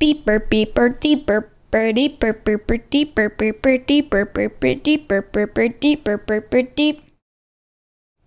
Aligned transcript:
Beeper, 0.00 0.40
beeper, 0.48 0.98
deeper. 0.98 1.50
Birdie, 1.70 2.08
burp, 2.08 2.44
burp, 2.44 2.66
burp, 2.66 2.90
deep, 2.90 3.14
burp, 3.14 3.38
burp, 3.38 3.62
burp, 3.62 3.86
deep, 3.86 4.10
burp, 4.10 4.34
burp, 4.34 4.58
burp, 4.60 4.82
deep, 4.82 5.06
burp, 5.08 5.32
burp, 5.32 5.54
burp, 5.54 5.78
deep, 5.80 6.02
burp, 6.04 6.26
burp, 6.26 6.50
burp, 6.50 6.74
deep. 6.74 7.02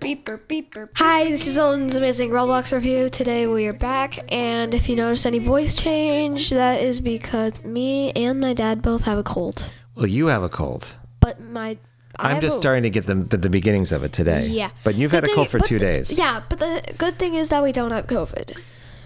beep, 0.00 0.24
burp, 0.24 0.48
beep, 0.48 0.70
burp. 0.72 0.90
Hi, 0.96 1.30
this 1.30 1.46
is 1.46 1.58
Alden's 1.58 1.96
Amazing 1.96 2.30
Roblox 2.30 2.72
Review. 2.72 3.08
Today 3.10 3.46
we 3.46 3.66
are 3.66 3.72
back, 3.72 4.18
and 4.32 4.74
if 4.74 4.88
you 4.88 4.96
notice 4.96 5.26
any 5.26 5.38
voice 5.38 5.74
change, 5.76 6.50
that 6.50 6.80
is 6.80 7.00
because 7.00 7.62
me 7.64 8.12
and 8.12 8.40
my 8.40 8.54
dad 8.54 8.82
both 8.82 9.04
have 9.04 9.18
a 9.18 9.22
cold. 9.22 9.70
Well, 9.94 10.06
you 10.06 10.28
have 10.28 10.42
a 10.42 10.48
cold. 10.48 10.96
But 11.20 11.40
my. 11.40 11.78
I 12.18 12.32
I'm 12.32 12.40
just 12.40 12.56
a- 12.56 12.60
starting 12.60 12.82
to 12.84 12.90
get 12.90 13.06
the, 13.06 13.14
the, 13.14 13.36
the 13.36 13.50
beginnings 13.50 13.92
of 13.92 14.02
it 14.04 14.12
today. 14.12 14.46
Yeah. 14.48 14.70
But 14.84 14.94
you've 14.94 15.10
The 15.10 15.18
had 15.18 15.24
a 15.24 15.26
thing- 15.28 15.36
cold 15.36 15.48
for 15.48 15.58
two 15.58 15.78
the- 15.78 15.84
days. 15.84 16.18
Yeah, 16.18 16.42
but 16.48 16.58
the 16.58 16.82
good 16.98 17.18
thing 17.18 17.34
is 17.34 17.48
that 17.50 17.62
we 17.62 17.72
don't 17.72 17.90
have 17.92 18.06
COVID. 18.06 18.58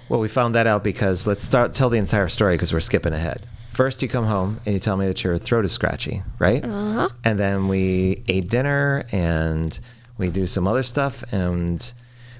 Well, 0.09 0.21
we 0.21 0.29
found 0.29 0.55
that 0.55 0.67
out 0.67 0.85
because 0.85 1.27
let's 1.27 1.43
start 1.43 1.73
tell 1.73 1.89
the 1.91 1.99
entire 1.99 2.29
story 2.29 2.55
because 2.55 2.73
we're 2.73 2.81
skipping 2.81 3.13
ahead. 3.13 3.47
First, 3.73 4.03
you 4.03 4.09
come 4.09 4.25
home 4.25 4.61
and 4.65 4.73
you 4.75 4.79
tell 4.79 4.97
me 4.97 5.07
that 5.07 5.25
your 5.25 5.37
throat 5.39 5.65
is 5.65 5.73
scratchy, 5.73 6.23
right? 6.39 6.65
Uh 6.65 6.93
huh. 6.93 7.09
And 7.25 7.39
then 7.41 7.67
we 7.69 8.23
ate 8.29 8.49
dinner 8.49 9.05
and 9.11 9.79
we 10.19 10.31
do 10.31 10.47
some 10.47 10.69
other 10.69 10.83
stuff 10.85 11.25
and 11.33 11.93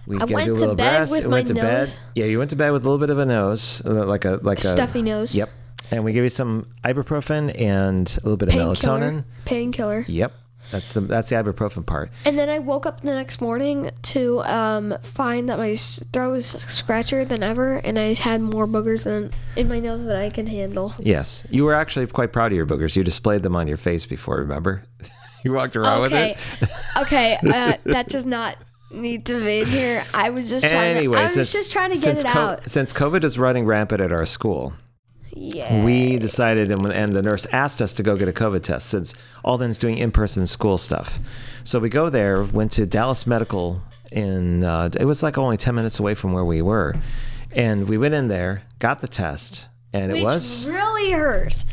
we 0.07 0.17
I 0.21 0.25
went 0.25 0.31
do 0.31 0.35
a 0.37 0.45
to 0.45 0.61
little 0.61 0.75
bed 0.77 0.99
rest. 1.01 1.13
with 1.13 1.25
We 1.25 1.31
went 1.31 1.49
to 1.49 1.55
bed. 1.55 1.97
Yeah, 2.15 2.27
you 2.27 2.39
went 2.39 2.51
to 2.51 2.57
bed 2.57 2.71
with 2.71 2.85
a 2.85 2.89
little 2.89 3.01
bit 3.05 3.11
of 3.11 3.19
a 3.19 3.25
nose, 3.27 3.83
uh, 3.85 4.05
like 4.07 4.25
a 4.27 4.39
like 4.43 4.59
a 4.59 4.63
Stuffy 4.69 5.03
nose. 5.03 5.35
Yep. 5.35 5.51
And 5.91 6.05
we 6.05 6.13
give 6.13 6.23
you 6.25 6.31
some 6.31 6.67
ibuprofen 6.85 7.59
and 7.61 8.09
a 8.09 8.25
little 8.25 8.37
bit 8.37 8.49
of 8.49 8.55
Painkiller. 8.55 8.75
melatonin. 9.01 9.25
Painkiller. 9.45 10.05
Yep. 10.09 10.33
That's 10.71 10.93
the 10.93 11.03
that's 11.03 11.31
the 11.31 11.37
ibuprofen 11.37 11.87
part. 11.87 12.11
And 12.25 12.39
then 12.39 12.49
I 12.49 12.59
woke 12.59 12.87
up 12.87 13.01
the 13.03 13.13
next 13.15 13.41
morning 13.41 13.91
to 14.03 14.41
um, 14.45 14.97
find 15.03 15.49
that 15.49 15.59
my 15.59 15.77
throat 15.77 16.33
was 16.33 16.47
scratchier 16.47 17.29
than 17.29 17.43
ever, 17.43 17.77
and 17.77 17.99
I 17.99 18.15
had 18.15 18.41
more 18.41 18.67
boogers 18.67 19.05
than 19.05 19.31
in 19.57 19.69
my 19.69 19.79
nose 19.79 20.05
that 20.07 20.17
I 20.17 20.31
can 20.31 20.47
handle. 20.47 20.95
Yes, 20.99 21.47
you 21.51 21.65
were 21.65 21.75
actually 21.75 22.07
quite 22.07 22.33
proud 22.33 22.51
of 22.53 22.57
your 22.57 22.67
boogers. 22.67 22.97
You 22.97 23.05
displayed 23.05 23.43
them 23.43 23.55
on 23.55 23.69
your 23.69 23.77
face 23.77 24.05
before. 24.07 24.37
Remember? 24.39 24.85
you 25.45 25.53
walked 25.53 25.77
around 25.77 26.03
Okay, 26.07 26.37
with 26.61 26.63
it. 26.63 26.69
okay, 27.03 27.37
uh, 27.37 27.77
that 27.85 28.09
does 28.09 28.27
not 28.27 28.57
need 28.91 29.27
to 29.27 29.45
be 29.45 29.61
in 29.61 29.67
here. 29.67 30.03
I 30.15 30.31
was 30.31 30.49
just 30.51 30.67
trying. 30.67 30.97
Anyway, 30.97 31.15
to, 31.17 31.21
I 31.21 31.25
was 31.25 31.35
since, 31.35 31.53
just 31.53 31.73
trying 31.73 31.93
to 31.93 32.01
get 32.01 32.19
it 32.19 32.27
co- 32.27 32.39
out. 32.39 32.69
since 32.69 32.93
COVID 32.93 33.23
is 33.23 33.39
running 33.39 33.65
rampant 33.67 34.01
at 34.01 34.13
our 34.13 34.27
school, 34.27 34.73
Yeah. 35.37 35.85
we 35.85 36.19
decided, 36.19 36.71
and, 36.71 36.87
and 36.87 37.15
the 37.15 37.23
nurse 37.23 37.47
asked 37.47 37.83
us 37.83 37.93
to 37.95 38.03
go 38.03 38.17
get 38.17 38.29
a 38.29 38.33
COVID 38.33 38.63
test 38.63 38.89
since 38.89 39.15
Alden's 39.45 39.79
doing 39.79 39.99
in-person 39.99 40.47
school 40.47 40.79
stuff. 40.79 41.19
So 41.65 41.79
we 41.81 41.89
go 41.89 42.11
there, 42.11 42.43
went 42.45 42.73
to 42.73 42.87
Dallas 42.87 43.27
Medical 43.27 43.83
in, 44.13 44.65
uh, 44.65 44.91
it 44.99 45.05
was 45.05 45.23
like 45.23 45.37
only 45.39 45.57
10 45.57 45.75
minutes 45.75 45.99
away 45.99 46.15
from 46.15 46.33
where 46.33 46.45
we 46.45 46.63
were. 46.63 46.95
And 47.53 47.89
we 47.89 47.99
went 47.99 48.15
in 48.15 48.29
there, 48.29 48.63
got 48.79 49.01
the 49.01 49.09
test, 49.09 49.69
and 49.93 50.11
it 50.13 50.23
was, 50.23 50.69
really 50.69 51.13
hurt. 51.13 51.65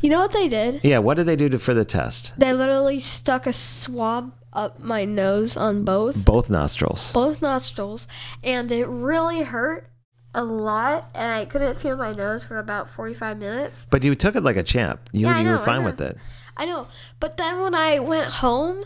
You 0.00 0.10
know 0.10 0.18
what 0.18 0.32
they 0.32 0.48
did? 0.48 0.80
yeah, 0.84 0.98
what 0.98 1.16
did 1.16 1.26
they 1.26 1.36
do 1.36 1.48
to, 1.48 1.58
for 1.58 1.74
the 1.74 1.84
test? 1.84 2.38
They 2.38 2.52
literally 2.52 2.98
stuck 3.00 3.46
a 3.46 3.52
swab 3.52 4.32
up 4.52 4.78
my 4.80 5.04
nose 5.04 5.56
on 5.56 5.84
both 5.84 6.24
Both 6.24 6.48
nostrils. 6.48 7.12
both 7.12 7.42
nostrils, 7.42 8.08
and 8.42 8.70
it 8.72 8.86
really 8.86 9.42
hurt 9.42 9.88
a 10.36 10.44
lot. 10.44 11.10
And 11.14 11.32
I 11.32 11.44
couldn't 11.46 11.76
feel 11.76 11.96
my 11.96 12.12
nose 12.12 12.44
for 12.44 12.58
about 12.58 12.88
forty-five 12.88 13.38
minutes. 13.38 13.86
But 13.90 14.04
you 14.04 14.14
took 14.14 14.36
it 14.36 14.42
like 14.44 14.56
a 14.56 14.62
champ. 14.62 15.10
You, 15.12 15.26
Yeah, 15.26 15.38
you 15.38 15.44
know, 15.44 15.52
were 15.52 15.58
fine 15.58 15.84
with 15.84 16.00
it. 16.00 16.16
I 16.56 16.64
know, 16.64 16.86
but 17.18 17.36
then 17.36 17.60
when 17.60 17.74
I 17.74 17.98
went 17.98 18.32
home, 18.32 18.84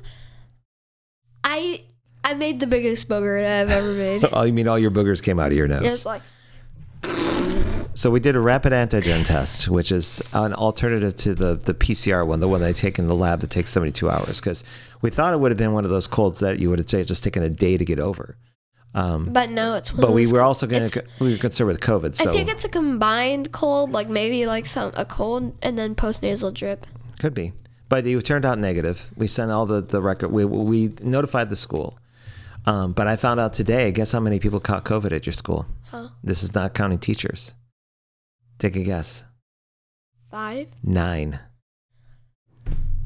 I 1.45 1.83
I 2.25 2.35
made 2.35 2.61
the 2.61 2.67
biggest 2.67 3.09
booger 3.09 3.41
that 3.41 3.63
I've 3.63 3.71
ever 3.71 3.93
made. 3.93 4.25
Oh, 4.33 4.43
you 4.45 4.53
mean 4.53 4.69
all 4.69 4.79
your 4.79 4.91
boogers 4.91 5.23
came 5.23 5.39
out 5.39 5.53
of 5.53 5.59
your 5.59 5.69
nose? 5.69 5.85
It's 5.85 6.07
like 6.07 6.23
So 7.95 8.11
we 8.11 8.21
did 8.21 8.37
a 8.37 8.41
rapid 8.41 8.73
antigen 8.73 9.25
test, 9.27 9.69
which 9.69 9.93
is 9.93 10.23
an 10.33 10.55
alternative 10.55 11.17
to 11.17 11.35
the, 11.35 11.57
the 11.57 11.75
PCR 11.75 12.27
one, 12.27 12.41
the 12.41 12.49
one 12.49 12.61
they 12.61 12.73
take 12.73 12.99
in 12.99 13.07
the 13.07 13.15
lab 13.15 13.41
that 13.41 13.51
takes 13.51 13.71
72 13.71 14.09
hours, 14.09 14.41
because 14.41 14.65
we 15.03 15.11
thought 15.11 15.35
it 15.35 15.41
would 15.41 15.51
have 15.51 15.59
been 15.59 15.73
one 15.73 15.85
of 15.85 15.91
those 15.91 16.07
colds 16.07 16.41
that 16.41 16.59
you 16.59 16.71
would 16.71 16.79
have 16.79 16.87
just 16.87 17.25
taken 17.25 17.43
a 17.43 17.49
day 17.51 17.77
to 17.77 17.85
get 17.85 17.99
over. 17.99 18.37
Um, 18.93 19.33
But 19.33 19.51
no, 19.51 19.77
it's 19.77 19.93
one 19.93 20.01
but 20.01 20.13
we 20.13 20.27
were 20.31 20.43
also 20.43 20.67
going 20.67 20.83
to 20.89 21.05
we 21.21 21.33
were 21.33 21.39
concerned 21.39 21.69
with 21.69 21.81
COVID, 21.81 22.17
so 22.17 22.31
I 22.31 22.33
think 22.33 22.51
it's 22.51 22.65
a 22.65 22.69
combined 22.69 23.53
cold, 23.53 23.93
like 23.93 24.09
maybe 24.09 24.47
like 24.47 24.67
some 24.67 24.91
a 24.97 25.05
cold 25.05 25.57
and 25.63 25.79
then 25.79 25.95
post 25.95 26.23
nasal 26.23 26.51
drip. 26.51 26.87
could 27.21 27.35
be. 27.35 27.53
But 27.89 28.05
you 28.05 28.21
turned 28.21 28.45
out 28.45 28.59
negative. 28.59 29.11
We 29.17 29.27
sent 29.29 29.51
all 29.51 29.67
the 29.67 29.81
the 29.81 30.01
record. 30.03 30.31
We 30.33 30.45
we 30.45 30.93
notified 31.03 31.51
the 31.51 31.57
school. 31.57 31.99
Um, 32.67 32.93
but 32.93 33.07
I 33.07 33.17
found 33.17 33.41
out 33.41 33.53
today. 33.53 33.91
Guess 33.93 34.13
how 34.13 34.21
many 34.21 34.39
people 34.39 34.61
caught 34.61 34.85
COVID 34.85 35.13
at 35.13 35.25
your 35.25 35.33
school? 35.33 35.67
Huh? 35.91 36.09
This 36.23 36.43
is 36.43 36.55
not 36.55 36.75
counting 36.75 36.99
teachers. 36.99 37.55
Take 38.59 38.77
a 38.77 38.83
guess. 38.85 39.25
Five. 40.31 40.69
Nine. 40.83 41.41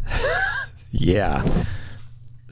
yeah. 0.91 1.65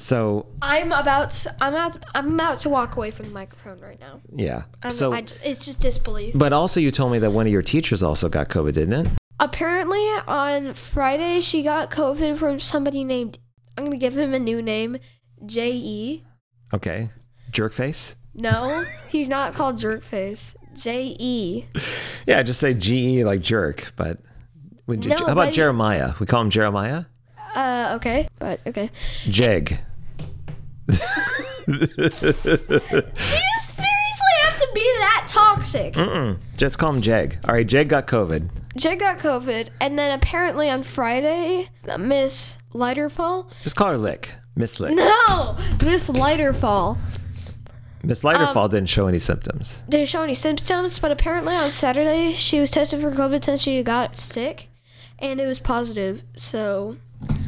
So 0.03 0.47
I'm 0.61 0.91
about 0.91 1.31
to, 1.31 1.55
I'm 1.61 1.75
about 1.75 1.97
I'm 2.13 2.35
about 2.35 2.59
to 2.59 2.69
walk 2.69 2.97
away 2.97 3.13
from 3.13 3.27
the 3.27 3.33
microphone 3.33 3.79
right 3.79 4.01
now. 4.01 4.21
yeah. 4.35 4.65
I'm, 4.83 4.91
so, 4.91 5.13
I, 5.13 5.25
it's 5.45 5.65
just 5.65 5.81
disbelief. 5.81 6.37
but 6.37 6.53
also 6.53 6.81
you 6.81 6.91
told 6.91 7.13
me 7.13 7.21
that 7.21 7.31
one 7.31 7.47
of 7.47 7.53
your 7.53 7.63
teachers 7.63 8.03
also 8.03 8.29
got 8.29 8.49
COVID, 8.49 8.73
didn't 8.73 9.07
it? 9.07 9.13
Apparently 9.39 10.05
on 10.27 10.75
Friday 10.75 11.41
she 11.41 11.63
got 11.63 11.93
COVID 11.93 12.37
from 12.37 12.59
somebody 12.59 13.05
named 13.05 13.39
I'm 13.79 13.85
gonna 13.85 13.97
give 13.97 14.19
him 14.19 14.35
a 14.35 14.41
new 14.41 14.61
name, 14.61 14.99
J 15.47 15.71
E. 15.73 16.25
Okay. 16.75 17.11
Jerkface. 17.53 18.17
No, 18.35 18.85
he's 19.09 19.29
not 19.29 19.55
called 19.55 19.79
Jerkface. 19.79 20.57
J 20.75 21.15
E. 21.17 21.67
Yeah, 22.27 22.43
just 22.43 22.59
say 22.59 22.75
GE 22.75 23.25
like 23.25 23.41
jerk. 23.41 23.93
But 23.95 24.19
would 24.89 25.05
you, 25.05 25.11
No, 25.11 25.27
how 25.27 25.33
about 25.33 25.53
Jeremiah? 25.53 26.13
We 26.19 26.27
call 26.27 26.41
him 26.41 26.51
Jeremiah. 26.51 27.05
Uh, 27.55 27.93
okay, 27.97 28.27
but 28.41 28.59
okay. 28.67 28.91
Jeg. 29.29 29.79
Do 31.67 31.73
you 31.73 31.87
seriously 32.57 34.35
have 34.43 34.59
to 34.59 34.69
be 34.75 34.83
that 34.99 35.25
toxic? 35.29 35.95
Mm-mm. 35.95 36.39
Just 36.57 36.79
call 36.79 36.93
him 36.95 37.03
Jeg. 37.03 37.39
All 37.49 37.55
right, 37.55 37.71
Jeg 37.71 37.89
got 37.89 38.07
COVID. 38.07 38.49
Jay 38.77 38.97
got 38.97 39.19
COVID, 39.19 39.69
and 39.81 39.99
then 39.99 40.13
apparently 40.19 40.71
on 40.71 40.83
Friday, 40.83 41.69
Miss 41.99 42.57
Lighterfall. 42.73 43.51
Just 43.63 43.77
call 43.77 43.89
her 43.91 43.99
Lick. 43.99 44.35
Miss 44.57 44.81
Lick. 44.81 44.95
No, 44.95 45.57
Miss 45.85 46.09
Lighterfall 46.09 46.97
Miss 48.03 48.25
Um, 48.25 48.33
Lighterfall 48.35 48.71
didn't 48.71 48.89
show 48.89 49.07
any 49.07 49.19
symptoms. 49.19 49.83
didn't 49.89 50.09
show 50.09 50.23
any 50.23 50.35
symptoms, 50.35 50.99
but 50.99 51.11
apparently 51.13 51.55
on 51.55 51.69
Saturday 51.69 52.33
she 52.33 52.61
was 52.61 52.71
tested 52.71 53.01
for 53.01 53.11
COVID 53.13 53.45
since 53.45 53.61
she 53.63 53.83
got 53.83 54.17
sick, 54.17 54.69
and 55.19 55.39
it 55.41 55.47
was 55.47 55.59
positive. 55.59 56.23
So, 56.37 56.97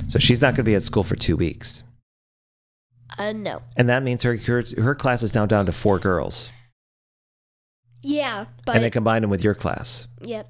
So 0.08 0.18
she's 0.18 0.40
not 0.42 0.48
going 0.48 0.56
to 0.56 0.62
be 0.64 0.74
at 0.74 0.82
school 0.82 1.02
for 1.02 1.16
two 1.16 1.36
weeks. 1.36 1.82
Uh, 3.18 3.32
no. 3.32 3.62
And 3.76 3.88
that 3.88 4.02
means 4.02 4.22
her, 4.22 4.36
her, 4.36 4.62
her 4.78 4.94
class 4.94 5.22
is 5.22 5.34
now 5.34 5.46
down 5.46 5.66
to 5.66 5.72
four 5.72 5.98
girls. 5.98 6.50
Yeah, 8.02 8.46
but 8.66 8.74
and 8.76 8.84
they 8.84 8.90
combined 8.90 9.22
them 9.22 9.30
with 9.30 9.42
your 9.42 9.54
class. 9.54 10.06
yep. 10.20 10.48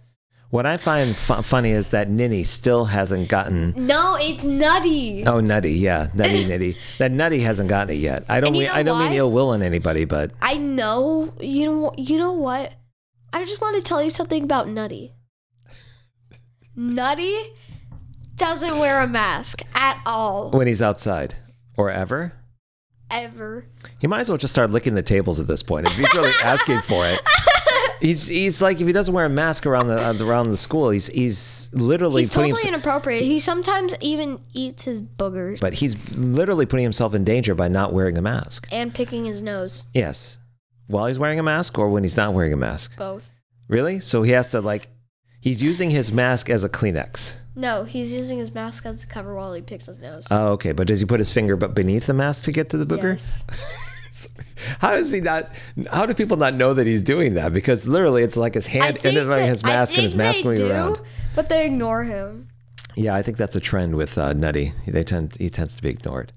What 0.51 0.67
I 0.67 0.77
find 0.77 1.17
fu- 1.17 1.43
funny 1.43 1.71
is 1.71 1.89
that 1.89 2.09
Ninny 2.09 2.45
still 2.45 2.85
hasn't 2.85 3.29
gotten. 3.29 3.75
No, 3.77 4.17
it's 4.21 4.45
nutty. 4.45 5.25
Oh, 5.27 5.41
Nutty, 5.41 5.73
yeah, 5.73 6.09
Nutty, 6.15 6.45
Nitty. 6.47 6.77
That 6.99 7.11
Nutty 7.11 7.41
hasn't 7.41 7.69
gotten 7.69 7.95
it 7.97 7.99
yet. 7.99 8.25
I 8.29 8.39
don't. 8.41 8.53
Mean, 8.53 8.69
I 8.69 8.85
don't 8.85 9.01
mean 9.01 9.11
why? 9.11 9.17
ill 9.17 9.33
will 9.33 9.51
on 9.51 9.63
anybody, 9.63 10.05
but 10.05 10.31
I 10.41 10.55
know. 10.55 11.33
You 11.41 11.67
know. 11.67 11.93
You 11.97 12.19
know 12.19 12.33
what? 12.33 12.73
I 13.33 13.45
just 13.45 13.61
want 13.61 13.75
to 13.77 13.83
tell 13.83 14.01
you 14.01 14.11
something 14.11 14.45
about 14.45 14.69
Nutty. 14.69 15.15
Nutty 16.77 17.37
doesn't 18.37 18.79
wear 18.79 19.01
a 19.03 19.09
mask 19.09 19.63
at 19.75 20.01
all, 20.07 20.51
when 20.51 20.67
he's 20.69 20.83
outside 20.83 21.35
or 21.77 21.91
ever, 21.91 22.33
ever. 23.11 23.67
he 24.01 24.07
might 24.07 24.21
as 24.21 24.29
well 24.29 24.39
just 24.39 24.53
start 24.55 24.71
licking 24.71 24.95
the 24.95 25.03
tables 25.03 25.41
at 25.41 25.47
this 25.47 25.63
point. 25.63 25.87
If 25.87 25.97
he's 25.97 26.13
really 26.15 26.31
asking 26.43 26.81
for 26.81 27.05
it, 27.07 27.21
he's 28.01 28.29
he's 28.29 28.61
like 28.63 28.81
if 28.81 28.87
he 28.87 28.93
doesn't 28.93 29.15
wear 29.15 29.25
a 29.27 29.31
mask 29.31 29.67
around 29.67 29.89
the 29.89 30.01
uh, 30.01 30.15
around 30.25 30.51
the 30.51 30.57
school, 30.57 30.91
he's 30.91 31.07
he's 31.09 31.71
literally 31.73 32.23
He's 32.23 32.31
totally 32.31 32.49
himself. 32.51 32.75
inappropriate. 32.75 33.23
He 33.23 33.39
sometimes 33.39 33.95
even 34.01 34.41
eats 34.53 34.85
his 34.85 35.01
boogers 35.01 35.61
But 35.61 35.75
he's 35.75 36.17
literally 36.17 36.67
putting 36.67 36.85
himself 36.85 37.15
in 37.15 37.25
danger 37.25 37.55
by 37.55 37.69
not 37.69 37.93
wearing 37.93 38.17
a 38.19 38.23
mask. 38.23 38.69
and 38.73 38.95
picking 38.95 39.25
his 39.27 39.43
nose. 39.43 39.85
Yes, 39.95 40.39
while 40.87 41.07
he's 41.07 41.19
wearing 41.19 41.39
a 41.39 41.43
mask 41.43 41.79
or 41.79 41.89
when 41.91 42.03
he's 42.05 42.17
not 42.17 42.33
wearing 42.35 42.53
a 42.53 42.57
mask. 42.57 42.97
Both. 42.97 43.31
Really? 43.69 43.99
So 44.01 44.23
he 44.23 44.33
has 44.33 44.51
to 44.51 44.61
like, 44.61 44.89
He's 45.45 45.63
using 45.63 45.91
his 45.91 46.11
mask 46.11 46.49
as 46.49 46.65
a 46.65 46.71
Kleenex. 46.71 47.37
No, 47.55 47.85
he's 47.85 48.11
using 48.11 48.39
his 48.39 48.55
mask 48.55 48.87
as 48.87 49.05
a 49.05 49.07
cover 49.07 49.35
while 49.35 49.53
he 49.53 49.61
picks 49.61 49.85
his 49.85 50.01
nose. 50.01 50.27
Oh, 50.31 50.53
okay. 50.53 50.73
But 50.73 50.87
does 50.87 51.01
he 51.01 51.07
put 51.07 51.21
his 51.21 51.31
finger 51.31 51.55
but 51.55 51.75
beneath 51.75 52.07
the 52.07 52.15
mask 52.15 52.47
to 52.47 52.53
get 52.53 52.71
to 52.71 52.79
the 52.79 52.87
booger? 52.87 53.19
Yes. 54.09 54.31
How 54.79 54.93
does 54.93 55.13
he 55.13 55.21
not? 55.21 55.53
How 55.93 56.07
do 56.07 56.15
people 56.15 56.39
not 56.39 56.55
know 56.55 56.73
that 56.73 56.87
he's 56.87 57.03
doing 57.03 57.35
that? 57.35 57.53
Because 57.53 57.87
literally, 57.87 58.23
it's 58.23 58.39
like 58.39 58.55
his 58.55 58.67
hand 58.67 59.05
in 59.05 59.17
that- 59.17 59.47
his 59.47 59.63
mask 59.63 59.97
and 59.97 60.05
his 60.05 60.15
mask 60.15 60.47
moving 60.47 60.61
do, 60.61 60.71
around. 60.71 60.99
But 61.37 61.51
they 61.51 61.67
ignore 61.67 62.05
him. 62.05 62.49
Yeah, 62.97 63.15
I 63.15 63.21
think 63.21 63.37
that's 63.37 63.55
a 63.55 63.61
trend 63.61 63.97
with 63.97 64.17
uh, 64.17 64.33
Nutty. 64.33 64.73
They 64.87 65.03
tend 65.03 65.37
he 65.39 65.51
tends 65.51 65.77
to 65.77 65.83
be 65.83 65.91
ignored. 65.91 66.33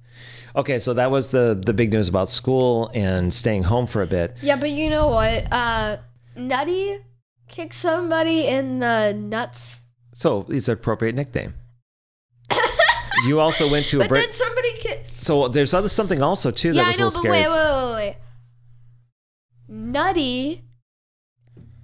Okay, 0.53 0.79
so 0.79 0.93
that 0.95 1.11
was 1.11 1.29
the 1.29 1.57
the 1.65 1.73
big 1.73 1.93
news 1.93 2.09
about 2.09 2.27
school 2.27 2.91
and 2.93 3.33
staying 3.33 3.63
home 3.63 3.87
for 3.87 4.01
a 4.01 4.07
bit. 4.07 4.35
Yeah, 4.41 4.57
but 4.57 4.71
you 4.71 4.89
know 4.89 5.07
what? 5.07 5.49
Uh, 5.49 5.95
Nutty 6.35 6.99
kicked 7.47 7.75
somebody 7.75 8.45
in 8.47 8.79
the 8.79 9.13
nuts. 9.13 9.81
So 10.13 10.45
it's 10.49 10.67
an 10.67 10.73
appropriate 10.73 11.15
nickname. 11.15 11.53
you 13.27 13.39
also 13.39 13.69
went 13.69 13.85
to 13.87 13.97
a 13.97 13.99
But 14.03 14.09
break. 14.09 14.25
then 14.25 14.33
somebody 14.33 14.77
kicked. 14.79 15.21
So 15.23 15.47
there's 15.47 15.73
other 15.73 15.87
something 15.89 16.21
also 16.21 16.51
too 16.51 16.69
that 16.73 16.75
Yeah, 16.77 16.83
I 16.83 16.87
was 16.87 16.99
a 16.99 17.03
little 17.05 17.23
but 17.23 17.45
scary. 17.45 17.57
wait, 17.57 17.95
wait, 17.95 17.95
wait. 17.95 18.17
Nutty. 19.69 20.63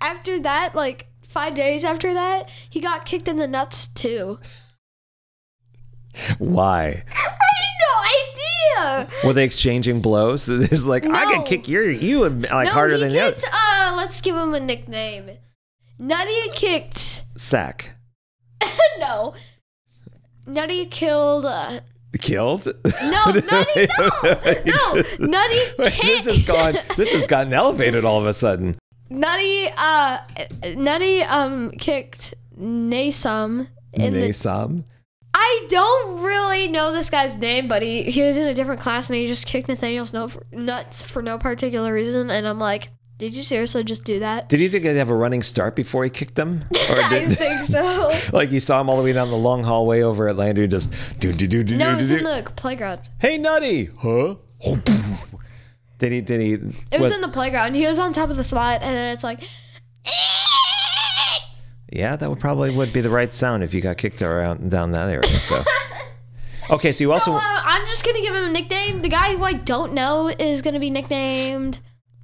After 0.02 0.40
that, 0.40 0.76
like 0.76 1.08
five 1.28 1.56
days 1.56 1.84
after 1.84 2.14
that, 2.14 2.50
he 2.70 2.80
got 2.80 3.06
kicked 3.06 3.28
in 3.28 3.38
the 3.38 3.48
nuts 3.48 3.88
too. 3.88 4.40
Why? 6.38 7.04
I 7.16 7.20
had 7.20 7.80
no 8.86 8.96
idea. 9.04 9.10
Were 9.24 9.34
they 9.34 9.44
exchanging 9.46 10.02
blows? 10.02 10.46
There's 10.48 10.86
like 10.88 11.06
I 11.06 11.26
can 11.34 11.44
kick 11.44 11.68
your 11.68 11.90
you 11.90 12.28
like 12.28 12.66
no, 12.68 12.72
harder 12.72 12.98
than 12.98 13.12
you. 13.12 13.20
Uh, 13.22 13.94
let's 13.98 14.22
give 14.22 14.36
him 14.36 14.54
a 14.54 14.60
nickname. 14.60 15.32
Nutty 16.04 16.50
kicked. 16.52 17.24
Sack 17.38 17.96
no. 19.00 19.34
Nutty 20.46 20.86
killed. 20.88 21.46
Uh, 21.46 21.80
killed. 22.20 22.68
no, 22.86 23.26
Nutty. 23.52 23.88
No, 23.98 24.10
no. 24.66 25.04
Nutty 25.18 25.60
Wait, 25.80 25.94
kicked. 25.94 26.02
this 26.02 26.26
has 26.26 26.44
gone. 26.44 26.76
This 26.98 27.14
has 27.14 27.26
gotten 27.26 27.54
elevated 27.54 28.04
all 28.04 28.20
of 28.20 28.26
a 28.26 28.34
sudden. 28.34 28.78
Nutty. 29.10 29.70
Uh, 29.78 30.18
Nutty. 30.76 31.24
Um, 31.24 31.72
kicked 31.72 32.34
Nasum 32.60 33.70
in 33.94 34.12
the 34.12 34.20
Nasam. 34.20 34.84
I 35.34 35.68
don't 35.70 36.22
really 36.22 36.68
know 36.68 36.92
this 36.92 37.10
guy's 37.10 37.38
name, 37.38 37.70
but 37.70 37.82
he, 37.82 38.04
he 38.04 38.22
was 38.24 38.36
in 38.36 38.46
a 38.50 38.54
different 38.54 38.82
class 38.82 39.10
and 39.10 39.18
he 39.18 39.26
just 39.26 39.48
kicked 39.48 39.70
Nathaniel's 39.70 40.12
no, 40.12 40.30
nuts 40.52 41.02
for 41.02 41.22
no 41.22 41.38
particular 41.38 41.94
reason. 41.94 42.30
And 42.30 42.46
I'm 42.46 42.60
like, 42.60 42.90
did 43.24 43.38
you 43.38 43.44
seriously 43.44 43.86
just 43.86 44.04
do 44.04 44.20
that? 44.20 44.50
Did 44.50 44.60
he 44.60 44.88
have 44.98 45.10
a 45.10 45.16
running 45.16 45.42
start 45.44 45.78
before 45.78 46.04
he 46.04 46.10
kicked 46.10 46.36
them, 46.36 46.66
or 46.90 46.98
I 46.98 47.08
did 47.08 47.32
think 47.38 47.62
so. 47.64 48.12
like 48.34 48.52
you 48.52 48.60
saw 48.60 48.82
him 48.82 48.90
all 48.90 48.98
the 48.98 49.04
way 49.04 49.14
down 49.14 49.30
the 49.30 49.38
long 49.38 49.64
hallway 49.64 50.02
over 50.02 50.28
at 50.28 50.36
Landry, 50.36 50.68
just 50.68 50.94
do 51.22 51.32
do 51.32 51.48
do 51.48 51.64
do 51.64 51.78
No, 51.78 51.92
it 51.92 51.96
was 51.96 52.12
in 52.12 52.26
the 52.26 52.52
playground. 52.58 53.00
Hey, 53.20 53.38
Nutty, 53.38 53.86
huh? 53.86 54.36
Did 56.00 56.12
he? 56.12 56.20
Did 56.20 56.42
he? 56.42 56.52
It 56.92 57.00
was, 57.00 57.16
in 57.16 57.22
the 57.22 57.30
playground. 57.30 57.76
He 57.76 57.88
was 57.88 57.98
on 57.98 58.12
top 58.12 58.30
of 58.30 58.36
the 58.36 58.44
slide, 58.44 58.82
and 58.82 58.94
then 58.94 59.14
it's 59.14 59.24
like, 59.24 59.48
Yeah, 61.90 62.18
that 62.18 62.30
would 62.30 62.42
probably 62.42 62.76
would 62.76 62.92
be 62.92 63.00
the 63.00 63.10
right 63.10 63.32
sound 63.32 63.64
if 63.64 63.74
you 63.74 63.80
got 63.80 63.96
kicked 63.96 64.22
around 64.22 64.70
down 64.70 64.92
that 64.92 65.08
area. 65.08 65.24
So, 65.24 65.64
okay, 66.72 66.92
so 66.92 67.06
you 67.06 67.14
also 67.14 67.32
uh, 67.32 67.40
I'm 67.42 67.88
just 67.88 68.04
gonna 68.04 68.20
give 68.20 68.36
him 68.36 68.44
a 68.44 68.52
nickname. 68.52 69.02
The 69.02 69.08
guy 69.08 69.38
who 69.38 69.44
I 69.46 69.54
don't 69.54 69.94
know 69.94 70.28
is 70.28 70.62
gonna 70.62 70.82
be 70.82 70.90
nicknamed 70.90 71.80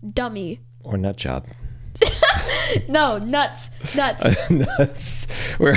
Dummy. 0.05 0.59
Or 0.83 0.97
nut 0.97 1.17
job. 1.17 1.45
No, 2.87 3.17
nuts, 3.17 3.71
nuts. 3.95 4.49
nuts. 4.51 5.27
We're, 5.59 5.75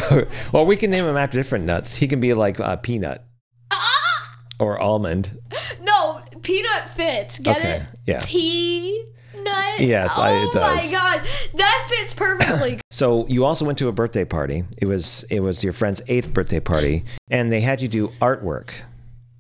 or 0.53 0.67
we 0.67 0.77
can 0.77 0.91
name 0.91 1.07
him 1.07 1.17
after 1.17 1.39
different 1.39 1.65
nuts. 1.65 1.97
He 1.97 2.07
can 2.07 2.21
be 2.21 2.35
like 2.35 2.61
uh, 2.61 2.77
peanut 2.77 3.25
Ah! 3.71 4.39
or 4.61 4.79
almond. 4.79 5.39
no, 5.83 6.21
peanut 6.43 6.91
fits. 6.91 7.39
Get 7.39 7.57
Okay, 7.59 7.77
it? 7.77 7.83
yeah. 8.07 8.23
Peanut. 8.27 9.81
Yes, 9.81 10.19
oh 10.19 10.23
I- 10.23 10.33
it 10.45 10.53
does. 10.53 10.93
Oh 10.93 10.93
my 10.93 10.93
god, 10.93 11.29
that 11.55 11.87
fits 11.91 12.13
perfectly. 12.15 12.79
So 12.93 13.27
you 13.27 13.47
also 13.47 13.65
went 13.65 13.79
to 13.79 13.89
a 13.89 13.93
birthday 13.93 14.27
party. 14.27 14.65
It 14.77 14.85
was 14.85 15.25
it 15.31 15.41
was 15.41 15.65
your 15.65 15.73
friend's 15.73 16.03
eighth 16.09 16.35
birthday 16.35 16.61
party, 16.61 17.05
and 17.31 17.51
they 17.51 17.61
had 17.63 17.81
you 17.81 17.89
do 17.89 18.09
artwork, 18.21 18.71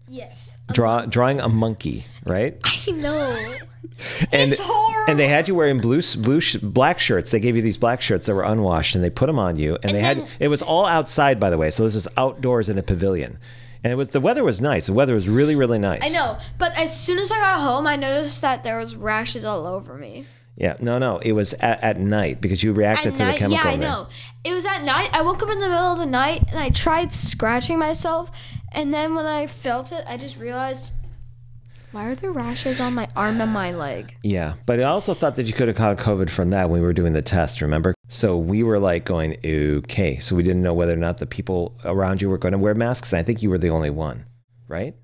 yes, 0.08 0.51
draw 0.72 1.04
drawing 1.06 1.40
a 1.40 1.48
monkey, 1.48 2.04
right? 2.24 2.56
I 2.64 2.90
know. 2.92 3.54
And 4.32 4.50
It's 4.50 4.60
horrible. 4.60 5.10
and 5.10 5.18
they 5.18 5.28
had 5.28 5.46
you 5.46 5.54
wearing 5.54 5.80
blue 5.80 6.00
blue 6.18 6.40
sh- 6.40 6.56
black 6.56 6.98
shirts. 6.98 7.30
They 7.30 7.38
gave 7.38 7.54
you 7.54 7.62
these 7.62 7.76
black 7.76 8.00
shirts 8.00 8.26
that 8.26 8.34
were 8.34 8.42
unwashed, 8.42 8.96
and 8.96 9.04
they 9.04 9.10
put 9.10 9.26
them 9.26 9.38
on 9.38 9.56
you. 9.58 9.78
And, 9.82 9.92
they 9.92 10.00
had 10.00 10.26
it 10.40 10.48
was 10.48 10.60
all 10.60 10.86
outside, 10.86 11.38
by 11.38 11.50
the 11.50 11.58
way. 11.58 11.70
So 11.70 11.84
this 11.84 11.94
is 11.94 12.08
outdoors 12.16 12.68
in 12.68 12.76
a 12.78 12.82
pavilion, 12.82 13.38
and 13.84 13.92
it 13.92 13.96
was 13.96 14.08
the 14.08 14.18
weather 14.20 14.42
was 14.42 14.60
nice. 14.60 14.86
The 14.86 14.92
weather 14.92 15.14
was 15.14 15.28
really 15.28 15.54
really 15.54 15.78
nice. 15.78 16.00
I 16.02 16.18
know, 16.18 16.36
but 16.58 16.76
as 16.76 16.98
soon 16.98 17.18
as 17.20 17.30
I 17.30 17.36
got 17.38 17.60
home, 17.60 17.86
I 17.86 17.94
noticed 17.94 18.40
that 18.42 18.64
there 18.64 18.78
was 18.78 18.96
rashes 18.96 19.44
all 19.44 19.66
over 19.68 19.94
me. 19.94 20.26
Yeah, 20.56 20.74
no, 20.80 20.98
no, 20.98 21.18
it 21.18 21.32
was 21.32 21.52
at, 21.54 21.80
at 21.82 21.98
night 22.00 22.40
because 22.40 22.60
you 22.62 22.72
reacted 22.72 23.12
At 23.12 23.18
to 23.18 23.24
night, 23.24 23.32
the 23.32 23.38
chemical. 23.38 23.64
yeah, 23.64 23.70
I 23.70 23.76
there. 23.76 23.88
know. 23.88 24.08
It 24.42 24.52
was 24.52 24.66
at 24.66 24.82
night. 24.82 25.10
I 25.12 25.22
woke 25.22 25.42
up 25.44 25.48
in 25.50 25.58
the 25.60 25.68
middle 25.68 25.92
of 25.92 25.98
the 25.98 26.06
night 26.06 26.42
and 26.48 26.58
I 26.58 26.70
tried 26.70 27.12
scratching 27.14 27.78
myself, 27.78 28.30
and 28.74 28.92
then 28.92 29.14
when 29.14 29.26
I 29.26 29.46
felt 29.46 29.92
it, 29.92 30.04
I 30.06 30.16
just 30.16 30.38
realized, 30.38 30.92
why 31.92 32.06
are 32.06 32.14
there 32.14 32.32
rashes 32.32 32.80
on 32.80 32.94
my 32.94 33.06
arm 33.14 33.40
and 33.40 33.52
my 33.52 33.72
leg? 33.72 34.16
Yeah, 34.22 34.54
but 34.64 34.80
I 34.80 34.84
also 34.84 35.12
thought 35.12 35.36
that 35.36 35.46
you 35.46 35.52
could 35.52 35.68
have 35.68 35.76
caught 35.76 35.98
COVID 35.98 36.30
from 36.30 36.50
that 36.50 36.70
when 36.70 36.80
we 36.80 36.86
were 36.86 36.94
doing 36.94 37.12
the 37.12 37.22
test, 37.22 37.60
remember? 37.60 37.94
So 38.08 38.38
we 38.38 38.62
were 38.62 38.78
like 38.78 39.04
going, 39.04 39.36
okay. 39.44 40.18
So 40.18 40.34
we 40.34 40.42
didn't 40.42 40.62
know 40.62 40.74
whether 40.74 40.94
or 40.94 40.96
not 40.96 41.18
the 41.18 41.26
people 41.26 41.78
around 41.84 42.22
you 42.22 42.30
were 42.30 42.38
going 42.38 42.52
to 42.52 42.58
wear 42.58 42.74
masks. 42.74 43.12
And 43.12 43.20
I 43.20 43.22
think 43.22 43.42
you 43.42 43.50
were 43.50 43.58
the 43.58 43.70
only 43.70 43.90
one, 43.90 44.24
right? 44.68 44.94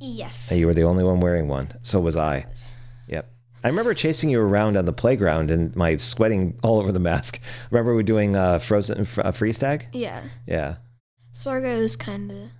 Yes. 0.00 0.50
And 0.50 0.60
you 0.60 0.66
were 0.66 0.74
the 0.74 0.84
only 0.84 1.04
one 1.04 1.20
wearing 1.20 1.48
one. 1.48 1.70
So 1.82 2.00
was 2.00 2.16
I. 2.16 2.46
Yep. 3.08 3.30
I 3.64 3.68
remember 3.68 3.94
chasing 3.94 4.30
you 4.30 4.40
around 4.40 4.76
on 4.76 4.84
the 4.84 4.92
playground 4.92 5.50
and 5.50 5.74
my 5.74 5.96
sweating 5.96 6.58
all 6.62 6.78
over 6.78 6.92
the 6.92 7.00
mask. 7.00 7.40
Remember 7.70 7.92
we 7.92 7.96
were 7.96 8.02
doing 8.02 8.36
uh, 8.36 8.58
frozen 8.58 9.06
uh, 9.18 9.32
freeze 9.32 9.58
tag? 9.58 9.88
Yeah. 9.92 10.22
Yeah. 10.46 10.76
Sorgo 11.32 11.78
is 11.78 11.96
kind 11.96 12.30
of. 12.30 12.50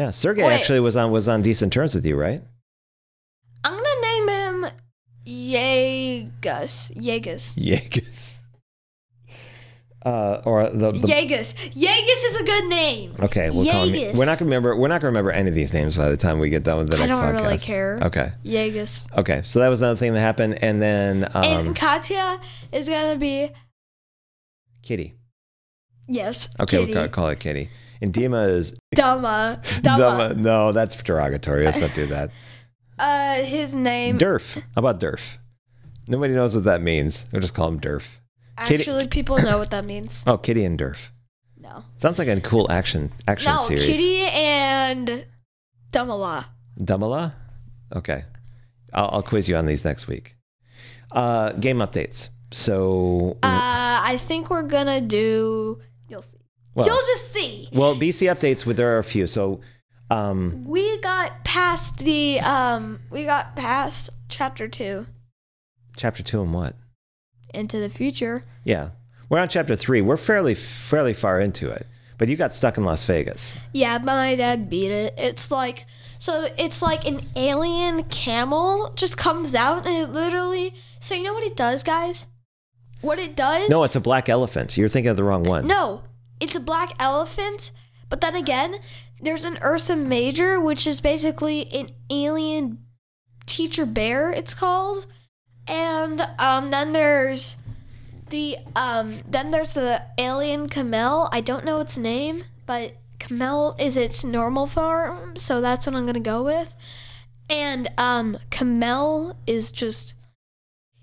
Yeah. 0.00 0.12
Sergey 0.12 0.42
Wait. 0.42 0.54
actually 0.54 0.80
was 0.80 0.96
on 0.96 1.10
was 1.10 1.28
on 1.28 1.42
decent 1.42 1.74
terms 1.74 1.94
with 1.94 2.06
you, 2.06 2.16
right? 2.16 2.40
I'm 3.62 3.74
gonna 3.74 4.00
name 4.00 4.28
him 4.28 4.66
Yegus. 5.26 6.90
Yegus. 6.96 7.54
Yegus. 7.54 8.38
Uh, 10.02 10.40
or 10.46 10.70
the, 10.70 10.92
the 10.92 10.98
Yegus. 11.00 11.52
Yegus 11.74 12.30
is 12.30 12.40
a 12.40 12.44
good 12.44 12.64
name. 12.70 13.12
Okay, 13.20 13.50
we'll 13.50 13.70
call 13.70 13.84
him. 13.84 13.94
Yegus. 13.94 14.16
We're 14.16 14.24
not 14.24 14.38
gonna 14.38 14.46
remember. 14.48 14.74
We're 14.74 14.88
not 14.88 15.02
gonna 15.02 15.10
remember 15.10 15.32
any 15.32 15.50
of 15.50 15.54
these 15.54 15.74
names 15.74 15.98
by 15.98 16.08
the 16.08 16.16
time 16.16 16.38
we 16.38 16.48
get 16.48 16.64
done 16.64 16.78
with 16.78 16.88
the 16.88 16.96
next. 16.96 17.12
I 17.12 17.20
don't 17.20 17.34
podcast. 17.34 17.42
really 17.42 17.58
care. 17.58 17.98
Okay. 18.00 18.28
Yegus. 18.42 19.18
Okay. 19.18 19.42
So 19.44 19.58
that 19.58 19.68
was 19.68 19.82
another 19.82 19.98
thing 19.98 20.14
that 20.14 20.20
happened, 20.20 20.64
and 20.64 20.80
then 20.80 21.24
um, 21.34 21.44
and 21.44 21.76
Katya 21.76 22.40
is 22.72 22.88
gonna 22.88 23.16
be 23.16 23.52
Kitty. 24.82 25.12
yes. 26.08 26.48
Okay, 26.58 26.78
Kitty. 26.78 26.94
we'll 26.94 27.02
call, 27.02 27.24
call 27.24 27.28
it 27.28 27.38
Kitty. 27.38 27.68
And 28.02 28.12
Dima 28.12 28.48
is 28.48 28.74
Dumma. 28.96 29.62
Dumma. 29.82 30.28
Duma. 30.30 30.34
No, 30.34 30.72
that's 30.72 30.94
derogatory. 31.02 31.64
Let's 31.64 31.80
not 31.80 31.94
do 31.94 32.06
that. 32.06 32.30
Uh, 32.98 33.42
his 33.42 33.74
name. 33.74 34.18
Durf. 34.18 34.54
How 34.54 34.62
about 34.76 35.00
Durf? 35.00 35.38
Nobody 36.08 36.34
knows 36.34 36.54
what 36.54 36.64
that 36.64 36.82
means. 36.82 37.26
We'll 37.32 37.40
just 37.42 37.54
call 37.54 37.68
him 37.68 37.78
Durf. 37.80 38.18
Kitty- 38.64 38.82
Actually, 38.82 39.06
people 39.08 39.38
know 39.38 39.58
what 39.58 39.70
that 39.70 39.84
means. 39.84 40.22
Oh, 40.26 40.36
Kitty 40.36 40.64
and 40.64 40.78
Durf. 40.78 41.08
No. 41.58 41.84
Sounds 41.98 42.18
like 42.18 42.28
a 42.28 42.40
cool 42.40 42.70
action 42.70 43.10
action 43.28 43.52
No, 43.52 43.58
series. 43.58 43.86
Kitty 43.86 44.20
and 44.22 45.24
Dumala. 45.92 46.46
Dumala? 46.78 47.32
Okay. 47.94 48.24
I'll, 48.92 49.08
I'll 49.12 49.22
quiz 49.22 49.48
you 49.48 49.56
on 49.56 49.66
these 49.66 49.84
next 49.84 50.08
week. 50.08 50.36
Uh, 51.12 51.52
game 51.52 51.78
updates. 51.78 52.30
So, 52.52 53.36
Uh, 53.42 54.00
I 54.02 54.16
think 54.22 54.50
we're 54.50 54.62
gonna 54.64 55.00
do. 55.00 55.78
You'll 56.08 56.22
see. 56.22 56.38
Well- 56.80 56.88
You'll 56.88 57.06
just 57.16 57.32
see. 57.32 57.68
well, 57.72 57.94
BC 57.94 58.28
updates. 58.34 58.66
With 58.66 58.76
there 58.76 58.94
are 58.96 58.98
a 58.98 59.04
few. 59.04 59.26
So, 59.26 59.60
um, 60.10 60.64
We 60.66 61.00
got 61.00 61.44
past 61.44 61.98
the 61.98 62.40
um. 62.40 63.00
We 63.10 63.24
got 63.24 63.56
past 63.56 64.10
chapter 64.28 64.68
two 64.68 65.06
chapter 65.96 66.22
two 66.22 66.42
and 66.42 66.52
what? 66.54 66.76
into 67.52 67.78
the 67.80 67.90
future. 67.90 68.44
Yeah, 68.64 68.90
we're 69.28 69.40
on 69.40 69.48
chapter 69.48 69.74
three. 69.76 70.00
We're 70.00 70.16
fairly 70.16 70.54
fairly 70.54 71.12
far 71.14 71.40
into 71.40 71.68
it, 71.68 71.86
but 72.16 72.28
you 72.28 72.36
got 72.36 72.54
stuck 72.54 72.78
in 72.78 72.84
Las 72.84 73.04
Vegas. 73.04 73.56
Yeah, 73.72 73.98
but 73.98 74.06
my 74.06 74.36
dad 74.36 74.70
beat 74.70 74.92
it. 74.92 75.14
It's 75.18 75.50
like 75.50 75.86
so 76.18 76.46
it's 76.58 76.80
like 76.82 77.06
an 77.08 77.22
alien 77.34 78.04
camel 78.04 78.92
just 78.94 79.16
comes 79.18 79.54
out 79.54 79.84
and 79.86 79.96
it 79.96 80.10
literally 80.12 80.74
so 81.00 81.14
you 81.14 81.24
know 81.24 81.34
what 81.34 81.44
it 81.44 81.56
does, 81.56 81.82
guys? 81.82 82.26
What 83.00 83.18
it 83.18 83.34
does? 83.34 83.68
No, 83.70 83.82
it's 83.84 83.96
a 83.96 84.00
black 84.00 84.28
elephant. 84.28 84.76
You're 84.76 84.88
thinking 84.88 85.10
of 85.10 85.16
the 85.16 85.24
wrong 85.24 85.42
one. 85.42 85.66
No, 85.66 86.02
it's 86.40 86.56
a 86.56 86.60
black 86.60 86.94
elephant. 86.98 87.70
But 88.08 88.20
then 88.20 88.34
again, 88.34 88.76
there's 89.20 89.44
an 89.44 89.58
Ursa 89.62 89.94
Major, 89.96 90.60
which 90.60 90.86
is 90.86 91.00
basically 91.00 91.70
an 91.72 91.90
alien 92.10 92.78
teacher 93.46 93.86
bear. 93.86 94.32
It's 94.32 94.54
called, 94.54 95.06
and 95.66 96.20
um, 96.38 96.70
then 96.70 96.92
there's 96.92 97.56
The 98.30 98.58
um 98.76 99.22
then 99.28 99.50
there's 99.50 99.74
the 99.74 100.02
alien 100.16 100.68
Camel. 100.68 101.28
I 101.32 101.40
don't 101.40 101.64
know 101.64 101.80
its 101.80 101.98
name, 101.98 102.44
but 102.64 102.94
Camel 103.18 103.74
is 103.76 103.96
its 103.96 104.22
normal 104.22 104.68
form, 104.68 105.36
so 105.36 105.60
that's 105.60 105.84
what 105.84 105.96
I'm 105.96 106.06
gonna 106.06 106.20
go 106.20 106.44
with. 106.44 106.76
And 107.48 107.90
um 107.98 108.38
Camel 108.50 109.34
is 109.48 109.72
just 109.72 110.14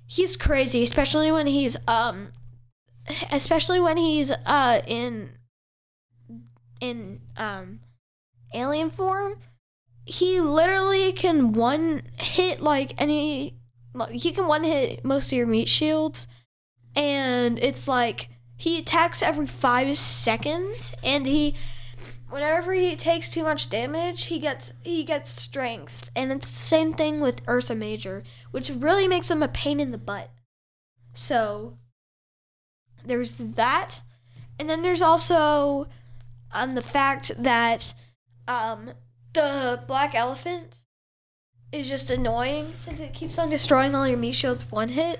he's 0.08 0.38
crazy, 0.38 0.84
especially 0.84 1.30
when 1.30 1.48
he's 1.48 1.76
um 1.86 2.32
especially 3.32 3.80
when 3.80 3.98
he's 3.98 4.32
uh 4.46 4.82
in 4.88 5.32
in 6.80 7.22
um 7.38 7.80
alien 8.54 8.90
form. 8.90 9.40
He 10.06 10.40
literally 10.40 11.12
can 11.12 11.52
one 11.52 12.04
hit 12.18 12.62
like 12.62 13.00
any 13.02 13.58
he 14.12 14.32
can 14.32 14.48
one 14.48 14.64
hit 14.64 15.04
most 15.04 15.28
of 15.28 15.38
your 15.38 15.48
meat 15.48 15.68
shields 15.68 16.28
and 16.96 17.60
it's 17.60 17.88
like 17.88 18.30
he 18.58 18.80
attacks 18.80 19.22
every 19.22 19.48
five 19.48 19.98
seconds 19.98 20.94
and 21.04 21.26
he 21.26 21.56
whenever 22.30 22.74
he 22.74 22.96
takes 22.96 23.30
too 23.30 23.44
much 23.44 23.70
damage 23.70 24.26
he 24.26 24.40
gets 24.40 24.74
he 24.84 25.04
gets 25.04 25.42
strength 25.42 26.10
and 26.16 26.32
it's 26.32 26.50
the 26.50 26.58
same 26.58 26.94
thing 26.94 27.20
with 27.20 27.42
ursa 27.48 27.74
major 27.76 28.24
which 28.52 28.70
really 28.70 29.08
makes 29.08 29.32
him 29.32 29.42
a 29.42 29.48
pain 29.48 29.80
in 29.80 29.92
the 29.92 29.98
butt 29.98 30.30
so 31.14 31.78
there's 33.08 33.34
that 33.36 34.02
and 34.60 34.70
then 34.70 34.82
there's 34.84 35.02
also 35.02 35.88
um 36.52 36.76
the 36.76 36.82
fact 36.82 37.32
that 37.42 37.94
um 38.48 38.92
the 39.34 39.82
black 39.88 40.16
elephant 40.16 40.84
is 41.72 41.88
just 41.90 42.10
annoying 42.10 42.72
since 42.74 43.00
it 43.00 43.14
keeps 43.14 43.38
on 43.38 43.50
destroying 43.50 43.94
all 43.94 44.08
your 44.08 44.18
meat 44.18 44.32
shields 44.34 44.72
one 44.72 44.88
hit. 44.90 45.20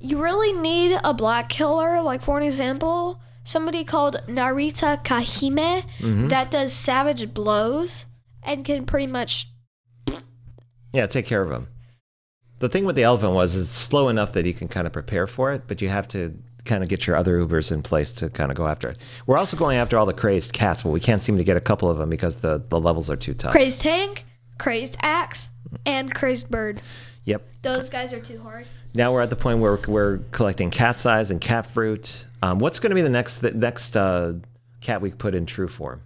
You 0.00 0.22
really 0.22 0.52
need 0.52 0.98
a 1.04 1.12
black 1.12 1.48
killer, 1.48 2.00
like 2.00 2.22
for 2.22 2.36
an 2.38 2.44
example, 2.44 3.20
somebody 3.44 3.84
called 3.84 4.16
Narita 4.28 5.04
Kahime 5.04 5.82
Mm-hmm. 5.98 6.28
that 6.28 6.50
does 6.52 6.72
savage 6.72 7.34
blows 7.34 8.06
and 8.44 8.64
can 8.64 8.86
pretty 8.86 9.06
much 9.08 9.48
Yeah, 10.92 11.06
take 11.06 11.26
care 11.26 11.42
of 11.42 11.50
him. 11.50 11.68
The 12.60 12.68
thing 12.68 12.84
with 12.84 12.96
the 12.96 13.02
elephant 13.02 13.32
was 13.32 13.56
it's 13.60 13.72
slow 13.72 14.08
enough 14.08 14.32
that 14.34 14.46
you 14.46 14.54
can 14.54 14.68
kind 14.68 14.86
of 14.86 14.92
prepare 14.92 15.26
for 15.26 15.52
it, 15.52 15.62
but 15.66 15.82
you 15.82 15.88
have 15.88 16.06
to 16.08 16.32
kind 16.64 16.82
of 16.82 16.88
get 16.88 17.06
your 17.06 17.16
other 17.16 17.38
Ubers 17.38 17.72
in 17.72 17.82
place 17.82 18.12
to 18.12 18.30
kind 18.30 18.50
of 18.50 18.56
go 18.56 18.66
after 18.66 18.88
it. 18.88 18.98
We're 19.26 19.38
also 19.38 19.56
going 19.56 19.78
after 19.78 19.98
all 19.98 20.06
the 20.06 20.12
crazed 20.12 20.52
cats, 20.52 20.82
but 20.82 20.90
we 20.90 21.00
can't 21.00 21.20
seem 21.20 21.36
to 21.36 21.44
get 21.44 21.56
a 21.56 21.60
couple 21.60 21.90
of 21.90 21.98
them 21.98 22.08
because 22.10 22.36
the, 22.36 22.62
the 22.68 22.80
levels 22.80 23.10
are 23.10 23.16
too 23.16 23.34
tough. 23.34 23.52
crazed 23.52 23.82
tank, 23.82 24.24
crazed 24.58 24.96
axe, 25.02 25.50
and 25.86 26.14
crazed 26.14 26.50
bird. 26.50 26.80
Yep. 27.24 27.46
Those 27.62 27.88
guys 27.88 28.12
are 28.12 28.20
too 28.20 28.40
hard. 28.40 28.66
Now 28.94 29.12
we're 29.12 29.22
at 29.22 29.30
the 29.30 29.36
point 29.36 29.60
where 29.60 29.78
we're 29.88 30.18
collecting 30.32 30.70
cat's 30.70 31.06
eyes 31.06 31.30
and 31.30 31.40
cat 31.40 31.66
fruit. 31.66 32.26
Um, 32.42 32.58
what's 32.58 32.78
going 32.78 32.90
to 32.90 32.94
be 32.94 33.02
the 33.02 33.08
next 33.08 33.38
the 33.38 33.52
next 33.52 33.96
uh, 33.96 34.34
cat 34.80 35.00
we 35.00 35.10
put 35.12 35.34
in 35.34 35.46
true 35.46 35.68
form? 35.68 36.02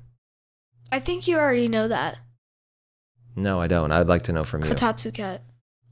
I 0.92 1.00
think 1.00 1.26
you 1.26 1.36
already 1.36 1.68
know 1.68 1.88
that. 1.88 2.18
No, 3.34 3.60
I 3.60 3.66
don't. 3.66 3.90
I'd 3.90 4.06
like 4.06 4.22
to 4.22 4.32
know 4.32 4.44
from 4.44 4.62
you. 4.62 4.70
Kotatsu 4.70 5.12
cat. 5.12 5.42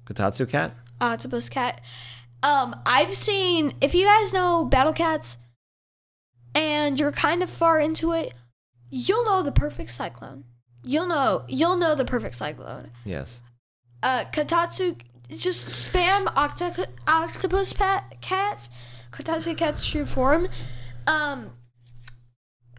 Kotatsu 0.06 0.48
cat? 0.48 0.72
octopus 1.00 1.48
cat. 1.48 1.80
Um, 2.44 2.76
I've 2.84 3.14
seen 3.14 3.72
if 3.80 3.94
you 3.94 4.04
guys 4.04 4.32
know 4.32 4.64
battle 4.66 4.92
cats 4.92 5.38
and 6.54 7.00
you're 7.00 7.10
kind 7.10 7.42
of 7.42 7.48
far 7.50 7.80
into 7.80 8.12
it, 8.12 8.32
you'll 8.90 9.24
know 9.24 9.42
the 9.42 9.50
perfect 9.50 9.90
cyclone. 9.90 10.44
You'll 10.84 11.06
know 11.06 11.44
you'll 11.48 11.76
know 11.76 11.94
the 11.94 12.04
perfect 12.04 12.36
cyclone. 12.36 12.90
Yes. 13.04 13.40
Uh, 14.02 14.24
Kotatsu 14.32 14.96
just 15.30 15.90
spam 15.90 16.26
octo- 16.36 16.84
octopus 17.08 17.72
pat- 17.72 18.20
cats. 18.20 18.68
Kotatsu 19.10 19.56
cat's 19.56 19.86
true 19.88 20.04
form. 20.04 20.46
Um, 21.06 21.50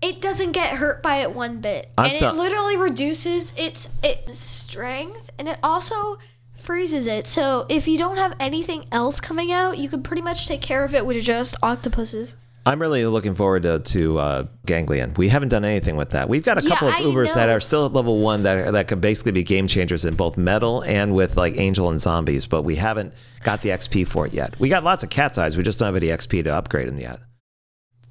it 0.02 0.22
doesn't 0.22 0.52
get 0.52 0.74
hurt 0.78 1.02
by 1.02 1.18
it 1.18 1.32
one 1.34 1.62
bit, 1.62 1.90
I'm 1.98 2.06
and 2.06 2.14
still- 2.14 2.32
it 2.34 2.38
literally 2.38 2.78
reduces 2.78 3.52
its 3.58 3.90
its 4.04 4.38
strength, 4.38 5.32
and 5.40 5.48
it 5.48 5.58
also 5.64 6.20
freezes 6.66 7.08
it. 7.08 7.28
So 7.28 7.66
if 7.70 7.88
you 7.88 7.98
don't 7.98 8.18
have 8.18 8.36
anything 8.40 8.86
else 8.92 9.20
coming 9.20 9.52
out, 9.52 9.78
you 9.78 9.88
can 9.88 10.04
pretty 10.04 10.22
much 10.22 10.48
take 10.48 10.62
care 10.62 10.84
of 10.84 10.94
it 10.94 11.06
with 11.06 11.22
just 11.24 11.56
octopuses. 11.62 12.36
I'm 12.68 12.82
really 12.82 13.06
looking 13.06 13.36
forward 13.36 13.62
to, 13.64 13.78
to 13.80 14.18
uh, 14.18 14.48
Ganglion. 14.66 15.14
We 15.14 15.30
haven't 15.30 15.50
done 15.50 15.64
anything 15.64 15.98
with 15.98 16.10
that. 16.10 16.28
We've 16.28 16.44
got 16.44 16.58
a 16.58 16.64
Yeah, 16.64 16.70
couple 16.70 16.88
of 16.88 16.96
Ubers 16.96 17.36
that 17.36 17.48
are 17.50 17.60
still 17.60 17.86
at 17.86 17.94
level 17.94 18.18
one 18.18 18.42
that 18.44 18.72
that 18.74 18.88
could 18.88 19.02
basically 19.02 19.34
be 19.34 19.44
game 19.44 19.68
changers 19.68 20.04
in 20.04 20.16
both 20.16 20.36
metal 20.36 20.82
and 20.82 21.14
with 21.14 21.38
like 21.38 21.60
Angel 21.60 21.92
and 21.92 22.02
Zombies, 22.02 22.48
but 22.48 22.64
we 22.64 22.76
haven't 22.76 23.14
got 23.44 23.62
the 23.62 23.70
XP 23.70 24.08
for 24.08 24.26
it 24.26 24.34
yet. 24.34 24.60
We 24.60 24.68
got 24.70 24.84
lots 24.84 25.04
of 25.04 25.12
cat's 25.12 25.38
eyes. 25.38 25.56
We 25.56 25.62
just 25.62 25.78
don't 25.78 25.86
have 25.86 25.96
any 25.96 26.08
XP 26.08 26.44
to 26.46 26.56
upgrade 26.56 26.88
them 26.88 26.98
yet. 26.98 27.20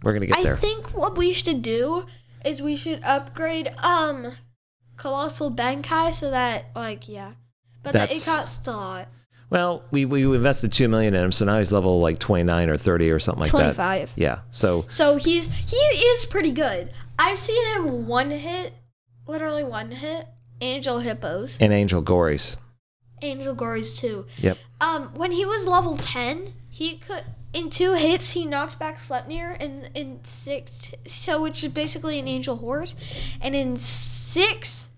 We're 0.04 0.12
gonna 0.12 0.26
get 0.26 0.38
I 0.38 0.42
there. 0.44 0.54
I 0.54 0.58
think 0.58 0.94
what 0.94 1.18
we 1.18 1.32
should 1.32 1.60
do 1.60 2.06
is 2.44 2.62
we 2.62 2.76
should 2.76 3.02
upgrade 3.02 3.74
um 3.82 4.34
colossal 4.96 5.50
Bankai 5.50 6.12
so 6.12 6.30
that 6.30 6.66
like 6.76 7.08
yeah, 7.08 7.32
but 7.84 7.92
That's- 7.92 8.24
costs 8.24 8.66
a 8.66 8.72
lot. 8.72 9.08
well, 9.50 9.84
we 9.92 10.04
we 10.04 10.24
invested 10.24 10.72
two 10.72 10.88
million 10.88 11.14
in 11.14 11.22
him, 11.24 11.32
so 11.32 11.44
now 11.44 11.58
he's 11.58 11.70
level 11.70 12.00
like 12.00 12.18
29 12.18 12.68
or 12.70 12.76
30 12.76 13.10
or 13.10 13.18
something 13.20 13.42
like 13.42 13.52
that. 13.52 13.74
25. 13.76 14.12
Yeah. 14.16 14.40
So 14.50 14.86
So 14.88 15.16
he's 15.16 15.46
he 15.48 15.76
is 15.76 16.24
pretty 16.24 16.50
good. 16.52 16.90
I've 17.18 17.38
seen 17.38 17.64
him 17.76 18.06
one 18.08 18.30
hit, 18.32 18.72
literally 19.26 19.62
one 19.64 19.90
hit. 19.92 20.26
Angel 20.60 20.98
hippos, 21.00 21.58
and 21.60 21.72
Angel 21.72 22.02
Gories. 22.02 22.56
Angel 23.22 23.54
gories 23.54 23.98
too. 23.98 24.24
Yep. 24.38 24.56
Um, 24.80 25.10
when 25.14 25.32
he 25.32 25.44
was 25.44 25.66
level 25.66 25.96
ten, 25.96 26.54
he 26.70 26.96
could 26.98 27.22
in 27.52 27.70
two 27.70 27.94
hits 27.94 28.32
he 28.32 28.44
knocked 28.46 28.78
back 28.78 28.96
Sleipnir, 28.98 29.56
and 29.60 29.90
in 29.94 30.20
six, 30.24 30.90
so 31.06 31.42
which 31.42 31.62
is 31.64 31.72
basically 31.72 32.18
an 32.18 32.28
Angel 32.28 32.56
horse, 32.56 32.94
and 33.42 33.54
in 33.54 33.76
six 33.76 34.90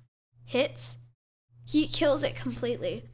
hits, 0.45 0.99
he 1.67 1.87
kills 1.87 2.23
it 2.23 2.35
completely. 2.37 3.05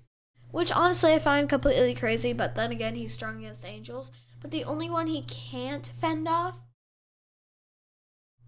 Which 0.51 0.71
honestly 0.71 1.13
I 1.15 1.19
find 1.19 1.49
completely 1.49 1.95
crazy, 1.95 2.33
but 2.33 2.55
then 2.55 2.71
again 2.71 2.95
he's 2.95 3.13
strong 3.15 3.39
against 3.39 3.65
angels. 3.65 4.13
But 4.41 4.51
the 4.51 4.65
only 4.65 4.91
one 4.91 5.07
he 5.07 5.23
can't 5.23 5.91
fend 6.01 6.29
off 6.29 6.57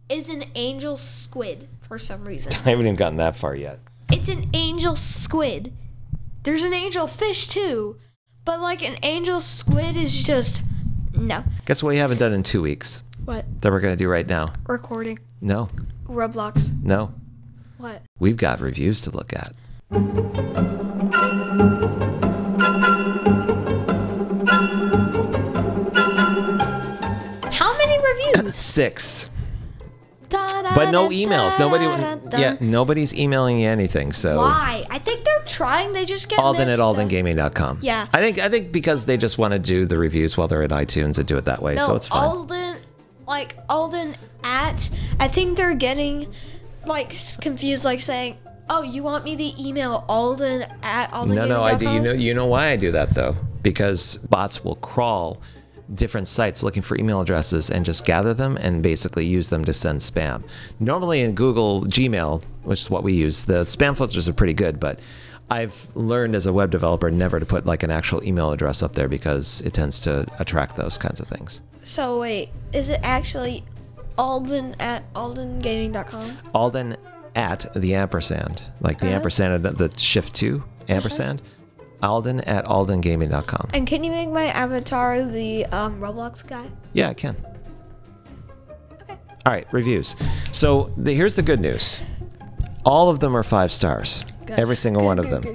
is 0.09 0.29
an 0.29 0.45
angel 0.55 0.97
squid 0.97 1.69
for 1.81 1.99
some 1.99 2.25
reason. 2.27 2.53
I 2.65 2.71
haven't 2.71 2.87
even 2.87 2.97
gotten 2.97 3.19
that 3.19 3.37
far 3.37 3.55
yet. 3.57 3.79
It's 4.13 4.29
an 4.29 4.51
angel 4.53 4.97
squid. 4.97 5.73
There's 6.43 6.65
an 6.65 6.75
angel 6.75 7.07
fish 7.07 7.49
too, 7.49 7.97
but 8.45 8.61
like 8.61 8.87
an 8.87 8.97
angel 9.03 9.41
squid 9.41 9.97
is 9.97 10.23
just 10.23 10.63
no. 11.19 11.45
Guess 11.65 11.83
what 11.83 11.89
we 11.91 11.97
haven't 11.97 12.19
done 12.19 12.35
in 12.35 12.43
two 12.43 12.61
weeks 12.61 13.01
What? 13.25 13.47
that 13.63 13.73
we're 13.73 13.81
gonna 13.81 13.97
do 13.97 14.09
right 14.09 14.27
now? 14.27 14.53
Recording. 14.69 15.19
No, 15.41 15.69
Roblox. 16.07 16.71
no. 16.83 17.15
What? 17.79 18.03
We've 18.19 18.37
got 18.37 18.61
reviews 18.61 19.01
to 19.03 19.11
look 19.11 19.33
at. 19.33 19.53
How 27.53 27.77
many 27.79 27.99
reviews? 28.03 28.55
Six. 28.55 29.31
But 30.75 30.91
no 30.91 31.11
emails. 31.11 31.57
Nobody. 31.61 31.85
Yeah, 32.37 32.57
nobody's 32.61 33.15
emailing 33.15 33.61
you 33.61 33.69
anything. 33.69 34.11
So 34.11 34.39
Why? 34.39 34.83
I 34.91 34.99
think 34.99 35.25
they're 35.25 35.45
trying. 35.47 35.93
They 35.93 36.05
just 36.05 36.29
get 36.29 36.41
Alden 36.41 36.63
at 36.63 36.79
missed. 36.79 36.81
aldengaming.com. 36.81 37.79
Yeah. 37.83 38.09
I 38.13 38.21
think 38.21 38.41
I 38.41 38.49
think 38.49 38.73
because 38.73 39.07
they 39.07 39.17
just 39.17 39.39
want 39.39 39.53
to 39.53 39.61
do 39.61 39.87
the 39.87 39.97
reviews 39.97 40.37
while 40.37 40.49
they're 40.49 40.65
at 40.65 40.71
iTunes 40.71 41.19
and 41.19 41.29
do 41.29 41.37
it 41.37 41.45
that 41.45 41.63
way, 41.63 41.77
No, 41.77 41.87
so 41.87 41.95
it's 41.95 42.09
fine. 42.09 42.25
Alden, 42.25 42.77
like 43.29 43.57
Alden 43.69 44.17
at. 44.43 44.91
I 45.21 45.29
think 45.29 45.57
they're 45.57 45.77
getting 45.77 46.27
like 46.87 47.15
confused, 47.41 47.85
like 47.85 48.01
saying, 48.01 48.37
"Oh, 48.69 48.83
you 48.83 49.03
want 49.03 49.25
me 49.25 49.37
to 49.37 49.63
email 49.63 50.05
Alden 50.09 50.67
at 50.83 51.13
Alden?" 51.13 51.35
no, 51.35 51.47
no, 51.47 51.63
I 51.63 51.75
do. 51.75 51.89
You 51.91 52.01
know, 52.01 52.13
you 52.13 52.35
know 52.35 52.47
why 52.47 52.69
I 52.69 52.77
do 52.77 52.93
that 52.93 53.11
though? 53.15 53.37
Because 53.63 54.17
bots 54.17 54.65
will 54.65 54.77
crawl 54.77 55.41
different 55.93 56.27
sites 56.27 56.63
looking 56.63 56.83
for 56.83 56.97
email 56.97 57.21
addresses 57.21 57.71
and 57.71 57.85
just 57.85 58.07
gather 58.07 58.33
them 58.33 58.57
and 58.57 58.83
basically 58.83 59.27
use 59.27 59.49
them 59.51 59.65
to 59.65 59.73
send 59.73 60.01
spam. 60.01 60.43
Normally 60.81 61.21
in 61.21 61.35
Google 61.35 61.83
Gmail, 61.83 62.43
which 62.63 62.81
is 62.81 62.91
what 62.91 63.03
we 63.03 63.13
use, 63.13 63.45
the 63.45 63.65
spam 63.65 63.97
filters 63.97 64.29
are 64.29 64.33
pretty 64.33 64.55
good, 64.55 64.81
but 64.81 65.01
I've 65.51 65.89
learned 65.95 66.35
as 66.35 66.47
a 66.47 66.53
web 66.53 66.71
developer 66.71 67.11
never 67.11 67.39
to 67.39 67.47
put 67.47 67.67
like 67.67 67.83
an 67.83 67.91
actual 67.91 68.25
email 68.25 68.51
address 68.51 68.83
up 68.83 68.93
there 68.93 69.09
because 69.09 69.61
it 69.61 69.75
tends 69.75 70.01
to 70.01 70.27
attract 70.39 70.77
those 70.77 70.97
kinds 70.97 71.21
of 71.21 71.29
things. 71.29 71.61
So 71.83 72.19
wait, 72.19 72.51
is 72.73 72.89
it 72.89 73.01
actually 73.03 73.63
Alden 74.17 74.75
at 74.81 75.13
aldengaming.com? 75.15 76.39
Alden 76.55 76.97
at 77.35 77.67
the 77.75 77.95
ampersand, 77.95 78.63
like 78.81 78.99
the 78.99 79.07
Uh-huh. 79.07 79.17
ampersand, 79.17 79.63
the, 79.65 79.71
the 79.89 79.99
shift 79.99 80.35
two 80.35 80.63
ampersand. 80.89 81.43
Alden 82.03 82.41
at 82.43 82.67
aldengaming.com. 82.67 83.71
And 83.73 83.87
can 83.87 84.05
you 84.05 84.11
make 84.11 84.29
my 84.29 84.45
avatar 84.47 85.25
the 85.25 85.65
um, 85.67 85.99
Roblox 86.01 86.47
guy? 86.47 86.67
Yeah, 86.93 87.09
I 87.09 87.15
can. 87.15 87.35
Okay. 89.01 89.17
All 89.47 89.53
right, 89.53 89.67
reviews. 89.73 90.15
So 90.53 90.93
the, 90.99 91.15
here's 91.15 91.35
the 91.35 91.43
good 91.43 91.61
news. 91.61 92.03
All 92.85 93.09
of 93.09 93.21
them 93.21 93.35
are 93.35 93.43
five 93.43 93.73
stars. 93.73 94.23
Good. 94.45 94.59
Every 94.59 94.77
single 94.77 95.01
Good, 95.03 95.07
one 95.07 95.19
of 95.19 95.29
good, 95.31 95.43
them. 95.45 95.55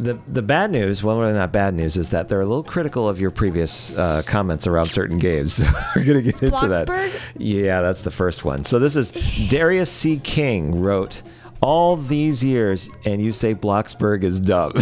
The 0.00 0.18
the 0.26 0.42
bad 0.42 0.70
news, 0.70 1.04
well, 1.04 1.20
really 1.20 1.34
not 1.34 1.52
bad 1.52 1.74
news, 1.74 1.96
is 1.96 2.10
that 2.10 2.28
they're 2.28 2.40
a 2.40 2.46
little 2.46 2.62
critical 2.64 3.08
of 3.08 3.20
your 3.20 3.30
previous 3.30 3.96
uh, 3.96 4.22
comments 4.24 4.66
around 4.66 4.86
certain 4.86 5.18
games. 5.18 5.60
So 5.60 5.66
we're 5.94 6.04
gonna 6.04 6.22
get 6.22 6.42
into 6.42 6.68
that. 6.68 7.20
Yeah, 7.36 7.80
that's 7.80 8.02
the 8.02 8.10
first 8.10 8.44
one. 8.44 8.64
So 8.64 8.78
this 8.78 8.96
is 8.96 9.12
Darius 9.50 9.90
C. 9.90 10.18
King 10.18 10.80
wrote. 10.80 11.22
All 11.62 11.96
these 11.96 12.42
years, 12.42 12.88
and 13.04 13.20
you 13.20 13.32
say 13.32 13.54
Bloxburg 13.54 14.24
is 14.24 14.40
dumb. 14.40 14.72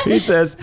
he 0.04 0.18
says 0.18 0.56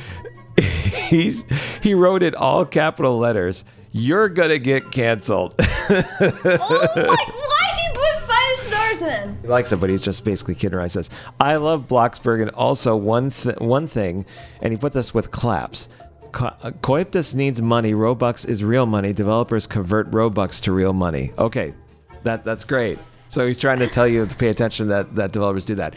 he's 1.09 1.43
he 1.83 1.93
wrote 1.93 2.23
in 2.23 2.33
all 2.33 2.65
capital 2.65 3.19
letters. 3.19 3.63
You're 3.91 4.29
gonna 4.29 4.57
get 4.57 4.91
canceled. 4.91 5.53
oh 5.59 5.85
my, 5.89 7.17
why 7.19 7.21
he 7.21 7.35
put 7.35 7.44
He 9.41 9.47
likes 9.47 9.71
it, 9.71 9.77
but 9.77 9.89
he's 9.89 10.03
just 10.03 10.25
basically 10.25 10.55
kidding 10.55 10.77
around. 10.77 10.89
Says, 10.89 11.09
"I 11.39 11.55
love 11.57 11.87
Bloxburg, 11.87 12.41
and 12.41 12.51
also 12.51 12.95
one 12.95 13.31
th- 13.31 13.57
one 13.57 13.87
thing," 13.87 14.25
and 14.61 14.71
he 14.73 14.77
put 14.77 14.93
this 14.93 15.13
with 15.13 15.31
claps. 15.31 15.89
Co- 16.31 16.47
uh, 16.63 16.71
Coiptus 16.81 17.33
needs 17.33 17.61
money. 17.61 17.93
Robux 17.93 18.47
is 18.47 18.63
real 18.63 18.85
money. 18.85 19.13
Developers 19.13 19.67
convert 19.67 20.11
Robux 20.11 20.61
to 20.63 20.71
real 20.71 20.93
money. 20.93 21.31
Okay, 21.37 21.73
that 22.23 22.43
that's 22.43 22.63
great. 22.63 22.99
So 23.27 23.47
he's 23.47 23.59
trying 23.59 23.79
to 23.79 23.87
tell 23.87 24.07
you 24.07 24.25
to 24.25 24.35
pay 24.35 24.49
attention 24.49 24.87
that 24.89 25.15
that 25.15 25.31
developers 25.31 25.65
do 25.65 25.75
that. 25.75 25.95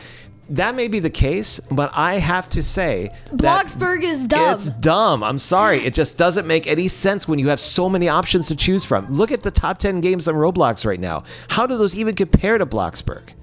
That 0.50 0.75
may 0.75 0.88
be 0.88 0.99
the 0.99 1.11
case, 1.11 1.61
but 1.71 1.90
I 1.95 2.14
have 2.19 2.49
to 2.50 2.62
say 2.62 3.11
Bloxburg 3.33 4.02
is 4.02 4.25
dumb. 4.25 4.55
it's 4.55 4.71
dumb. 4.71 5.23
I'm 5.23 5.38
sorry. 5.38 5.85
It 5.85 5.93
just 5.93 6.17
doesn't 6.17 6.47
make 6.47 6.67
any 6.67 6.88
sense 6.88 7.28
when 7.28 7.38
you 7.38 7.49
have 7.49 7.61
so 7.61 7.88
many 7.88 8.09
options 8.09 8.49
to 8.49 8.57
choose 8.57 8.85
from. 8.85 9.07
Look 9.12 9.31
at 9.31 9.43
the 9.43 9.50
top 9.50 9.76
10 9.78 10.00
games 10.00 10.26
on 10.26 10.35
Roblox 10.35 10.87
right 10.87 11.00
now. 11.00 11.25
How 11.49 11.67
do 11.67 11.76
those 11.76 11.97
even 11.97 12.14
compare 12.14 12.57
to 12.57 12.64
Bloxburg? 12.64 13.35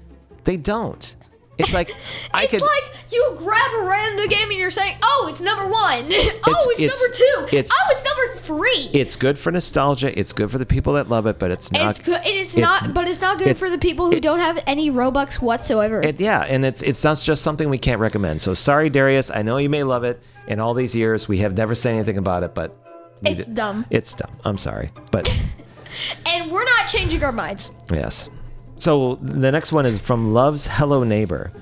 They 0.44 0.56
don't. 0.56 1.14
It's 1.58 1.72
like 1.72 1.90
I 2.34 2.42
it's 2.44 2.50
could 2.52 2.60
like 2.60 2.82
you 3.10 3.34
grab 3.38 3.70
a 3.80 3.84
random 3.86 4.28
game 4.28 4.50
and 4.50 4.58
you're 4.58 4.70
saying, 4.70 4.96
"Oh, 5.02 5.26
it's 5.30 5.40
number 5.40 5.64
one. 5.64 5.72
oh, 6.12 6.70
it's, 6.70 6.80
it's- 6.82 7.00
number 7.02 7.16
two. 7.16 7.56
it's- 7.56 7.70
oh, 7.72 7.88
it's 7.92 8.04
number 8.04 8.40
three. 8.40 8.90
it's 8.98 9.16
good 9.16 9.38
for 9.38 9.50
nostalgia. 9.50 10.16
It's 10.18 10.32
good 10.34 10.50
for 10.50 10.58
the 10.58 10.66
people 10.66 10.92
that 10.94 11.08
love 11.08 11.26
it, 11.26 11.38
but 11.38 11.50
it's 11.50 11.72
not 11.72 11.90
it's 11.92 12.00
good. 12.00 12.20
It's, 12.26 12.56
it's- 12.56 12.82
not, 12.82 12.92
but 12.92 13.08
it's 13.08 13.20
not 13.22 13.38
good 13.38 13.48
it's- 13.48 13.58
for 13.58 13.70
the 13.70 13.78
people 13.78 14.06
who 14.10 14.16
it- 14.16 14.22
don't 14.22 14.40
have 14.40 14.62
any 14.66 14.90
Robux 14.90 15.40
whatsoever. 15.40 16.02
It, 16.02 16.20
yeah, 16.20 16.42
and 16.42 16.66
it's 16.66 16.82
it's 16.82 17.02
not 17.02 17.18
just 17.18 17.42
something 17.42 17.70
we 17.70 17.78
can't 17.78 18.00
recommend. 18.00 18.42
So 18.42 18.52
sorry, 18.52 18.90
Darius. 18.90 19.30
I 19.30 19.40
know 19.42 19.56
you 19.56 19.70
may 19.70 19.82
love 19.82 20.04
it. 20.04 20.20
In 20.48 20.60
all 20.60 20.74
these 20.74 20.94
years, 20.94 21.26
we 21.26 21.38
have 21.38 21.56
never 21.56 21.74
said 21.74 21.94
anything 21.94 22.18
about 22.18 22.42
it, 22.42 22.54
but 22.54 22.76
It's 23.24 23.46
did- 23.46 23.54
dumb. 23.54 23.86
It's 23.90 24.12
dumb. 24.14 24.30
I'm 24.44 24.58
sorry, 24.58 24.90
but 25.10 25.26
and 26.26 26.52
we're 26.52 26.64
not 26.64 26.86
changing 26.88 27.24
our 27.24 27.32
minds. 27.32 27.70
Yes. 27.90 28.28
So 28.78 29.16
the 29.22 29.50
next 29.52 29.72
one 29.72 29.86
is 29.86 29.98
from 29.98 30.32
Love's 30.34 30.66
Hello 30.66 31.02
Neighbor. 31.04 31.52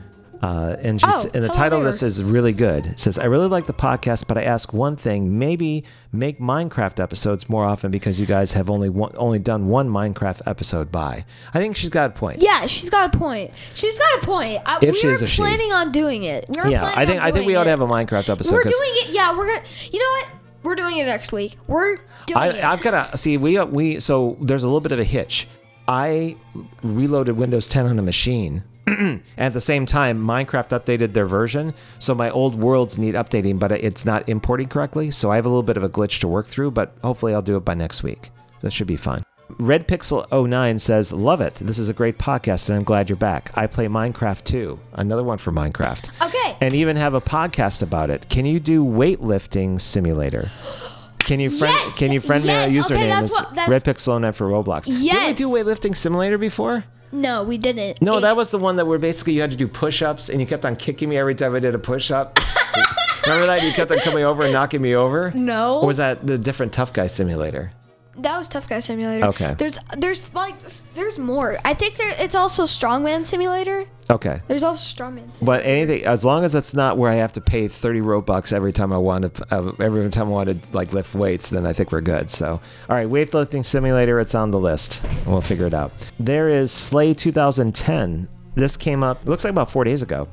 Uh, 0.43 0.77
and, 0.81 1.01
she's, 1.01 1.25
Oh, 1.25 1.31
and 1.33 1.43
the 1.43 1.49
title 1.49 1.79
of 1.79 1.87
this 1.87 2.03
is 2.03 2.23
really 2.23 2.53
good. 2.53 2.85
It 2.85 3.01
says, 3.01 3.19
I 3.19 3.25
really 3.27 3.49
like 3.49 3.65
the 3.65 3.73
podcast, 3.73 4.27
but 4.27 4.37
I 4.37 4.43
ask 4.43 4.75
one 4.75 4.95
thing 4.95 5.39
maybe 5.39 5.85
make 6.13 6.39
Minecraft 6.39 7.01
episodes 7.03 7.49
more 7.49 7.65
often 7.65 7.91
because 7.91 8.21
you 8.21 8.27
guys 8.27 8.53
have 8.53 8.69
only 8.69 8.91
one, 8.91 9.13
only 9.15 9.39
done 9.39 9.69
one 9.69 9.89
Minecraft 9.89 10.43
episode 10.45 10.93
by. 10.93 11.25
I 11.55 11.61
think 11.61 11.77
she's 11.77 11.89
got 11.89 12.11
a 12.11 12.13
point. 12.13 12.43
Yeah, 12.43 12.67
she's 12.67 12.91
got 12.91 13.15
a 13.15 13.19
point. 13.19 13.53
She's 13.75 13.99
got 13.99 14.23
a 14.23 14.27
point. 14.27 14.61
I, 14.67 14.81
If 14.83 15.03
we 15.03 15.09
were 15.09 15.15
is 15.23 15.31
she. 15.31 15.41
planning 15.41 15.73
on 15.73 15.93
doing 15.93 16.25
it. 16.25 16.45
We 16.51 16.73
Yeah, 16.73 16.91
planning 16.93 16.99
I 16.99 17.07
think 17.07 17.23
I 17.23 17.31
think 17.31 17.47
we 17.47 17.55
ought 17.57 17.65
to 17.65 17.71
have 17.71 17.81
a 17.81 17.87
Minecraft 17.87 18.29
episode. 18.29 18.57
We're 18.57 18.65
doing 18.65 18.75
it. 18.75 19.11
Yeah, 19.11 19.35
we're 19.35 19.47
gonna. 19.47 19.65
You 19.93 19.99
know 19.99 20.11
what? 20.11 20.29
We're 20.63 20.75
doing 20.75 20.99
it 20.99 21.07
next 21.07 21.33
week. 21.33 21.57
We're 21.69 21.97
doing 22.27 22.39
I, 22.39 22.49
it. 22.49 22.65
I've 22.65 22.83
got 22.83 23.13
to 23.13 23.17
see. 23.17 23.39
We 23.39 23.59
we 23.65 23.99
so 24.01 24.37
there's 24.43 24.65
a 24.65 24.67
little 24.67 24.81
bit 24.83 24.93
of 24.93 24.99
a 24.99 25.05
hitch. 25.05 25.49
I 25.87 26.37
reloaded 26.83 27.37
Windows 27.37 27.69
10 27.69 27.87
on 27.87 27.99
a 27.99 28.03
machine. 28.03 28.65
and 28.87 29.23
at 29.39 29.53
the 29.53 29.61
same 29.61 29.87
time, 29.87 30.23
Minecraft 30.23 30.79
updated 30.79 31.15
their 31.15 31.27
version, 31.27 31.75
so 31.99 32.15
my 32.15 32.31
old 32.31 32.55
worlds 32.55 32.99
need 32.99 33.15
updating, 33.15 33.59
but 33.59 33.73
it's 33.73 34.05
not 34.05 34.29
importing 34.29 34.69
correctly. 34.69 35.11
So 35.11 35.31
I 35.31 35.37
have 35.37 35.47
a 35.47 35.49
little 35.49 35.63
bit 35.63 35.77
of 35.77 35.83
a 35.83 35.89
glitch 35.89 36.21
to 36.21 36.29
work 36.29 36.47
through, 36.47 36.73
but 36.73 36.95
hopefully 37.03 37.35
I'll 37.35 37.43
do 37.43 37.57
it 37.57 37.65
by 37.65 37.75
next 37.75 38.03
week. 38.03 38.31
That 38.61 38.73
should 38.73 38.87
be 38.87 38.97
fine. 38.97 39.23
Red 39.59 39.87
Pixel 39.87 40.27
09 40.31 40.79
says, 40.79 41.13
"Love 41.13 41.41
it. 41.41 41.55
This 41.57 41.79
is 41.79 41.89
a 41.89 41.93
great 41.93 42.19
podcast, 42.19 42.69
and 42.69 42.77
I'm 42.77 42.85
glad 42.85 43.09
you're 43.09 43.17
back. 43.17 43.51
I 43.55 43.67
play 43.67 43.87
Minecraft 43.87 44.43
too. 44.45 44.79
Another 44.95 45.23
one 45.23 45.39
for 45.39 45.53
Minecraft. 45.53 46.09
Okay. 46.27 46.57
And 46.61 46.75
even 46.75 46.97
have 46.97 47.15
a 47.15 47.21
podcast 47.21 47.83
about 47.83 48.11
it. 48.11 48.29
Can 48.29 48.47
you 48.47 48.59
do 48.59 48.85
weightlifting 48.85 49.81
simulator? 49.81 50.51
Can 51.25 51.41
you 51.41 51.51
friend? 51.51 51.75
Yes! 51.75 51.97
Can 51.99 52.13
you 52.13 52.21
friend 52.21 52.45
Yes! 52.45 52.71
me 52.71 52.77
a 52.77 52.81
Okay, 52.81 52.95
username? 52.95 53.09
that's 53.09 53.25
is 53.27 53.33
what- 53.33 53.55
that's- 53.55 53.69
Red 53.69 53.85
Pixel 53.85 54.17
09 54.21 54.33
for 54.33 54.47
Roblox. 54.49 54.85
Did 54.85 54.95
we 54.99 55.05
Yes! 55.07 55.37
do 55.37 55.49
weightlifting 55.49 55.95
simulator 55.97 56.39
before? 56.39 56.85
no, 57.13 57.43
we 57.45 57.57
didn't. 57.59 58.03
No, 58.03 58.15
that 58.15 58.19
It's- 58.19 58.37
was 58.37 58.51
the 58.51 58.59
one 58.59 58.77
that 58.77 58.87
where 58.87 58.99
basically 58.99 59.33
you 59.35 59.41
had 59.41 59.51
to 59.53 59.57
do 59.57 59.69
push-ups, 59.69 60.29
and 60.29 60.41
you 60.41 60.47
kept 60.47 60.65
on 60.67 60.75
kicking 60.77 61.09
me 61.09 61.17
every 61.17 61.35
time 61.35 61.55
I 61.55 61.61
did 61.61 61.75
a 61.75 61.79
push-up. 61.79 62.39
Remember 63.27 63.47
that? 63.47 63.63
You 63.63 63.73
kept 63.73 63.91
on 63.93 63.99
coming 64.01 64.25
over 64.25 64.43
and 64.43 64.53
knocking 64.53 64.83
me 64.83 64.95
over. 64.95 65.33
No. 65.35 65.79
Or 65.81 65.87
was 65.87 65.97
that 65.97 66.27
the 66.27 66.37
different 66.37 66.73
tough 66.73 66.93
guy 66.93 67.07
simulator? 67.07 67.71
That 68.19 68.39
was 68.39 68.49
Tough 68.49 68.69
Guy 68.69 68.81
Simulator. 68.81 69.27
Okay. 69.27 69.55
There's 69.59 69.79
there's 69.99 70.33
like 70.35 70.55
there's 70.95 71.19
more. 71.19 71.57
I 71.65 71.75
think 71.75 71.97
there 71.97 72.15
it's 72.19 72.35
also 72.35 72.65
Strongman 72.65 73.27
Simulator. 73.27 73.87
Okay. 74.09 74.41
There's 74.47 74.63
also 74.63 74.85
Strongman. 74.85 75.33
Simulator. 75.35 75.45
But 75.45 75.65
anything, 75.65 76.05
as 76.05 76.25
long 76.25 76.45
as 76.45 76.55
it's 76.55 76.75
not 76.75 76.97
where 76.97 77.11
I 77.11 77.15
have 77.17 77.33
to 77.33 77.41
pay 77.41 77.67
thirty 77.69 78.01
robux 78.01 78.53
every 78.53 78.73
time 78.73 78.93
I 78.93 78.99
want 78.99 79.35
to, 79.35 79.47
uh, 79.51 79.73
every 79.81 80.09
time 80.11 80.29
I 80.29 80.31
want 80.31 80.49
to 80.51 80.57
like 80.73 80.93
lift 80.93 81.15
weights, 81.15 81.51
then 81.51 81.67
I 81.67 81.73
think 81.73 81.91
we're 81.91 82.01
good. 82.03 82.31
So, 82.31 82.61
all 82.89 82.97
right, 82.97 83.09
weightlifting 83.09 83.65
simulator, 83.65 84.21
it's 84.21 84.35
on 84.35 84.51
the 84.53 84.61
list. 84.61 85.03
and 85.05 85.27
We'll 85.27 85.41
figure 85.41 85.67
it 85.67 85.75
out. 85.75 85.91
There 86.21 86.49
is 86.49 86.71
Slay 86.71 87.15
2010. 87.15 88.29
This 88.55 88.77
came 88.77 89.03
up. 89.03 89.25
Looks 89.27 89.43
like 89.43 89.51
about 89.51 89.71
four 89.71 89.83
days 89.83 90.03
ago, 90.03 90.29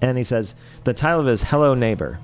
and 0.00 0.16
he 0.16 0.24
says 0.24 0.54
the 0.84 0.94
title 0.94 1.20
of 1.20 1.28
it 1.28 1.32
is 1.32 1.42
Hello 1.42 1.74
Neighbor. 1.74 2.18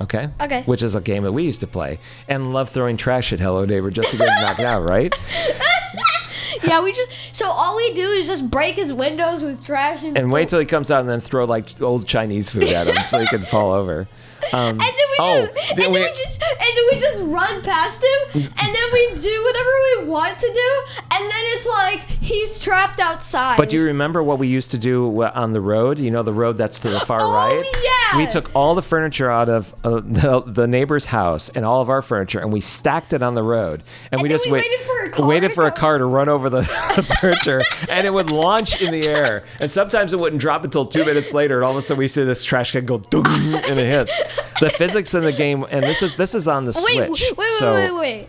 Okay. 0.00 0.28
Okay. 0.40 0.62
Which 0.64 0.82
is 0.82 0.94
a 0.94 1.00
game 1.00 1.22
that 1.24 1.32
we 1.32 1.42
used 1.44 1.60
to 1.60 1.66
play 1.66 1.98
and 2.28 2.52
love 2.52 2.68
throwing 2.68 2.96
trash 2.96 3.32
at 3.32 3.40
Hello 3.40 3.64
Neighbor 3.64 3.90
just 3.90 4.10
to 4.12 4.18
get 4.18 4.28
him 4.28 4.40
knocked 4.42 4.60
out, 4.60 4.82
right? 4.82 5.14
yeah, 6.64 6.82
we 6.82 6.92
just 6.92 7.34
so 7.34 7.46
all 7.46 7.76
we 7.76 7.92
do 7.94 8.08
is 8.10 8.26
just 8.26 8.50
break 8.50 8.74
his 8.74 8.92
windows 8.92 9.42
with 9.42 9.64
trash 9.64 10.02
and, 10.02 10.16
And 10.16 10.30
wait 10.30 10.48
till 10.48 10.60
he 10.60 10.66
comes 10.66 10.90
out 10.90 11.00
and 11.00 11.08
then 11.08 11.20
throw 11.20 11.44
like 11.44 11.80
old 11.80 12.06
Chinese 12.06 12.50
food 12.50 12.64
at 12.64 12.86
him 12.86 12.96
so 13.06 13.18
he 13.18 13.26
can 13.26 13.42
fall 13.42 13.72
over. 13.72 14.06
Um, 14.52 14.70
And 14.70 14.80
then 14.80 14.88
we 14.88 15.16
oh, 15.18 15.46
just, 15.46 15.70
and 15.70 15.78
then 15.78 15.84
then 15.84 15.92
we- 15.92 16.00
we, 16.00 16.08
just, 16.08 16.42
and 16.42 16.76
then 16.76 16.84
we 16.92 16.98
just 17.00 17.22
run 17.22 17.62
past 17.62 18.04
him, 18.04 18.42
and 18.44 18.74
then 18.74 18.88
we 18.92 19.16
do 19.20 19.42
whatever 19.44 19.70
we 20.02 20.08
want 20.08 20.38
to 20.38 20.46
do, 20.46 21.02
and 21.10 21.22
then 21.24 21.44
it's 21.56 21.66
like 21.66 22.00
he's 22.22 22.62
trapped 22.62 23.00
outside. 23.00 23.56
But 23.56 23.70
do 23.70 23.76
you 23.76 23.84
remember 23.86 24.22
what 24.22 24.38
we 24.38 24.46
used 24.46 24.70
to 24.72 24.78
do 24.78 25.20
on 25.22 25.52
the 25.52 25.60
road? 25.60 25.98
You 25.98 26.10
know, 26.12 26.22
the 26.22 26.34
road 26.34 26.58
that's 26.58 26.78
to 26.80 26.90
the 26.90 27.00
far 27.00 27.18
Oh, 27.22 27.32
right? 27.32 27.64
yeah. 27.82 28.05
We 28.16 28.26
took 28.26 28.54
all 28.54 28.74
the 28.74 28.82
furniture 28.82 29.30
out 29.30 29.48
of 29.48 29.74
uh, 29.84 30.00
the, 30.00 30.42
the 30.46 30.66
neighbor's 30.66 31.06
house 31.06 31.48
and 31.50 31.64
all 31.64 31.80
of 31.80 31.90
our 31.90 32.02
furniture 32.02 32.40
and 32.40 32.52
we 32.52 32.60
stacked 32.60 33.12
it 33.12 33.22
on 33.22 33.34
the 33.34 33.42
road. 33.42 33.82
And, 34.10 34.22
we 34.22 34.28
then 34.28 34.34
just 34.34 34.46
we 34.46 34.52
wait- 34.52 34.64
waited 34.64 34.80
for 34.86 35.04
a 35.04 35.10
car 35.10 35.26
waited 35.26 35.48
to 35.48 35.54
for 35.54 35.66
a 35.66 35.72
car 35.72 35.98
to 35.98 36.06
run 36.06 36.28
over 36.28 36.50
the 36.50 36.62
furniture 37.20 37.62
and 37.88 38.06
it 38.06 38.12
would 38.12 38.30
launch 38.30 38.80
in 38.82 38.92
the 38.92 39.06
air. 39.06 39.44
And 39.60 39.70
sometimes 39.70 40.12
it 40.12 40.18
wouldn't 40.18 40.40
drop 40.40 40.64
until 40.64 40.86
two 40.86 41.04
minutes 41.04 41.34
later. 41.34 41.56
And 41.56 41.64
all 41.64 41.72
of 41.72 41.76
a 41.76 41.82
sudden 41.82 41.98
we 41.98 42.08
see 42.08 42.24
this 42.24 42.44
trash 42.44 42.72
can 42.72 42.86
go 42.86 42.98
dung, 42.98 43.26
and 43.26 43.78
it 43.78 43.86
hits. 43.86 44.16
The 44.60 44.70
physics 44.70 45.14
in 45.14 45.22
the 45.22 45.32
game, 45.32 45.64
and 45.70 45.84
this 45.84 46.02
is 46.02 46.16
this 46.16 46.34
is 46.34 46.48
on 46.48 46.64
the 46.64 46.72
wait, 46.86 47.06
Switch. 47.06 47.22
wait, 47.30 47.36
wait, 47.36 47.50
so, 47.52 47.74
wait, 47.74 47.92
wait. 47.92 48.28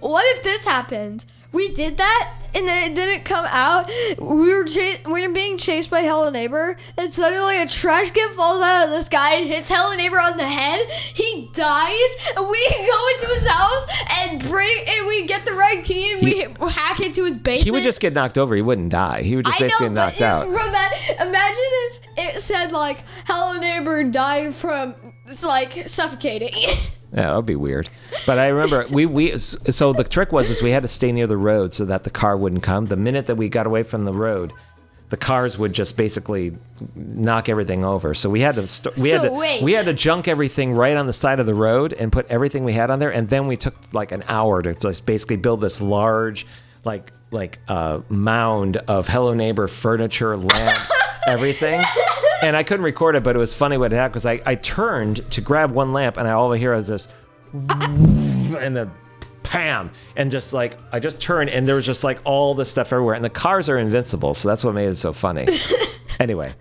What 0.00 0.24
if 0.36 0.42
this 0.42 0.64
happened? 0.64 1.24
We 1.52 1.72
did 1.72 1.96
that, 1.98 2.34
and 2.54 2.66
then 2.66 2.90
it 2.90 2.94
didn't 2.94 3.24
come 3.24 3.46
out. 3.48 3.90
We 4.18 4.54
were 4.54 4.64
chas- 4.64 5.04
we 5.04 5.26
were 5.26 5.32
being 5.32 5.58
chased 5.58 5.90
by 5.90 6.02
Hello 6.02 6.30
Neighbor, 6.30 6.76
and 6.96 7.12
suddenly 7.12 7.60
a 7.60 7.66
trash 7.66 8.10
can 8.10 8.34
falls 8.34 8.62
out 8.62 8.84
of 8.86 8.90
the 8.90 9.02
sky 9.02 9.36
and 9.36 9.46
hits 9.46 9.70
Hello 9.70 9.94
Neighbor 9.94 10.20
on 10.20 10.36
the 10.36 10.46
head. 10.46 10.80
He 10.90 11.50
dies, 11.52 12.32
and 12.36 12.48
we 12.48 12.68
go 12.70 13.08
into 13.14 13.26
his 13.34 13.46
house 13.46 13.86
and 14.22 14.42
bring, 14.42 14.76
and 14.88 15.06
we 15.06 15.26
get 15.26 15.44
the 15.44 15.52
right 15.54 15.84
key, 15.84 16.12
and 16.12 16.22
we 16.22 16.68
hack 16.70 17.00
into 17.00 17.24
his 17.24 17.36
basement. 17.36 17.64
He 17.64 17.70
would 17.70 17.82
just 17.82 18.00
get 18.00 18.12
knocked 18.12 18.38
over. 18.38 18.54
He 18.54 18.62
wouldn't 18.62 18.90
die. 18.90 19.22
He 19.22 19.36
would 19.36 19.44
just 19.44 19.60
I 19.60 19.64
basically 19.64 19.88
know, 19.88 19.94
get 19.94 20.20
knocked 20.20 20.22
out. 20.22 20.44
From 20.44 20.72
that, 20.72 21.16
imagine 21.20 21.56
if 21.56 22.36
it 22.36 22.40
said 22.42 22.72
like 22.72 23.04
"Hello 23.26 23.58
Neighbor 23.58 24.04
died 24.04 24.54
from 24.54 24.94
like 25.42 25.88
suffocating." 25.88 26.54
Yeah, 27.12 27.22
that 27.30 27.36
would 27.36 27.46
be 27.46 27.56
weird. 27.56 27.88
But 28.26 28.38
I 28.38 28.48
remember 28.48 28.86
we 28.90 29.04
we 29.06 29.36
so 29.36 29.92
the 29.92 30.04
trick 30.04 30.30
was 30.32 30.48
is 30.48 30.62
we 30.62 30.70
had 30.70 30.82
to 30.82 30.88
stay 30.88 31.10
near 31.10 31.26
the 31.26 31.36
road 31.36 31.74
so 31.74 31.84
that 31.86 32.04
the 32.04 32.10
car 32.10 32.36
wouldn't 32.36 32.62
come. 32.62 32.86
The 32.86 32.96
minute 32.96 33.26
that 33.26 33.34
we 33.36 33.48
got 33.48 33.66
away 33.66 33.82
from 33.82 34.04
the 34.04 34.12
road, 34.12 34.52
the 35.08 35.16
cars 35.16 35.58
would 35.58 35.72
just 35.72 35.96
basically 35.96 36.56
knock 36.94 37.48
everything 37.48 37.84
over. 37.84 38.14
So 38.14 38.30
we 38.30 38.40
had 38.40 38.54
to 38.54 38.66
st- 38.68 38.96
we 38.98 39.10
had 39.10 39.22
to 39.22 39.32
wait. 39.32 39.60
we 39.62 39.72
had 39.72 39.86
to 39.86 39.94
junk 39.94 40.28
everything 40.28 40.72
right 40.72 40.96
on 40.96 41.06
the 41.08 41.12
side 41.12 41.40
of 41.40 41.46
the 41.46 41.54
road 41.54 41.92
and 41.92 42.12
put 42.12 42.26
everything 42.28 42.62
we 42.62 42.74
had 42.74 42.90
on 42.90 43.00
there. 43.00 43.12
And 43.12 43.28
then 43.28 43.48
we 43.48 43.56
took 43.56 43.74
like 43.92 44.12
an 44.12 44.22
hour 44.28 44.62
to 44.62 44.72
just 44.74 45.04
basically 45.04 45.36
build 45.36 45.60
this 45.60 45.80
large 45.82 46.46
like 46.84 47.10
like 47.32 47.58
uh, 47.68 48.00
mound 48.08 48.76
of 48.88 49.08
Hello 49.08 49.34
Neighbor 49.34 49.68
furniture, 49.68 50.36
lamps, 50.36 50.99
everything. 51.30 51.82
And 52.42 52.56
I 52.56 52.62
couldn't 52.62 52.84
record 52.84 53.16
it, 53.16 53.22
but 53.22 53.36
it 53.36 53.38
was 53.38 53.54
funny 53.54 53.76
what 53.76 53.92
happened 53.92 54.12
because 54.14 54.26
I, 54.26 54.40
I 54.46 54.54
turned 54.56 55.30
to 55.32 55.40
grab 55.40 55.72
one 55.72 55.92
lamp 55.92 56.16
and 56.16 56.26
I 56.26 56.32
all 56.32 56.52
I 56.52 56.58
hear 56.58 56.72
is 56.72 56.88
this 56.88 57.08
and 57.52 58.76
then 58.76 58.90
pam 59.42 59.90
and 60.14 60.30
just 60.30 60.52
like 60.52 60.78
i 60.92 61.00
just 61.00 61.20
turned 61.20 61.50
and 61.50 61.66
there 61.66 61.74
was 61.74 61.84
just 61.84 62.04
like 62.04 62.20
all 62.24 62.54
this 62.54 62.70
stuff 62.70 62.92
everywhere 62.92 63.16
and 63.16 63.24
the 63.24 63.30
cars 63.30 63.68
are 63.68 63.78
invincible 63.78 64.32
so 64.32 64.48
that's 64.48 64.62
what 64.62 64.72
made 64.72 64.88
it 64.88 64.94
so 64.94 65.12
funny 65.12 65.44
anyway 66.20 66.54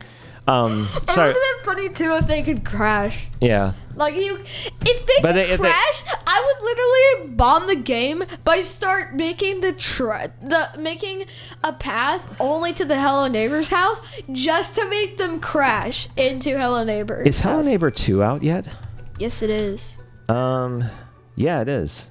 Um, 0.49 0.87
It 0.95 1.07
would 1.07 1.15
have 1.17 1.33
been 1.35 1.63
funny 1.63 1.89
too 1.89 2.15
if 2.15 2.25
they 2.27 2.41
could 2.41 2.65
crash. 2.65 3.27
Yeah. 3.39 3.73
Like 3.95 4.15
you, 4.15 4.37
if 4.81 5.05
they 5.05 5.13
But 5.21 5.27
could 5.29 5.35
they- 5.35 5.49
if 5.49 5.59
they- 5.61 5.69
crash, 5.69 6.03
I 6.25 6.43
would 6.45 6.63
literally 6.65 7.35
bomb 7.35 7.67
the 7.67 7.75
game 7.75 8.23
by 8.45 8.61
start 8.63 9.13
making 9.13 9.61
the 9.61 9.73
tra- 9.73 10.31
the 10.41 10.69
making 10.79 11.25
a 11.63 11.73
path 11.73 12.23
only 12.39 12.73
to 12.73 12.85
the 12.85 12.99
Hello 12.99 13.27
Neighbors 13.27 13.69
house 13.69 13.99
just 14.31 14.75
to 14.75 14.89
make 14.89 15.17
them 15.17 15.39
crash 15.39 16.07
into 16.17 16.57
Hello 16.57 16.83
Neighbor. 16.83 17.21
Is 17.21 17.41
Hello 17.41 17.57
house. 17.57 17.65
Neighbor 17.65 17.91
2 17.91 18.23
out 18.23 18.41
yet? 18.41 18.73
Yes, 19.19 19.41
it 19.41 19.49
is. 19.49 19.97
Um, 20.29 20.85
yeah, 21.35 21.61
it 21.61 21.67
is. 21.69 22.09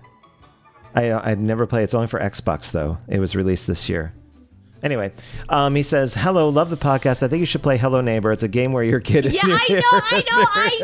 I 0.95 1.09
uh, 1.11 1.23
I'd 1.25 1.41
never 1.41 1.67
played. 1.67 1.85
It's 1.85 1.95
only 1.95 2.07
for 2.07 2.21
Xbox 2.21 2.71
though. 2.71 2.99
It 3.09 3.19
was 3.19 3.35
released 3.35 3.67
this 3.67 3.89
year. 3.89 4.13
Anyway, 4.83 5.13
um, 5.49 5.75
he 5.75 5.83
says, 5.83 6.15
"Hello, 6.15 6.49
love 6.49 6.71
the 6.71 6.77
podcast. 6.77 7.23
I 7.23 7.29
think 7.29 7.41
you 7.41 7.47
should 7.47 7.63
play 7.63 7.77
Hello 7.79 8.01
Neighbor. 8.01 8.31
It's 8.33 8.43
a 8.45 8.49
game 8.49 8.73
where 8.73 8.85
you're 8.85 8.99
a 8.99 9.03
kid." 9.03 9.25
Yeah, 9.27 9.41
I 9.45 9.67
know, 9.71 9.83
I 9.93 10.23
know, 10.31 10.45
I 10.55 10.79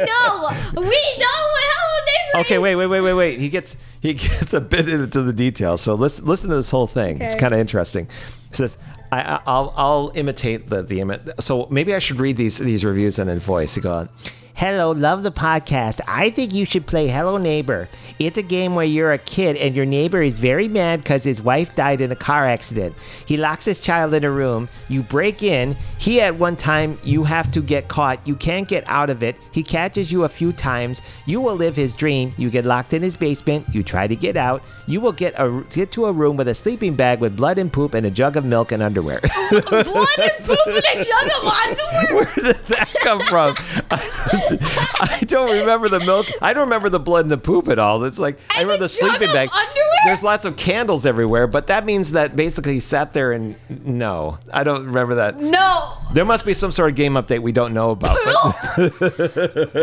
know. 0.74 0.80
We 0.80 0.87
know 0.87 0.90
what 0.90 1.64
Hello 1.64 2.04
Neighbor 2.07 2.40
Okay, 2.40 2.54
is. 2.57 2.61
wait, 2.61 2.74
wait, 2.76 2.87
wait, 2.87 3.00
wait, 3.02 3.14
wait. 3.14 3.38
He 3.38 3.48
gets 3.48 3.76
he 4.00 4.14
gets 4.14 4.52
a 4.52 4.61
bit 4.61 4.88
into 4.88 5.22
the 5.22 5.33
details. 5.33 5.80
So 5.80 5.94
listen, 5.94 6.24
listen 6.26 6.50
to 6.50 6.57
this 6.57 6.70
whole 6.70 6.87
thing. 6.88 7.20
It's 7.22 7.37
kind 7.37 7.54
of 7.54 7.61
interesting. 7.61 8.09
He 8.50 8.57
says, 8.57 8.78
I, 9.12 9.20
I, 9.22 9.40
"I'll 9.46 9.72
I'll 9.76 10.12
imitate 10.16 10.68
the 10.68 10.83
the 10.83 10.98
imi- 10.98 11.40
so 11.40 11.68
maybe 11.70 11.94
I 11.94 12.00
should 12.00 12.18
read 12.18 12.37
these 12.37 12.59
these 12.59 12.85
reviews 12.85 13.18
in 13.20 13.28
a 13.28 13.37
voice." 13.37 13.74
He 13.76 13.80
goes. 13.80 13.92
on. 13.92 14.09
Hello, 14.57 14.93
love 14.93 15.25
the 15.25 15.33
podcast. 15.33 16.01
I 16.07 16.31
think 16.31 16.55
you 16.55 16.64
should 16.64 16.87
play 16.87 17.09
Hello 17.09 17.38
Neighbor. 17.38 17.88
It's 18.21 18.38
a 18.38 18.43
game 18.43 18.77
where 18.77 18.85
you're 18.85 19.12
a 19.12 19.19
kid 19.19 19.57
and 19.57 19.75
your 19.75 19.85
neighbor 19.85 20.23
is 20.23 20.38
very 20.38 20.69
mad 20.69 21.01
because 21.01 21.25
his 21.25 21.43
wife 21.43 21.75
died 21.75 22.01
in 22.01 22.12
a 22.12 22.17
car 22.17 22.47
accident. 22.47 22.95
He 23.27 23.37
locks 23.37 23.64
his 23.64 23.83
child 23.83 24.14
in 24.14 24.23
a 24.23 24.31
room. 24.31 24.69
You 24.88 25.03
break 25.03 25.43
in. 25.43 25.77
He 25.99 26.21
at 26.21 26.37
one 26.38 26.55
time 26.55 27.01
you 27.03 27.25
have 27.25 27.51
to 27.51 27.61
get 27.61 27.88
caught. 27.88 28.25
You 28.29 28.37
can't 28.37 28.69
get 28.69 28.85
out 28.87 29.11
of 29.11 29.25
it. 29.25 29.37
He 29.51 29.64
catches 29.64 30.12
you 30.12 30.23
a 30.23 30.29
few 30.29 30.53
times. 30.53 31.03
You 31.27 31.40
will 31.40 31.57
live 31.57 31.75
his 31.75 31.97
dream. 31.97 32.33
You 32.37 32.49
get 32.49 32.64
locked 32.64 32.95
in 32.95 33.03
his 33.03 33.17
basement. 33.17 33.67
You 33.75 33.83
try 33.83 34.07
to 34.07 34.14
get 34.14 34.37
out. 34.37 34.62
You 34.87 35.01
will 35.01 35.12
get 35.12 35.35
a 35.37 35.64
get 35.71 35.90
to 35.93 36.07
a 36.07 36.12
room 36.12 36.37
with 36.37 36.47
a 36.47 36.55
sleeping 36.55 36.95
bag 36.95 37.19
with 37.19 37.37
blood 37.37 37.59
and 37.59 37.73
poop 37.73 37.93
and 37.93 38.07
a 38.07 38.11
jug 38.11 38.37
of 38.37 38.45
milk 38.45 38.71
and 38.71 38.85
underwear. 38.85 39.21
Blood 39.51 39.64
and 39.73 40.45
poop 40.45 40.67
in 40.69 40.77
a 40.77 41.05
jug 41.05 41.27
of 41.27 41.45
underwear. 41.45 42.14
Where 42.14 42.35
did 42.37 42.67
that 42.69 42.93
come 43.05 43.21
from? 43.21 43.55
I 43.90 45.23
don't 45.27 45.51
remember 45.61 45.88
the 45.88 46.01
milk. 46.01 46.27
I 46.43 46.53
don't 46.53 46.64
remember 46.64 46.88
the 46.88 46.99
blood 47.01 47.25
and 47.25 47.31
the 47.31 47.38
poop 47.38 47.69
at 47.69 47.79
all. 47.79 48.03
It's 48.05 48.19
like 48.19 48.38
I 48.57 48.62
remember 48.62 48.81
the 48.85 48.88
sleeping 48.88 49.29
bag. 49.29 49.51
underwear? 49.53 49.85
There's 50.07 50.25
lots 50.25 50.45
of 50.45 50.57
candles 50.57 51.07
everywhere, 51.07 51.47
but 51.47 51.67
that 51.69 51.85
means 51.85 52.12
that 52.12 52.35
basically 52.37 52.75
he 52.75 52.81
sat 52.81 53.12
there 53.12 53.33
and 53.33 53.55
no, 53.85 54.38
I 54.53 54.64
don't 54.64 54.87
remember 54.87 55.14
that. 55.17 55.38
No. 55.40 55.97
There 56.12 56.25
must 56.25 56.45
be 56.47 56.55
some 56.55 56.73
sort 56.73 56.90
of 56.90 56.97
game 56.97 57.14
update 57.14 57.40
we 57.40 57.53
don't 57.53 57.73
know 57.75 57.90
about. 57.90 58.19
but- 58.25 58.93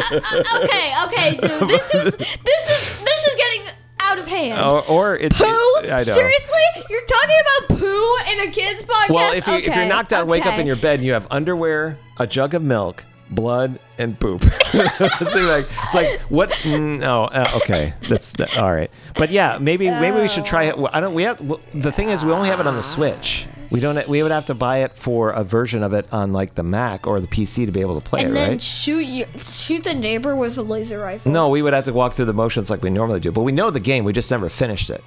Okay, 0.63 0.93
okay, 1.05 1.37
dude. 1.37 1.51
This 1.71 1.93
is 1.95 2.15
this 2.15 2.69
is 2.69 3.03
this 3.03 3.27
is 3.27 3.35
getting 3.35 3.61
out 4.01 4.17
of 4.17 4.27
hand. 4.27 4.59
or, 4.59 4.83
or 4.87 5.15
it's 5.17 5.37
poo? 5.39 5.45
I 5.47 5.81
know. 5.89 5.99
Seriously? 5.99 6.57
You're 6.89 7.05
talking 7.05 7.35
about 7.41 7.79
poo 7.79 8.17
in 8.33 8.47
a 8.47 8.51
kid's 8.51 8.83
podcast? 8.83 9.09
Well, 9.09 9.33
if 9.33 9.47
you 9.47 9.53
if 9.55 9.65
you're 9.65 9.73
Okay, 9.73 9.87
knocked 9.87 10.13
out, 10.13 10.27
wake 10.27 10.45
up 10.45 10.59
in 10.59 10.65
your 10.67 10.75
bed 10.75 10.99
and 10.99 11.05
you 11.05 11.13
have 11.13 11.27
underwear, 11.31 11.97
a 12.17 12.27
jug 12.27 12.53
of 12.53 12.61
milk, 12.61 13.05
blood, 13.31 13.79
and 13.97 14.19
poop. 14.19 14.41
it's 14.73 15.35
like 15.35 15.65
it's 15.83 15.95
like 15.95 16.19
what? 16.29 16.49
mm, 16.51 16.99
No, 16.99 17.25
uh, 17.25 17.49
okay, 17.57 17.93
that's 18.07 18.31
that, 18.33 18.57
all 18.57 18.73
right. 18.73 18.91
But 19.15 19.29
yeah, 19.31 19.57
maybe 19.59 19.89
maybe 19.89 20.19
we 20.19 20.27
should 20.27 20.45
try 20.45 20.63
it. 20.65 20.75
I 20.91 20.99
don't. 21.01 21.13
We 21.13 21.23
have 21.23 21.37
the 21.73 21.91
thing 21.91 22.09
is 22.09 22.23
we 22.25 22.31
only 22.31 22.49
have 22.49 22.59
it 22.59 22.67
on 22.67 22.75
the 22.75 22.83
Switch. 22.83 23.45
We 23.71 23.79
don't. 23.79 24.05
We 24.09 24.21
would 24.21 24.31
have 24.33 24.47
to 24.47 24.53
buy 24.53 24.79
it 24.79 24.95
for 24.97 25.31
a 25.31 25.43
version 25.45 25.81
of 25.81 25.93
it 25.93 26.05
on 26.11 26.33
like 26.33 26.55
the 26.55 26.63
Mac 26.63 27.07
or 27.07 27.21
the 27.21 27.27
PC 27.27 27.65
to 27.65 27.71
be 27.71 27.79
able 27.81 27.99
to 27.99 28.07
play 28.07 28.21
and 28.23 28.31
it, 28.31 28.35
then 28.35 28.49
right? 28.51 28.61
shoot 28.61 28.99
you, 28.99 29.25
shoot 29.37 29.83
the 29.85 29.93
neighbor 29.93 30.35
with 30.35 30.57
a 30.57 30.61
laser 30.61 30.99
rifle. 30.99 31.31
No, 31.31 31.47
we 31.47 31.61
would 31.61 31.73
have 31.73 31.85
to 31.85 31.93
walk 31.93 32.13
through 32.13 32.25
the 32.25 32.33
motions 32.33 32.69
like 32.69 32.81
we 32.83 32.89
normally 32.89 33.21
do. 33.21 33.31
But 33.31 33.43
we 33.43 33.53
know 33.53 33.71
the 33.71 33.79
game. 33.79 34.03
We 34.03 34.11
just 34.13 34.29
never 34.29 34.49
finished 34.49 34.89
it. 34.89 35.01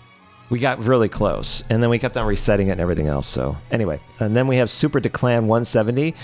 We 0.50 0.58
got 0.58 0.84
really 0.84 1.08
close, 1.08 1.62
and 1.70 1.82
then 1.82 1.90
we 1.90 1.98
kept 1.98 2.16
on 2.16 2.26
resetting 2.26 2.68
it 2.68 2.72
and 2.72 2.80
everything 2.80 3.06
else. 3.06 3.26
So 3.26 3.56
anyway, 3.70 3.98
and 4.20 4.34
then 4.36 4.46
we 4.46 4.56
have 4.56 4.68
Super 4.70 5.00
Declan 5.00 5.42
170, 5.44 6.14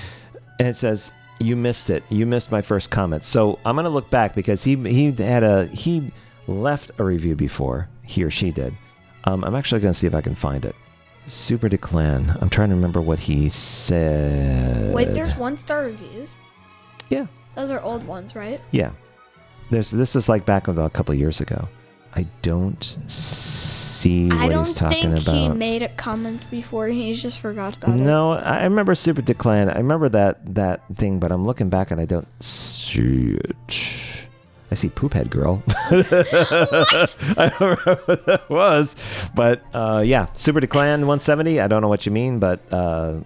and 0.58 0.68
it 0.68 0.76
says 0.76 1.12
you 1.40 1.56
missed 1.56 1.90
it. 1.90 2.04
You 2.10 2.26
missed 2.26 2.52
my 2.52 2.62
first 2.62 2.90
comment. 2.90 3.24
So 3.24 3.58
I'm 3.64 3.74
gonna 3.74 3.90
look 3.90 4.10
back 4.10 4.34
because 4.34 4.62
he 4.62 4.76
he 4.76 5.10
had 5.12 5.42
a 5.42 5.66
he 5.66 6.12
left 6.46 6.92
a 6.98 7.04
review 7.04 7.34
before 7.34 7.88
he 8.02 8.22
or 8.22 8.30
she 8.30 8.50
did. 8.50 8.74
Um, 9.24 9.42
I'm 9.44 9.54
actually 9.54 9.80
gonna 9.80 9.94
see 9.94 10.06
if 10.06 10.14
I 10.14 10.20
can 10.20 10.34
find 10.34 10.64
it. 10.64 10.76
Super 11.26 11.68
Declan. 11.68 12.40
I'm 12.40 12.50
trying 12.50 12.68
to 12.70 12.74
remember 12.74 13.00
what 13.00 13.18
he 13.18 13.48
said. 13.48 14.94
Wait, 14.94 15.10
there's 15.10 15.36
one 15.36 15.58
star 15.58 15.84
reviews. 15.84 16.36
Yeah. 17.08 17.26
Those 17.54 17.70
are 17.70 17.80
old 17.80 18.06
ones, 18.06 18.36
right? 18.36 18.60
Yeah. 18.70 18.90
There's 19.70 19.90
this 19.90 20.16
is 20.16 20.28
like 20.28 20.44
back 20.44 20.68
a 20.68 20.90
couple 20.90 21.14
years 21.14 21.40
ago. 21.40 21.68
I 22.14 22.26
don't 22.42 22.82
see 24.00 24.28
what 24.28 24.38
I 24.38 24.48
don't 24.48 24.64
think 24.66 25.18
he 25.18 25.48
made 25.48 25.82
a 25.82 25.88
comment 25.88 26.48
before. 26.50 26.88
He 26.88 27.12
just 27.12 27.38
forgot 27.38 27.76
about 27.76 27.96
it. 27.96 28.02
no, 28.02 28.32
I 28.32 28.64
remember 28.64 28.94
Super 28.94 29.22
Declan. 29.22 29.74
I 29.74 29.78
remember 29.78 30.08
that 30.08 30.54
that 30.54 30.82
thing, 30.96 31.18
but 31.18 31.30
I'm 31.32 31.44
looking 31.46 31.68
back 31.68 31.90
and 31.90 32.00
I 32.00 32.04
don't 32.06 32.28
see 32.42 33.32
it. 33.34 34.26
I 34.70 34.74
see 34.74 34.88
Poophead 34.88 35.30
Girl. 35.30 35.62
I 35.68 37.48
don't 37.48 37.60
remember 37.60 38.02
what 38.06 38.26
that 38.26 38.48
was, 38.48 38.94
but 39.34 39.62
uh, 39.74 40.02
yeah, 40.04 40.26
Super 40.34 40.60
Declan 40.60 41.00
170. 41.00 41.60
I 41.60 41.66
don't 41.66 41.82
know 41.82 41.88
what 41.88 42.06
you 42.06 42.12
mean, 42.12 42.38
but 42.38 42.60
uh, 42.72 43.16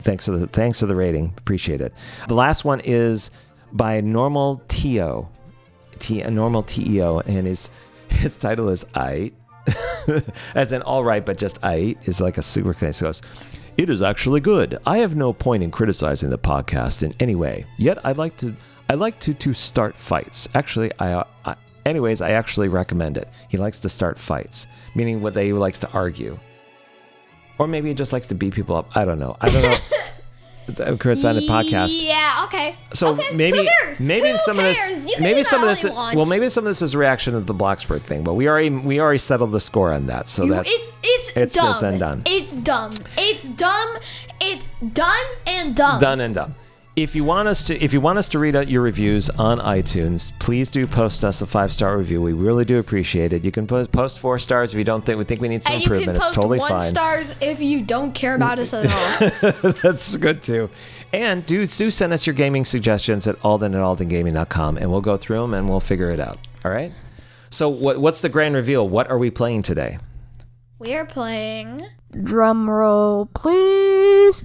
thanks 0.00 0.26
for 0.26 0.32
the 0.32 0.46
thanks 0.48 0.80
for 0.80 0.86
the 0.86 0.96
rating. 0.96 1.32
Appreciate 1.38 1.80
it. 1.80 1.94
The 2.28 2.34
last 2.34 2.64
one 2.64 2.80
is 2.80 3.30
by 3.72 4.00
Normal 4.00 4.62
Teo, 4.68 5.30
T 6.00 6.22
Normal 6.22 6.64
Teo, 6.64 7.20
and 7.20 7.46
his 7.46 7.70
his 8.10 8.36
title 8.36 8.68
is 8.68 8.84
I, 8.94 9.32
as 10.54 10.72
in 10.72 10.82
all 10.82 11.04
right, 11.04 11.24
but 11.24 11.36
just 11.36 11.58
I 11.62 11.96
is 12.04 12.20
like 12.20 12.38
a 12.38 12.42
super 12.42 12.74
case 12.74 13.00
goes. 13.00 13.22
It 13.76 13.88
is 13.88 14.02
actually 14.02 14.40
good. 14.40 14.78
I 14.86 14.98
have 14.98 15.16
no 15.16 15.32
point 15.32 15.62
in 15.62 15.70
criticizing 15.70 16.30
the 16.30 16.38
podcast 16.38 17.02
in 17.02 17.12
any 17.20 17.34
way. 17.34 17.64
Yet 17.78 18.04
I'd 18.04 18.18
like 18.18 18.36
to 18.38 18.54
I 18.88 18.94
like 18.94 19.18
to 19.20 19.34
to 19.34 19.54
start 19.54 19.96
fights. 19.96 20.48
Actually, 20.54 20.90
I, 20.98 21.12
uh, 21.12 21.24
I 21.44 21.54
anyways 21.86 22.20
I 22.20 22.32
actually 22.32 22.68
recommend 22.68 23.16
it. 23.16 23.28
He 23.48 23.56
likes 23.56 23.78
to 23.78 23.88
start 23.88 24.18
fights, 24.18 24.66
meaning 24.94 25.22
what 25.22 25.36
he 25.36 25.52
likes 25.52 25.78
to 25.80 25.90
argue. 25.92 26.38
Or 27.58 27.66
maybe 27.66 27.88
he 27.88 27.94
just 27.94 28.12
likes 28.12 28.26
to 28.28 28.34
beat 28.34 28.54
people 28.54 28.76
up. 28.76 28.96
I 28.96 29.04
don't 29.04 29.18
know. 29.18 29.36
I 29.40 29.48
don't 29.50 29.62
know. 29.62 29.76
It's 30.70 30.80
uh, 30.80 30.96
Chris 30.98 31.24
on 31.24 31.36
the 31.36 31.46
podcast. 31.46 32.02
Yeah. 32.04 32.44
Okay. 32.46 32.74
So 32.92 33.12
Okay, 33.14 33.34
maybe 33.36 33.66
cares? 33.82 34.00
maybe 34.00 34.30
Who 34.30 34.36
some 34.38 34.58
of 34.58 34.64
this? 34.64 35.06
Maybe 35.20 35.42
some 35.42 35.62
of 35.62 35.68
this 35.68 35.84
well 35.84 36.26
maybe 36.26 36.48
some 36.48 36.64
of 36.64 36.70
this 36.70 36.82
is 36.82 36.94
reaction 36.96 37.34
to 37.34 37.40
the 37.40 37.54
Bloxburg 37.54 38.02
thing, 38.02 38.22
but 38.24 38.34
we 38.34 38.48
already 38.48 38.70
we 38.70 39.00
already 39.00 39.18
settled 39.18 39.52
the 39.52 39.60
score 39.60 39.92
on 39.92 40.06
that. 40.06 40.28
So 40.28 40.44
You- 40.44 40.54
that's 40.54 40.70
it's 40.72 40.92
it's, 41.02 41.36
it's 41.36 41.54
dumb. 41.54 41.72
this 41.72 41.82
and 41.82 42.00
done. 42.00 42.22
It's 42.26 42.56
dumb. 42.56 42.90
It's 43.18 43.48
dumb. 43.48 43.96
It's 44.40 44.68
done 44.92 45.26
and 45.46 45.76
dumb. 45.76 46.00
done 46.00 46.20
and 46.20 46.34
done. 46.34 46.54
If 46.96 47.14
you 47.14 47.24
want 47.24 47.48
us 47.48 47.64
to 47.64 47.82
if 47.82 47.92
you 47.92 48.00
want 48.00 48.18
us 48.18 48.28
to 48.30 48.38
read 48.38 48.56
out 48.56 48.68
your 48.68 48.82
reviews 48.82 49.30
on 49.30 49.58
iTunes, 49.60 50.36
please 50.40 50.68
do 50.68 50.86
post 50.86 51.24
us 51.24 51.40
a 51.40 51.46
five 51.46 51.72
star 51.72 51.96
review. 51.96 52.20
We 52.20 52.32
really 52.32 52.64
do 52.64 52.78
appreciate 52.78 53.32
it. 53.32 53.44
You 53.44 53.52
can 53.52 53.66
post, 53.66 53.92
post 53.92 54.18
four 54.18 54.38
stars 54.38 54.72
if 54.72 54.78
you 54.78 54.84
don't 54.84 55.06
think 55.06 55.16
we 55.16 55.24
think 55.24 55.40
we 55.40 55.48
need 55.48 55.62
some 55.62 55.74
And 55.74 55.82
you 55.82 55.88
can 55.88 55.96
improvement. 55.98 56.18
post 56.18 56.28
it's 56.30 56.36
totally 56.36 56.58
one 56.58 56.68
fine. 56.68 56.82
stars 56.82 57.34
if 57.40 57.60
you 57.62 57.82
don't 57.82 58.12
care 58.12 58.34
about 58.34 58.58
us 58.58 58.74
at 58.74 58.86
all. 58.86 59.72
That's 59.82 60.14
good 60.16 60.42
too. 60.42 60.68
And 61.12 61.46
do 61.46 61.64
do 61.64 61.90
send 61.90 62.12
us 62.12 62.26
your 62.26 62.34
gaming 62.34 62.64
suggestions 62.64 63.26
at 63.28 63.36
alden 63.44 63.74
at 63.74 63.80
aldengaming.com 63.80 64.76
and 64.76 64.90
we'll 64.90 65.00
go 65.00 65.16
through 65.16 65.40
them 65.42 65.54
and 65.54 65.68
we'll 65.68 65.80
figure 65.80 66.10
it 66.10 66.20
out. 66.20 66.38
All 66.64 66.72
right? 66.72 66.92
So 67.50 67.68
what 67.68 67.98
what's 67.98 68.20
the 68.20 68.28
grand 68.28 68.56
reveal? 68.56 68.86
What 68.88 69.08
are 69.10 69.18
we 69.18 69.30
playing 69.30 69.62
today? 69.62 69.98
we 70.80 70.94
are 70.94 71.06
playing. 71.06 71.86
Drum 72.24 72.68
roll, 72.68 73.26
please. 73.26 74.44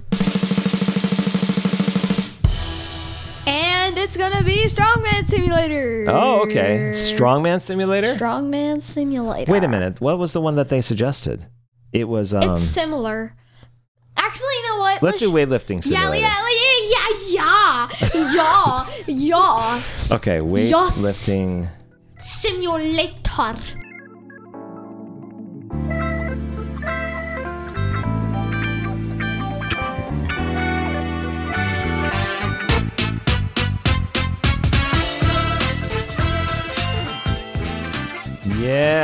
It's 4.06 4.16
gonna 4.16 4.44
be 4.44 4.68
Strongman 4.68 5.26
Simulator. 5.26 6.04
Oh, 6.06 6.42
okay. 6.42 6.90
Strongman 6.92 7.60
Simulator? 7.60 8.14
Strongman 8.14 8.80
Simulator. 8.80 9.50
Wait 9.50 9.64
a 9.64 9.68
minute. 9.68 10.00
What 10.00 10.20
was 10.20 10.32
the 10.32 10.40
one 10.40 10.54
that 10.54 10.68
they 10.68 10.80
suggested? 10.80 11.46
It 11.92 12.04
was 12.04 12.32
um 12.32 12.54
It's 12.54 12.62
similar. 12.62 13.34
Actually, 14.16 14.54
you 14.58 14.68
know 14.68 14.78
what? 14.78 15.02
let's 15.02 15.18
do 15.18 15.32
weightlifting 15.32 15.82
simulator. 15.82 16.18
Yeah, 16.18 16.36
simulator. 16.36 16.86
yeah, 16.94 17.08
yeah, 17.28 17.88
yeah, 18.14 18.86
yeah, 19.08 19.76
yeah. 20.08 20.16
Okay, 20.16 20.38
weightlifting. 20.38 21.68
Simulator. 22.18 23.85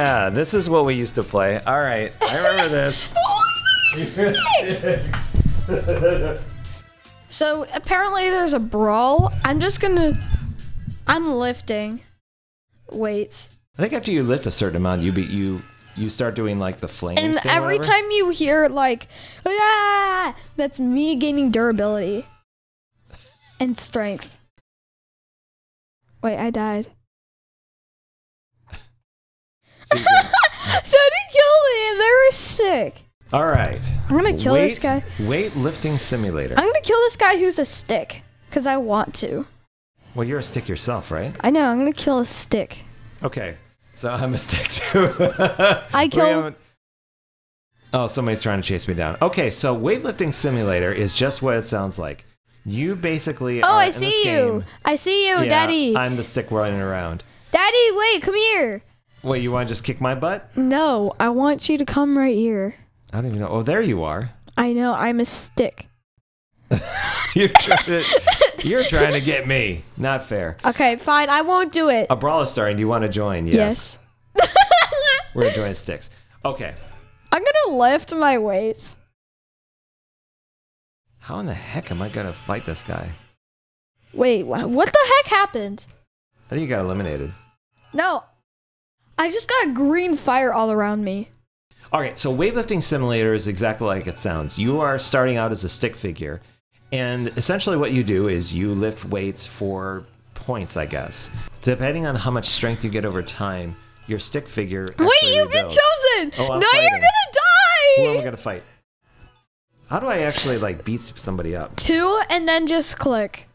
Yeah, 0.02 0.30
this 0.30 0.52
is 0.52 0.68
what 0.68 0.84
we 0.84 0.94
used 0.94 1.14
to 1.14 1.22
play. 1.22 1.62
All 1.62 1.80
right, 1.80 2.12
I 2.22 2.36
remember 2.38 2.68
this. 2.68 3.14
So 7.28 7.66
apparently 7.72 8.28
there's 8.28 8.52
a 8.52 8.58
brawl. 8.58 9.32
I'm 9.42 9.58
just 9.58 9.80
gonna. 9.80 10.12
I'm 11.06 11.26
lifting 11.26 12.00
weights. 12.90 13.48
I 13.78 13.82
think 13.82 13.94
after 13.94 14.10
you 14.10 14.22
lift 14.22 14.44
a 14.44 14.50
certain 14.50 14.76
amount, 14.76 15.00
you 15.00 15.12
be 15.12 15.22
you 15.22 15.62
you 15.96 16.10
start 16.10 16.34
doing 16.34 16.58
like 16.58 16.78
the 16.78 16.88
flames. 16.88 17.20
And 17.20 17.34
thing 17.34 17.50
every 17.50 17.78
whatever. 17.78 18.00
time 18.00 18.10
you 18.10 18.28
hear 18.28 18.68
like, 18.68 19.06
ah, 19.46 20.36
that's 20.56 20.78
me 20.78 21.16
gaining 21.16 21.50
durability 21.50 22.26
and 23.58 23.80
strength. 23.80 24.36
Wait, 26.22 26.36
I 26.36 26.50
died. 26.50 26.88
So 29.92 29.98
you 29.98 30.04
can- 30.04 30.84
So 30.84 30.96
did 30.98 31.32
kill 31.32 31.54
me. 31.68 31.98
They 31.98 32.10
were 32.10 32.32
sick. 32.32 33.02
All 33.32 33.46
right. 33.46 33.80
I'm 34.08 34.16
gonna 34.16 34.36
kill 34.36 34.54
weight, 34.54 34.68
this 34.68 34.78
guy. 34.78 35.02
Weightlifting 35.18 35.98
simulator. 35.98 36.54
I'm 36.56 36.66
gonna 36.66 36.80
kill 36.82 36.98
this 37.00 37.16
guy 37.16 37.38
who's 37.38 37.58
a 37.58 37.64
stick 37.64 38.22
because 38.48 38.66
I 38.66 38.76
want 38.76 39.14
to. 39.16 39.46
Well, 40.14 40.26
you're 40.26 40.38
a 40.40 40.42
stick 40.42 40.68
yourself, 40.68 41.10
right? 41.10 41.34
I 41.40 41.50
know. 41.50 41.62
I'm 41.68 41.78
gonna 41.78 41.92
kill 41.92 42.18
a 42.18 42.26
stick. 42.26 42.80
Okay. 43.22 43.56
So 43.94 44.10
I'm 44.10 44.34
a 44.34 44.38
stick 44.38 44.66
too. 44.68 45.14
I 45.94 46.04
We 46.04 46.08
kill. 46.10 46.26
haven't- 46.26 46.56
Oh, 47.94 48.06
somebody's 48.06 48.42
trying 48.42 48.60
to 48.60 48.66
chase 48.66 48.88
me 48.88 48.94
down. 48.94 49.16
Okay, 49.20 49.50
so 49.50 49.76
weightlifting 49.78 50.32
simulator 50.32 50.90
is 50.92 51.14
just 51.14 51.42
what 51.42 51.56
it 51.58 51.66
sounds 51.66 51.98
like. 51.98 52.24
You 52.64 52.94
basically. 52.96 53.62
Oh, 53.62 53.66
are 53.68 53.72
I 53.80 53.84
in 53.86 53.90
this 53.90 53.98
see 53.98 54.18
you. 54.30 54.36
game- 54.52 54.64
I 54.84 54.96
see 54.96 55.28
you, 55.28 55.38
Yeah, 55.40 55.44
Daddy. 55.48 55.96
I'm 55.96 56.16
the 56.16 56.24
stick 56.24 56.50
running 56.50 56.80
around. 56.80 57.22
Daddy, 57.50 57.90
wait, 57.92 58.22
come 58.22 58.34
here. 58.34 58.82
Wait, 59.22 59.42
you 59.42 59.52
want 59.52 59.68
to 59.68 59.72
just 59.72 59.84
kick 59.84 60.00
my 60.00 60.14
butt? 60.14 60.56
No, 60.56 61.12
I 61.20 61.28
want 61.28 61.68
you 61.68 61.78
to 61.78 61.84
come 61.84 62.18
right 62.18 62.34
here. 62.36 62.74
I 63.12 63.16
don't 63.18 63.26
even 63.26 63.40
know. 63.40 63.48
Oh, 63.48 63.62
there 63.62 63.80
you 63.80 64.02
are. 64.02 64.30
I 64.56 64.72
know. 64.72 64.92
I'm 64.94 65.20
a 65.20 65.24
stick. 65.24 65.88
You're 67.34 67.48
trying 67.48 67.78
to, 68.00 68.04
you're 68.62 68.84
trying 68.84 69.12
to 69.14 69.20
get 69.20 69.46
me. 69.46 69.82
Not 69.96 70.24
fair. 70.24 70.58
Okay, 70.66 70.96
fine. 70.96 71.30
I 71.30 71.40
won't 71.40 71.72
do 71.72 71.88
it. 71.88 72.06
A 72.10 72.16
brawl 72.16 72.42
is 72.42 72.50
starting. 72.50 72.76
Do 72.76 72.80
you 72.82 72.88
want 72.88 73.02
to 73.02 73.08
join? 73.08 73.46
Yes. 73.46 73.98
We're 75.34 75.44
gonna 75.44 75.54
join 75.54 75.74
sticks. 75.74 76.10
Okay. 76.44 76.74
I'm 77.32 77.42
gonna 77.42 77.78
lift 77.78 78.14
my 78.14 78.36
weights. 78.36 78.96
How 81.20 81.38
in 81.38 81.46
the 81.46 81.54
heck 81.54 81.90
am 81.90 82.02
I 82.02 82.10
gonna 82.10 82.34
fight 82.34 82.66
this 82.66 82.82
guy? 82.82 83.08
Wait, 84.12 84.42
wha- 84.44 84.66
what 84.66 84.92
the 84.92 85.12
heck 85.16 85.26
happened? 85.32 85.86
I 86.46 86.50
think 86.50 86.62
you 86.62 86.68
got 86.68 86.84
eliminated. 86.84 87.32
No, 87.94 88.24
I 89.22 89.30
just 89.30 89.48
got 89.48 89.72
green 89.72 90.16
fire 90.16 90.52
all 90.52 90.72
around 90.72 91.04
me. 91.04 91.28
All 91.92 92.00
right, 92.00 92.18
so 92.18 92.34
weightlifting 92.34 92.82
simulator 92.82 93.34
is 93.34 93.46
exactly 93.46 93.86
like 93.86 94.08
it 94.08 94.18
sounds. 94.18 94.58
You 94.58 94.80
are 94.80 94.98
starting 94.98 95.36
out 95.36 95.52
as 95.52 95.62
a 95.62 95.68
stick 95.68 95.94
figure, 95.94 96.40
and 96.90 97.28
essentially 97.38 97.76
what 97.76 97.92
you 97.92 98.02
do 98.02 98.26
is 98.26 98.52
you 98.52 98.74
lift 98.74 99.04
weights 99.04 99.46
for 99.46 100.04
points, 100.34 100.76
I 100.76 100.86
guess. 100.86 101.30
Depending 101.60 102.04
on 102.04 102.16
how 102.16 102.32
much 102.32 102.46
strength 102.46 102.82
you 102.82 102.90
get 102.90 103.04
over 103.04 103.22
time, 103.22 103.76
your 104.08 104.18
stick 104.18 104.48
figure. 104.48 104.88
Wait, 104.98 105.08
you've 105.22 105.52
been 105.52 105.66
chosen. 105.66 106.32
Oh, 106.40 106.54
I'm 106.54 106.58
now 106.58 106.66
fighting. 106.72 106.90
you're 106.90 106.98
gonna 106.98 107.32
die. 107.32 108.02
Who 108.02 108.02
am 108.08 108.18
I 108.18 108.24
gonna 108.24 108.36
fight? 108.36 108.64
How 109.88 110.00
do 110.00 110.08
I 110.08 110.22
actually 110.22 110.58
like 110.58 110.84
beat 110.84 111.00
somebody 111.00 111.54
up? 111.54 111.76
Two, 111.76 112.20
and 112.28 112.48
then 112.48 112.66
just 112.66 112.98
click. 112.98 113.46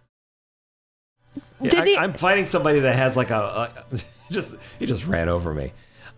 Yeah, 1.59 1.83
I? 1.83 1.97
I'm 1.99 2.13
fighting 2.13 2.45
somebody 2.45 2.79
that 2.79 2.95
has 2.95 3.17
like 3.17 3.31
a, 3.31 3.69
a 3.91 3.97
just 4.31 4.55
he 4.79 4.85
just 4.85 5.05
ran 5.05 5.29
over 5.29 5.53
me. 5.53 5.71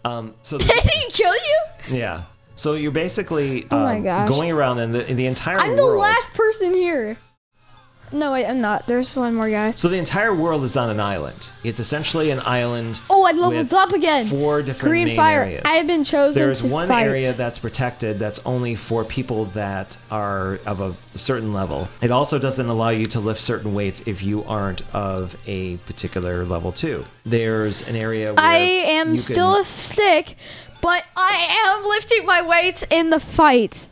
Um, 0.06 0.34
so 0.42 0.58
the- 0.58 0.66
Did 0.74 0.84
he 0.84 1.12
kill 1.12 1.34
you? 1.34 1.60
yeah, 1.98 2.24
so 2.56 2.74
you're 2.74 2.92
basically 2.92 3.66
Oh 3.72 3.80
my 3.80 3.98
um, 3.98 4.04
gosh. 4.04 4.30
going 4.30 4.52
around 4.52 4.80
in 4.80 4.92
the 4.92 5.10
in 5.10 5.18
the 5.18 5.26
entire 5.26 5.58
I'm 5.60 5.76
the 5.76 5.84
last 5.86 6.34
person 6.34 6.74
here. 6.74 7.18
No, 8.12 8.32
wait, 8.32 8.46
I'm 8.48 8.60
not. 8.60 8.88
There's 8.88 9.16
one 9.16 9.36
more 9.36 9.50
guy. 9.50 9.72
So 9.74 9.88
the 9.88 9.98
entire 9.98 10.34
world 10.34 10.64
is 10.64 10.76
on 10.76 10.90
an 10.90 11.00
island. 11.00 11.48
It's 11.64 11.80
essentially 11.80 12.32
an 12.32 12.40
island. 12.44 13.02
Oh, 13.10 13.24
I 13.24 13.34
leveled 13.34 13.54
with 13.54 13.74
up 13.74 13.92
again. 13.92 14.26
Four 14.26 14.62
different 14.64 14.92
Green 14.92 15.08
main 15.08 15.16
fire. 15.16 15.42
areas. 15.44 15.62
I 15.66 15.74
have 15.76 15.86
been 15.86 16.04
chosen 16.04 16.42
There's 16.42 16.62
to 16.62 16.68
one 16.68 16.88
fight. 16.88 17.06
area 17.06 17.34
that's 17.34 17.60
protected 17.60 18.18
that's 18.18 18.40
only 18.46 18.76
for 18.76 19.04
people 19.06 19.46
that 19.46 19.98
are 20.10 20.60
of 20.66 20.82
a 20.82 20.96
certain 21.18 21.54
level. 21.54 21.88
It 22.02 22.10
also 22.12 22.40
doesn't 22.40 22.68
allow 22.68 22.90
you 22.90 23.06
to 23.08 23.20
lift 23.20 23.42
certain 23.42 23.76
weights 23.76 24.02
if 24.08 24.24
you 24.24 24.44
aren't 24.46 24.82
of 24.96 25.36
a 25.46 25.78
particular 25.78 26.46
level 26.46 26.72
too. 26.72 27.06
There's 27.26 27.88
an 27.88 27.96
area 27.96 28.34
where 28.34 28.44
I 28.44 28.56
am 28.58 29.14
you 29.14 29.20
still 29.20 29.54
can- 29.54 29.62
a 29.62 29.66
stick, 29.66 30.36
but 30.82 31.04
I 31.16 31.76
am 31.78 31.88
lifting 31.88 32.26
my 32.26 32.42
weights 32.42 32.84
in 32.90 33.12
the 33.12 33.20
fight. 33.20 33.88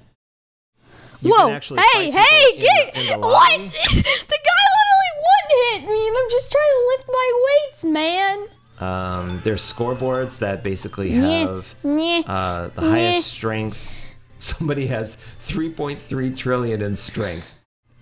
You 1.28 1.34
Whoa! 1.38 1.48
Hey, 1.94 2.12
hey, 2.12 2.54
in 2.54 2.60
get 2.60 2.94
the- 2.94 3.00
in 3.02 3.08
the 3.08 3.18
what? 3.28 3.60
the 3.60 4.40
guy 4.50 4.64
literally 4.78 5.14
one 5.24 5.50
hit 5.72 5.82
me, 5.90 6.08
and 6.08 6.18
I'm 6.18 6.30
just 6.32 6.52
trying 6.52 6.74
to 6.74 6.96
lift 6.98 7.10
my 7.10 7.46
weights, 7.46 7.84
man. 7.84 8.48
Um, 8.80 9.42
there's 9.44 9.62
scoreboards 9.62 10.40
that 10.40 10.64
basically 10.64 11.10
have 11.12 11.74
uh, 11.84 12.68
the 12.70 12.82
highest 12.82 13.28
strength. 13.28 13.94
Somebody 14.40 14.86
has 14.88 15.18
3.3 15.42 16.38
trillion 16.38 16.82
in 16.84 16.96
strength. 16.96 17.54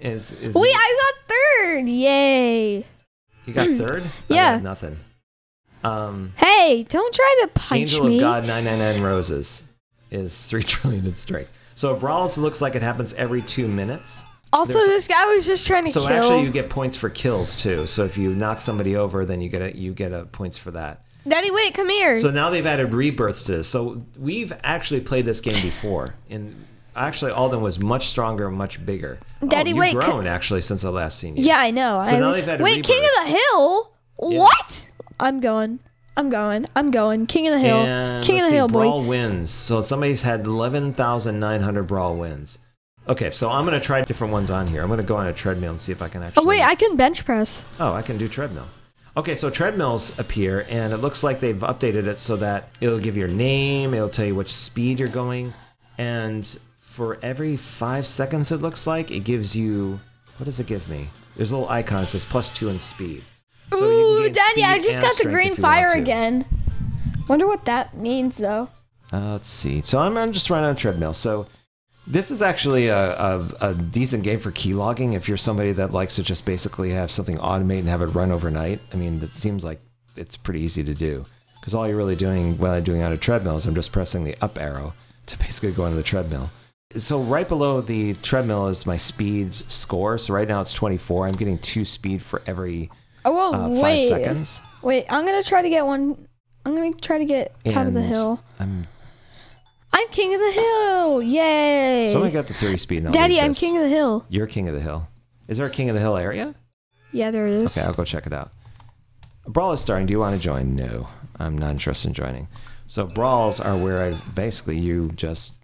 Is 0.01 0.33
is 0.33 0.53
Wait, 0.53 0.75
I 0.75 0.97
got 1.01 1.33
third! 1.35 1.87
Yay! 1.87 2.85
you 3.45 3.53
got 3.53 3.69
third? 3.77 4.03
I 4.03 4.09
Yeah. 4.33 4.57
nothing. 4.57 4.97
Um, 5.83 6.33
Hey, 6.35 6.83
don't 6.89 7.13
try 7.13 7.39
to 7.43 7.47
punch 7.53 7.79
Angel 7.81 8.07
me. 8.07 8.15
of 8.15 8.21
God 8.21 8.45
999 8.45 9.01
Roses 9.07 9.63
is 10.11 10.45
3 10.47 10.63
trillion 10.63 11.05
in 11.05 11.15
strength. 11.15 11.55
So 11.75 11.95
brawls 11.95 12.37
looks 12.37 12.61
like 12.61 12.75
it 12.75 12.81
happens 12.81 13.13
every 13.13 13.41
two 13.41 13.67
minutes. 13.67 14.23
also, 14.53 14.73
there's- 14.73 14.87
this 14.87 15.07
guy 15.09 15.25
was 15.35 15.45
just 15.45 15.67
trying 15.67 15.85
to 15.85 15.91
So 15.91 15.99
kill. 16.07 16.09
actually, 16.17 16.43
you 16.43 16.49
get 16.49 16.69
points 16.69 16.95
for 16.95 17.09
kills 17.09 17.57
too. 17.57 17.85
So 17.87 18.05
if 18.05 18.17
you 18.17 18.33
knock 18.33 18.61
somebody 18.61 18.95
over, 18.95 19.25
then 19.25 19.41
you 19.41 19.49
get 19.49 19.61
a, 19.61 19.75
you 19.77 19.91
get 19.93 20.13
a 20.13 20.23
points 20.25 20.55
for 20.57 20.71
that. 20.71 21.01
Daddy, 21.27 21.51
wait, 21.51 21.73
come 21.73 21.89
here. 21.89 22.15
So 22.15 22.31
now 22.31 22.49
they've 22.51 22.65
added 22.65 22.93
rebirths 22.93 23.43
to 23.45 23.53
this. 23.57 23.67
So 23.67 24.03
we've 24.17 24.53
actually 24.63 25.01
played 25.01 25.25
this 25.25 25.41
game 25.41 25.61
before, 25.61 26.15
and 26.29 26.55
actually 26.95 27.31
Alden 27.31 27.59
was 27.61 27.79
much 27.79 28.07
stronger, 28.07 28.49
much 28.49 28.85
bigger. 28.85 29.17
Oh, 29.41 29.47
Daddy, 29.47 29.71
oh, 29.71 29.75
you've 29.75 29.79
wait, 29.81 29.93
grown 29.95 30.25
actually 30.27 30.61
since 30.61 30.85
I 30.85 30.89
last 30.89 31.17
seen 31.19 31.35
you. 31.35 31.43
yeah, 31.43 31.57
I 31.59 31.71
know. 31.71 32.01
So 32.05 32.15
I 32.15 32.19
now 32.19 32.27
was, 32.27 32.37
they've 32.37 32.47
added 32.47 32.63
wait, 32.63 32.85
King 32.85 33.03
of 33.03 33.25
the 33.25 33.31
rebirths. 33.33 33.43
Hill? 33.51 33.91
Yeah. 34.21 34.39
What? 34.39 34.87
I'm 35.19 35.39
going. 35.41 35.79
I'm 36.17 36.29
going. 36.29 36.65
I'm 36.75 36.91
going. 36.91 37.27
King 37.27 37.47
of 37.47 37.53
the 37.53 37.59
Hill. 37.59 37.77
And 37.77 38.25
King 38.25 38.39
of 38.39 38.45
the 38.45 38.49
see, 38.49 38.55
Hill, 38.55 38.67
boy. 38.67 38.83
brawl 38.83 39.05
wins. 39.05 39.49
So 39.49 39.81
somebody's 39.81 40.21
had 40.21 40.45
eleven 40.45 40.93
thousand 40.93 41.39
nine 41.39 41.61
hundred 41.61 41.83
brawl 41.83 42.15
wins. 42.15 42.59
Okay, 43.07 43.29
so 43.31 43.49
I'm 43.49 43.65
gonna 43.65 43.79
try 43.79 44.01
different 44.01 44.33
ones 44.33 44.49
on 44.49 44.65
here. 44.67 44.81
I'm 44.81 44.89
gonna 44.89 45.03
go 45.03 45.17
on 45.17 45.27
a 45.27 45.33
treadmill 45.33 45.71
and 45.71 45.81
see 45.81 45.91
if 45.91 46.01
I 46.01 46.07
can 46.07 46.23
oh, 46.23 46.27
actually. 46.27 46.43
Oh 46.43 46.47
wait, 46.47 46.63
I 46.63 46.75
can 46.75 46.95
bench 46.95 47.25
press. 47.25 47.65
Oh, 47.79 47.93
I 47.93 48.01
can 48.01 48.17
do 48.17 48.27
treadmill. 48.27 48.67
Okay, 49.17 49.35
so 49.35 49.49
treadmills 49.49 50.17
appear, 50.19 50.65
and 50.69 50.91
it 50.91 50.97
looks 50.97 51.23
like 51.23 51.39
they've 51.39 51.55
updated 51.55 52.07
it 52.07 52.17
so 52.17 52.35
that 52.37 52.69
it'll 52.81 52.99
give 52.99 53.15
your 53.15 53.29
name, 53.29 53.93
it'll 53.93 54.09
tell 54.09 54.25
you 54.25 54.35
which 54.35 54.53
speed 54.53 54.99
you're 54.99 55.07
going, 55.07 55.53
and 55.97 56.59
for 56.79 57.17
every 57.21 57.55
five 57.55 58.05
seconds, 58.07 58.51
it 58.51 58.57
looks 58.57 58.87
like 58.87 59.11
it 59.11 59.23
gives 59.23 59.55
you. 59.55 59.99
What 60.37 60.45
does 60.45 60.59
it 60.59 60.67
give 60.67 60.89
me? 60.89 61.07
There's 61.37 61.51
a 61.51 61.57
little 61.57 61.69
icon 61.69 62.01
that 62.01 62.07
says 62.07 62.25
plus 62.25 62.51
two 62.51 62.69
in 62.69 62.79
speed. 62.79 63.23
So 63.71 63.85
Ooh, 63.85 64.29
Daddy, 64.29 64.63
I 64.63 64.79
just 64.81 65.01
got 65.01 65.17
the 65.17 65.25
green 65.25 65.53
if 65.53 65.57
you 65.57 65.63
want 65.63 65.75
fire 65.89 65.97
again. 65.97 66.45
Wonder 67.27 67.47
what 67.47 67.65
that 67.65 67.97
means 67.97 68.37
though. 68.37 68.69
Uh, 69.11 69.33
let's 69.33 69.49
see. 69.49 69.81
So 69.83 69.99
I'm, 69.99 70.17
I'm 70.17 70.31
just 70.31 70.49
running 70.49 70.65
on 70.65 70.73
a 70.73 70.75
treadmill. 70.75 71.13
So 71.13 71.47
this 72.07 72.29
is 72.31 72.41
actually 72.41 72.87
a, 72.87 73.17
a, 73.17 73.49
a 73.61 73.73
decent 73.73 74.23
game 74.23 74.39
for 74.39 74.51
keylogging 74.51 75.15
if 75.15 75.27
you're 75.27 75.37
somebody 75.37 75.71
that 75.73 75.91
likes 75.91 76.15
to 76.15 76.23
just 76.23 76.45
basically 76.45 76.91
have 76.91 77.09
something 77.09 77.37
automate 77.37 77.79
and 77.79 77.87
have 77.87 78.01
it 78.01 78.07
run 78.07 78.31
overnight. 78.31 78.79
I 78.93 78.97
mean, 78.97 79.21
it 79.21 79.31
seems 79.31 79.63
like 79.63 79.79
it's 80.15 80.37
pretty 80.37 80.61
easy 80.61 80.83
to 80.83 80.93
do 80.93 81.25
because 81.59 81.73
all 81.73 81.87
you're 81.87 81.97
really 81.97 82.15
doing 82.15 82.57
while 82.57 82.73
I'm 82.73 82.83
doing 82.83 83.01
on 83.01 83.11
a 83.11 83.17
treadmill 83.17 83.57
is 83.57 83.65
I'm 83.65 83.75
just 83.75 83.91
pressing 83.91 84.23
the 84.23 84.35
up 84.41 84.59
arrow 84.59 84.93
to 85.25 85.37
basically 85.39 85.71
go 85.71 85.85
into 85.85 85.97
the 85.97 86.03
treadmill. 86.03 86.49
So 86.95 87.21
right 87.21 87.49
below 87.49 87.81
the 87.81 88.13
treadmill 88.15 88.67
is 88.67 88.85
my 88.85 88.97
speed 88.97 89.53
score. 89.53 90.17
So 90.17 90.33
right 90.33 90.47
now 90.47 90.61
it's 90.61 90.73
24. 90.73 91.25
I'm 91.25 91.33
getting 91.33 91.57
two 91.57 91.83
speed 91.83 92.21
for 92.21 92.43
every 92.45 92.91
Oh 93.25 93.31
whoa, 93.31 93.51
uh, 93.57 93.67
five 93.69 93.81
wait, 93.81 94.07
seconds. 94.07 94.61
wait. 94.81 95.05
I'm 95.09 95.25
gonna 95.25 95.43
try 95.43 95.61
to 95.61 95.69
get 95.69 95.85
one. 95.85 96.27
I'm 96.65 96.75
gonna 96.75 96.93
try 96.93 97.17
to 97.17 97.25
get 97.25 97.53
top 97.67 97.87
of 97.87 97.93
the 97.93 97.99
And 98.01 98.09
hill. 98.09 98.43
I'm 98.59 98.87
I'm 99.93 100.07
king 100.09 100.33
of 100.33 100.41
the 100.41 100.51
hill! 100.51 101.23
Yay! 101.23 102.09
so 102.11 102.23
I 102.23 102.29
got 102.29 102.47
to 102.47 102.53
30 102.53 102.77
speed 102.77 103.03
now. 103.03 103.11
Daddy, 103.11 103.39
I'm 103.39 103.53
king 103.53 103.77
of 103.77 103.83
the 103.83 103.89
hill. 103.89 104.25
You're 104.27 104.45
king 104.45 104.67
of 104.67 104.75
the 104.75 104.81
hill. 104.81 105.07
Is 105.47 105.57
there 105.57 105.67
a 105.67 105.69
king 105.69 105.89
of 105.89 105.95
the 105.95 106.01
hill 106.01 106.17
area? 106.17 106.53
Yeah, 107.13 107.31
there 107.31 107.47
it 107.47 107.53
is. 107.53 107.77
Okay, 107.77 107.85
I'll 107.87 107.93
go 107.93 108.03
check 108.03 108.27
it 108.27 108.33
out. 108.33 108.51
Brawl 109.47 109.71
is 109.71 109.79
starting. 109.79 110.05
Do 110.05 110.11
you 110.11 110.19
want 110.19 110.35
to 110.35 110.43
join? 110.43 110.75
No, 110.75 111.07
I'm 111.39 111.57
not 111.57 111.71
interested 111.71 112.09
in 112.09 112.13
joining. 112.13 112.47
So 112.87 113.07
brawls 113.07 113.59
are 113.61 113.77
where 113.77 114.01
I 114.01 114.11
basically 114.33 114.77
you 114.77 115.11
just 115.15 115.55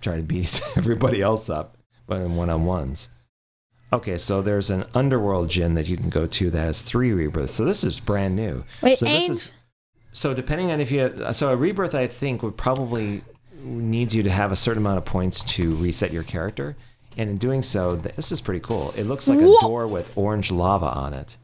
try 0.00 0.16
to 0.16 0.22
beat 0.22 0.60
everybody 0.76 1.20
else 1.20 1.50
up, 1.50 1.76
but 2.06 2.20
in 2.20 2.36
one-on-ones. 2.36 3.08
Okay, 3.94 4.18
so 4.18 4.42
there's 4.42 4.70
an 4.70 4.84
underworld 4.92 5.48
gym 5.48 5.74
that 5.76 5.88
you 5.88 5.96
can 5.96 6.10
go 6.10 6.26
to 6.26 6.50
that 6.50 6.58
has 6.58 6.82
three 6.82 7.12
rebirths. 7.12 7.54
So 7.54 7.64
this 7.64 7.84
is 7.84 8.00
brand 8.00 8.34
new. 8.34 8.64
Wait, 8.82 8.98
so 8.98 9.06
this 9.06 9.28
is 9.28 9.52
so 10.12 10.34
depending 10.34 10.72
on 10.72 10.80
if 10.80 10.90
you 10.90 11.32
so 11.32 11.52
a 11.52 11.56
rebirth 11.56 11.94
I 11.94 12.08
think 12.08 12.42
would 12.42 12.56
probably 12.56 13.22
needs 13.56 14.12
you 14.12 14.24
to 14.24 14.30
have 14.30 14.50
a 14.50 14.56
certain 14.56 14.82
amount 14.82 14.98
of 14.98 15.04
points 15.04 15.44
to 15.54 15.70
reset 15.76 16.12
your 16.12 16.24
character. 16.24 16.76
And 17.16 17.30
in 17.30 17.36
doing 17.36 17.62
so, 17.62 17.92
this 17.92 18.32
is 18.32 18.40
pretty 18.40 18.58
cool. 18.58 18.92
It 18.96 19.04
looks 19.04 19.28
like 19.28 19.38
a 19.38 19.42
Whoa. 19.42 19.60
door 19.60 19.86
with 19.86 20.10
orange 20.16 20.50
lava 20.50 20.86
on 20.86 21.14
it 21.14 21.36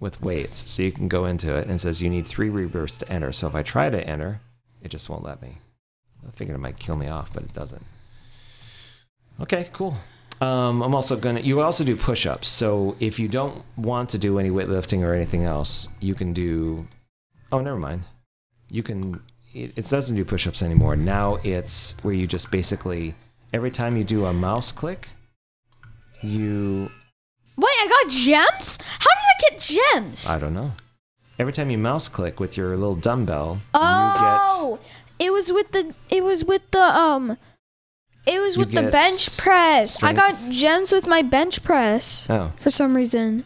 with 0.00 0.20
weights. 0.20 0.68
So 0.68 0.82
you 0.82 0.90
can 0.90 1.06
go 1.06 1.26
into 1.26 1.54
it 1.54 1.62
and 1.62 1.74
it 1.74 1.78
says 1.78 2.02
you 2.02 2.10
need 2.10 2.26
three 2.26 2.50
rebirths 2.50 2.98
to 2.98 3.08
enter. 3.08 3.30
So 3.30 3.46
if 3.46 3.54
I 3.54 3.62
try 3.62 3.88
to 3.88 4.04
enter, 4.04 4.40
it 4.82 4.88
just 4.88 5.08
won't 5.08 5.22
let 5.22 5.40
me. 5.40 5.58
I 6.26 6.32
figured 6.32 6.56
it 6.56 6.60
might 6.60 6.80
kill 6.80 6.96
me 6.96 7.06
off, 7.06 7.32
but 7.32 7.44
it 7.44 7.54
doesn't. 7.54 7.84
Okay, 9.40 9.68
cool. 9.72 9.96
Um, 10.40 10.82
I'm 10.82 10.94
also 10.94 11.16
gonna. 11.16 11.40
You 11.40 11.60
also 11.60 11.84
do 11.84 11.96
push-ups. 11.96 12.48
So 12.48 12.96
if 13.00 13.18
you 13.18 13.28
don't 13.28 13.62
want 13.76 14.10
to 14.10 14.18
do 14.18 14.38
any 14.38 14.50
weightlifting 14.50 15.02
or 15.02 15.14
anything 15.14 15.44
else, 15.44 15.88
you 16.00 16.14
can 16.14 16.32
do. 16.32 16.86
Oh, 17.52 17.60
never 17.60 17.78
mind. 17.78 18.04
You 18.68 18.82
can. 18.82 19.22
It, 19.52 19.72
it 19.76 19.88
doesn't 19.88 20.16
do 20.16 20.24
push-ups 20.24 20.62
anymore. 20.62 20.96
Now 20.96 21.38
it's 21.44 21.96
where 22.02 22.14
you 22.14 22.26
just 22.26 22.50
basically 22.50 23.14
every 23.52 23.70
time 23.70 23.96
you 23.96 24.02
do 24.04 24.24
a 24.26 24.32
mouse 24.32 24.72
click, 24.72 25.08
you. 26.20 26.90
Wait, 27.56 27.68
I 27.68 27.88
got 27.88 28.10
gems? 28.10 28.78
How 28.98 29.10
did 29.14 29.28
I 29.30 29.50
get 29.50 29.60
gems? 29.60 30.28
I 30.28 30.40
don't 30.40 30.54
know. 30.54 30.72
Every 31.38 31.52
time 31.52 31.70
you 31.70 31.78
mouse 31.78 32.08
click 32.08 32.40
with 32.40 32.56
your 32.56 32.76
little 32.76 32.96
dumbbell, 32.96 33.58
oh, 33.72 34.80
it 35.18 35.32
was 35.32 35.52
with 35.52 35.70
the 35.70 35.94
it 36.10 36.22
was 36.24 36.44
with 36.44 36.68
the 36.72 36.82
um 36.82 37.36
it 38.26 38.40
was 38.40 38.56
You 38.56 38.60
with 38.60 38.72
the 38.72 38.90
bench 38.90 39.36
press. 39.36 40.02
I 40.02 40.12
got 40.12 40.34
gems 40.50 40.92
with 40.92 41.06
my 41.06 41.22
bench 41.22 41.62
press. 41.62 42.28
Oh, 42.30 42.52
for 42.56 42.70
some 42.70 42.96
reason. 42.96 43.44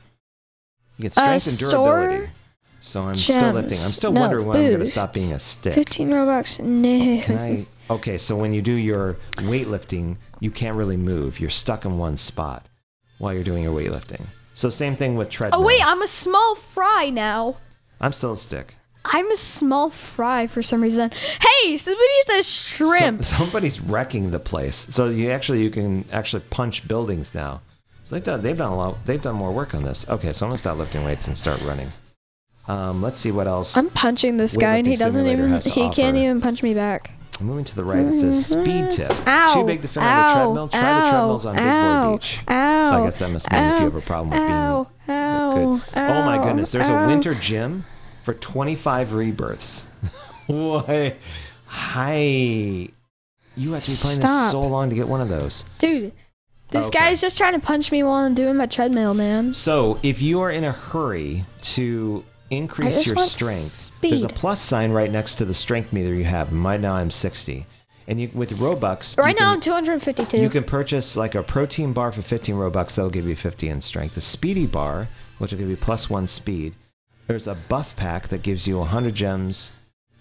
you 0.96 1.02
get 1.02 1.12
strength 1.12 1.46
and 1.46 1.58
durability. 1.58 2.30
So 2.80 3.02
I'm 3.02 3.16
still 3.16 3.52
lifting. 3.52 3.78
I'm 3.78 3.90
still 3.90 4.12
No, 4.12 4.20
wondering 4.20 4.46
when 4.46 4.56
I'm 4.56 4.66
going 4.68 4.78
to 4.78 4.86
stop 4.86 5.12
being 5.12 5.32
a 5.32 5.38
stick. 5.40 5.74
15 5.74 6.10
Robux. 6.10 6.60
Oh, 6.60 6.64
no. 6.64 7.22
Can 7.22 7.36
I? 7.38 7.66
Okay, 7.90 8.18
so 8.18 8.36
when 8.36 8.52
you 8.52 8.62
do 8.62 8.72
your 8.72 9.14
weightlifting, 9.38 10.16
you 10.40 10.50
can't 10.50 10.76
really 10.76 10.96
move. 10.96 11.40
You're 11.40 11.50
stuck 11.50 11.84
in 11.84 11.98
one 11.98 12.16
spot 12.16 12.66
while 13.18 13.34
you're 13.34 13.42
doing 13.42 13.64
your 13.64 13.74
weightlifting. 13.74 14.24
So 14.54 14.70
same 14.70 14.94
thing 14.94 15.16
with 15.16 15.28
treadmill. 15.28 15.60
Oh 15.62 15.64
wait, 15.66 15.80
I'm 15.84 16.02
a 16.02 16.06
small 16.06 16.54
fry 16.54 17.10
now. 17.10 17.56
I'm 18.00 18.12
still 18.12 18.32
a 18.32 18.36
stick. 18.36 18.76
I'm 19.04 19.30
a 19.30 19.36
small 19.36 19.90
fry 19.90 20.46
for 20.46 20.62
some 20.62 20.82
reason. 20.82 21.10
Hey, 21.62 21.76
somebody 21.76 22.04
says 22.26 22.48
shrimp. 22.48 23.24
So- 23.24 23.36
somebody's 23.36 23.80
wrecking 23.80 24.30
the 24.30 24.38
place. 24.40 24.76
So 24.76 25.08
you 25.08 25.30
actually 25.30 25.62
you 25.62 25.70
can 25.70 26.04
actually 26.12 26.42
punch 26.50 26.86
buildings 26.86 27.34
now. 27.34 27.60
So 28.02 28.16
they've 28.16 28.24
done 28.24 28.42
they've 28.42 28.56
done 28.56 28.72
a 28.72 28.76
lot. 28.76 29.04
They've 29.06 29.20
done 29.20 29.34
more 29.36 29.52
work 29.52 29.74
on 29.74 29.82
this. 29.82 30.08
Okay, 30.08 30.32
so 30.32 30.46
I'm 30.46 30.50
gonna 30.50 30.58
stop 30.58 30.78
lifting 30.78 31.04
weights 31.04 31.26
and 31.28 31.36
start 31.36 31.60
running. 31.62 31.90
Um, 32.66 33.00
let's 33.02 33.18
see 33.18 33.32
what 33.32 33.46
else. 33.46 33.76
I'm 33.76 33.88
punching 33.90 34.36
this 34.36 34.56
guy 34.56 34.76
and 34.76 34.86
he 34.86 34.96
doesn't 34.96 35.26
even 35.26 35.58
he 35.60 35.88
can't 35.90 36.16
even 36.16 36.40
punch 36.40 36.62
me 36.62 36.74
back. 36.74 37.12
I'm 37.40 37.46
moving 37.46 37.64
to 37.66 37.76
the 37.76 37.84
right, 37.84 38.04
it 38.04 38.12
says 38.12 38.46
speed 38.46 38.90
tip. 38.90 39.12
Ow, 39.26 39.54
Too 39.54 39.64
big 39.64 39.80
to 39.82 39.88
fit 39.88 40.02
on 40.02 40.26
the 40.26 40.34
treadmill. 40.34 40.68
Try 40.68 41.04
the 41.04 41.10
treadmills 41.10 41.46
on 41.46 41.54
Big 41.54 41.64
Boy 41.64 42.16
Beach. 42.16 42.40
Ow, 42.48 42.90
So 42.90 42.96
I 42.96 43.04
guess 43.04 43.18
that 43.20 43.30
must 43.30 43.50
mean 43.52 43.62
if 43.62 43.78
you 43.78 43.84
have 43.84 43.94
a 43.94 44.00
problem 44.00 44.30
with 44.30 44.38
being 44.40 44.50
ow, 44.50 44.88
ow, 45.08 45.50
Good. 45.52 45.82
oh 45.94 46.22
my 46.24 46.42
goodness, 46.42 46.72
there's 46.72 46.90
ow. 46.90 47.04
a 47.04 47.06
winter 47.06 47.34
gym 47.34 47.84
for 48.28 48.34
25 48.34 49.14
rebirths. 49.14 49.86
Why? 50.48 51.14
Hi. 51.66 52.12
You 53.56 53.72
have 53.72 53.82
to 53.84 53.90
be 53.90 53.96
playing 53.96 54.20
this 54.20 54.30
Stop. 54.30 54.50
so 54.52 54.66
long 54.66 54.90
to 54.90 54.94
get 54.94 55.08
one 55.08 55.22
of 55.22 55.30
those. 55.30 55.64
Dude, 55.78 56.12
this 56.70 56.88
Okay. 56.88 56.98
guy's 56.98 57.22
just 57.22 57.38
trying 57.38 57.54
to 57.54 57.58
punch 57.66 57.90
me 57.90 58.02
while 58.02 58.12
I'm 58.26 58.34
doing 58.34 58.54
my 58.56 58.66
treadmill, 58.66 59.14
man. 59.14 59.54
So, 59.54 59.98
if 60.02 60.20
you 60.20 60.42
are 60.42 60.50
in 60.50 60.62
a 60.64 60.72
hurry 60.72 61.46
to 61.62 62.22
I 62.50 62.54
increase 62.56 62.96
just 62.96 63.06
your 63.06 63.16
want 63.16 63.30
strength, 63.30 63.92
there's 64.02 64.22
a 64.24 64.28
speed. 64.28 64.36
plus 64.38 64.60
sign 64.60 64.92
right 64.92 65.10
next 65.10 65.36
to 65.36 65.46
the 65.46 65.54
strength 65.54 65.90
meter 65.94 66.12
you 66.12 66.24
have. 66.24 66.52
Right 66.52 66.78
now, 66.80 66.92
I'm 66.96 67.10
60. 67.10 67.64
And 68.08 68.20
you, 68.20 68.28
with 68.34 68.50
Robux, 68.58 69.16
Right 69.16 69.34
you 69.34 69.40
now 69.40 69.52
can- 69.52 69.54
I'm 69.54 69.60
252. 69.62 70.36
You 70.36 70.50
can 70.50 70.64
purchase 70.64 71.16
like 71.16 71.34
a 71.34 71.42
protein 71.42 71.94
bar 71.94 72.12
for 72.12 72.20
15 72.20 72.56
Robux. 72.56 72.94
That'll 72.94 73.10
give 73.10 73.26
you 73.26 73.34
50 73.34 73.70
in 73.70 73.80
strength. 73.80 74.18
A 74.18 74.20
speedy 74.20 74.66
bar, 74.66 75.08
which 75.38 75.50
will 75.52 75.58
give 75.58 75.70
you 75.70 75.76
plus 75.78 76.10
one 76.10 76.26
speed. 76.26 76.74
There's 77.28 77.46
a 77.46 77.54
buff 77.54 77.94
pack 77.94 78.28
that 78.28 78.42
gives 78.42 78.66
you 78.66 78.78
100 78.78 79.14
gems 79.14 79.72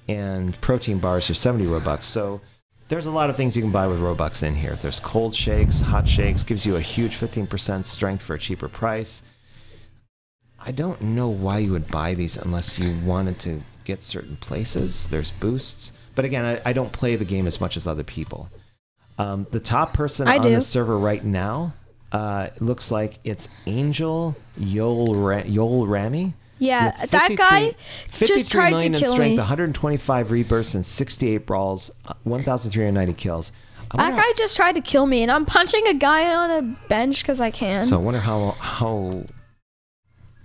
and 0.09 0.59
protein 0.61 0.99
bars 0.99 1.25
for 1.27 1.33
70 1.33 1.65
Robux. 1.65 2.03
So 2.03 2.41
there's 2.89 3.05
a 3.05 3.11
lot 3.11 3.29
of 3.29 3.37
things 3.37 3.55
you 3.55 3.63
can 3.63 3.71
buy 3.71 3.87
with 3.87 3.99
Robux 3.99 4.43
in 4.43 4.53
here. 4.53 4.75
There's 4.75 4.99
cold 4.99 5.33
shakes, 5.33 5.81
hot 5.81 6.07
shakes, 6.07 6.43
gives 6.43 6.65
you 6.65 6.75
a 6.75 6.81
huge 6.81 7.15
15% 7.15 7.85
strength 7.85 8.21
for 8.23 8.35
a 8.35 8.39
cheaper 8.39 8.67
price. 8.67 9.23
I 10.59 10.71
don't 10.71 10.99
know 11.01 11.29
why 11.29 11.59
you 11.59 11.71
would 11.71 11.89
buy 11.89 12.13
these 12.13 12.35
unless 12.35 12.77
you 12.77 12.93
wanted 13.05 13.39
to 13.39 13.61
get 13.85 14.01
certain 14.01 14.35
places. 14.37 15.07
There's 15.07 15.31
boosts. 15.31 15.93
But 16.13 16.25
again, 16.25 16.43
I, 16.43 16.69
I 16.69 16.73
don't 16.73 16.91
play 16.91 17.15
the 17.15 17.25
game 17.25 17.47
as 17.47 17.61
much 17.61 17.77
as 17.77 17.87
other 17.87 18.03
people. 18.03 18.49
Um, 19.17 19.47
the 19.51 19.61
top 19.61 19.93
person 19.93 20.27
I 20.27 20.37
on 20.37 20.41
do. 20.43 20.55
the 20.55 20.61
server 20.61 20.97
right 20.97 21.23
now 21.23 21.73
uh, 22.11 22.49
looks 22.59 22.91
like 22.91 23.19
it's 23.23 23.47
Angel 23.65 24.35
Yol, 24.59 25.15
Ra- 25.15 25.43
Yol 25.43 25.87
Rami. 25.87 26.33
Yeah, 26.59 26.91
that 27.05 27.35
guy 27.37 27.75
just 28.13 28.51
tried 28.51 28.71
to 28.71 28.85
in 28.85 28.93
kill 28.93 29.13
strength, 29.13 29.33
me. 29.33 29.37
125 29.37 30.31
rebirths, 30.31 30.73
and 30.75 30.85
68 30.85 31.45
brawls, 31.45 31.91
uh, 32.07 32.13
1,390 32.23 33.13
kills. 33.13 33.51
I 33.91 33.97
That 33.97 34.03
wonder- 34.03 34.21
guy 34.21 34.33
just 34.35 34.55
tried 34.55 34.73
to 34.75 34.81
kill 34.81 35.05
me, 35.05 35.23
and 35.23 35.31
I'm 35.31 35.45
punching 35.45 35.87
a 35.87 35.93
guy 35.93 36.33
on 36.33 36.51
a 36.51 36.61
bench 36.89 37.21
because 37.21 37.39
I 37.39 37.51
can. 37.51 37.83
so 37.83 37.97
I 37.97 38.01
wonder 38.01 38.19
how 38.19 38.51
how. 38.59 39.23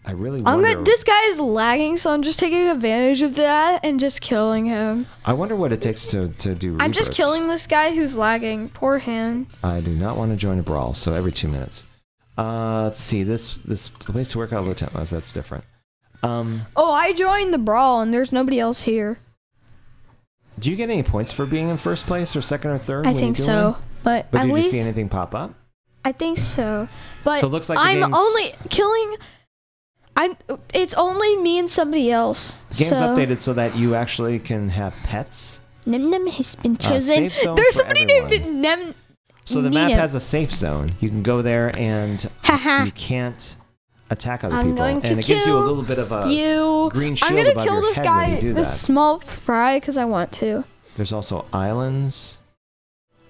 I 0.05 0.11
really 0.12 0.38
I'm 0.40 0.44
wonder. 0.44 0.72
gonna, 0.72 0.83
this 0.85 1.05
guy 1.05 1.22
is 1.27 1.38
lagging, 1.38 1.96
so 1.96 2.11
I'm 2.11 2.22
just 2.22 2.38
taking 2.40 2.68
advantage 2.68 3.22
of 3.22 3.37
that 3.37 3.85
and 3.85 4.01
just 4.01 4.20
killing 4.20 4.66
him. 4.66 5.07
I 5.25 5.33
wonder 5.33 5.55
what 5.55 5.72
it 5.72 5.81
takes 5.81 6.09
to 6.09 6.29
to 6.29 6.55
do. 6.57 6.77
I'm 6.81 6.90
just 6.92 7.11
rebirths. 7.11 7.16
killing 7.16 7.48
this 7.48 7.66
guy 7.68 7.94
who's 7.94 8.18
lagging. 8.18 8.68
Poor 8.70 8.98
him. 8.98 9.46
I 9.62 9.81
do 9.81 9.90
not 9.90 10.16
want 10.16 10.33
to 10.33 10.37
join 10.37 10.59
a 10.59 10.62
brawl, 10.62 10.92
so 10.94 11.14
every 11.14 11.31
two 11.33 11.46
minutes. 11.48 11.85
Uh, 12.37 12.85
let's 12.85 13.01
see. 13.01 13.22
This 13.22 13.57
this 13.59 13.88
the 13.88 14.12
place 14.12 14.29
to 14.31 14.38
work 14.38 14.53
out 14.53 14.64
low 14.64 14.75
temp. 14.75 14.92
That's 14.92 15.33
different. 15.33 15.64
Um, 16.23 16.63
Oh, 16.77 16.93
I 16.93 17.13
joined 17.13 17.53
the 17.53 17.59
brawl, 17.59 18.01
and 18.01 18.13
there's 18.15 18.33
nobody 18.33 18.61
else 18.61 18.83
here. 18.83 19.19
do 20.59 20.71
you 20.71 20.77
get 20.77 20.91
any 20.91 21.03
points 21.03 21.33
for 21.33 21.47
being 21.47 21.69
in 21.69 21.77
first 21.79 22.07
place 22.07 22.37
or 22.37 22.43
second 22.43 22.71
or 22.71 22.79
third? 22.79 23.07
I 23.07 23.13
think 23.15 23.37
so, 23.37 23.77
but, 24.03 24.31
But 24.31 24.43
at 24.43 24.47
did 24.49 24.57
you 24.57 24.63
see 24.71 24.79
anything 24.81 25.09
pop 25.09 25.35
up? 25.35 25.55
I 26.05 26.13
think 26.13 26.39
so. 26.39 26.89
But 27.25 27.39
So 27.41 27.47
it 27.47 27.51
looks 27.51 27.69
like 27.69 27.79
I'm 27.81 28.03
only 28.15 28.53
killing. 28.71 29.17
I'm. 30.17 30.37
It's 30.75 30.95
only 30.95 31.37
me 31.37 31.59
and 31.59 31.71
somebody 31.71 32.11
else. 32.11 32.55
The 32.71 32.75
game's 32.75 32.99
so. 32.99 33.07
updated 33.17 33.37
so 33.39 33.53
that 33.55 33.77
you 33.77 33.95
actually 33.95 34.39
can 34.41 34.69
have 34.71 34.95
pets. 35.05 35.61
Nim 35.87 36.11
Nim 36.11 36.27
has 36.27 36.55
been 36.57 36.75
Uh, 36.75 36.79
chosen. 36.79 37.31
zone 37.31 37.55
There's 37.57 37.77
somebody 37.77 38.05
named 38.05 38.47
Nem. 38.61 38.95
So 39.45 39.63
the 39.63 39.71
map 39.71 39.91
has 39.93 40.15
a 40.15 40.21
safe 40.21 40.53
zone. 40.53 40.93
You 41.01 41.09
can 41.09 41.23
go 41.23 41.41
there 41.41 41.77
and 41.79 42.23
you 42.85 42.93
can't 42.93 43.57
attack 44.12 44.44
other 44.44 44.55
I'm 44.55 44.66
people, 44.66 44.79
going 44.79 44.96
and 45.05 45.18
it 45.18 45.27
gives 45.27 45.46
you 45.46 45.53
a 45.53 45.57
kill 45.57 45.61
little 45.66 45.83
bit 45.83 45.98
of 45.98 46.12
a. 46.12 46.31
you. 46.31 46.88
green 46.92 47.12
I'm 47.12 47.16
shield 47.16 47.37
gonna 47.37 47.51
above 47.51 47.64
kill 47.64 47.75
your 47.75 47.83
this 47.83 47.96
head 47.96 48.05
when 48.07 48.14
guy, 48.31 48.35
you 48.35 48.40
do 48.40 48.53
this 48.55 48.68
that. 48.68 48.77
small 48.77 49.18
fry, 49.20 49.79
because 49.81 49.96
I 49.96 50.05
want 50.05 50.31
to. 50.33 50.64
There's 50.96 51.12
also 51.12 51.46
islands. 51.53 52.38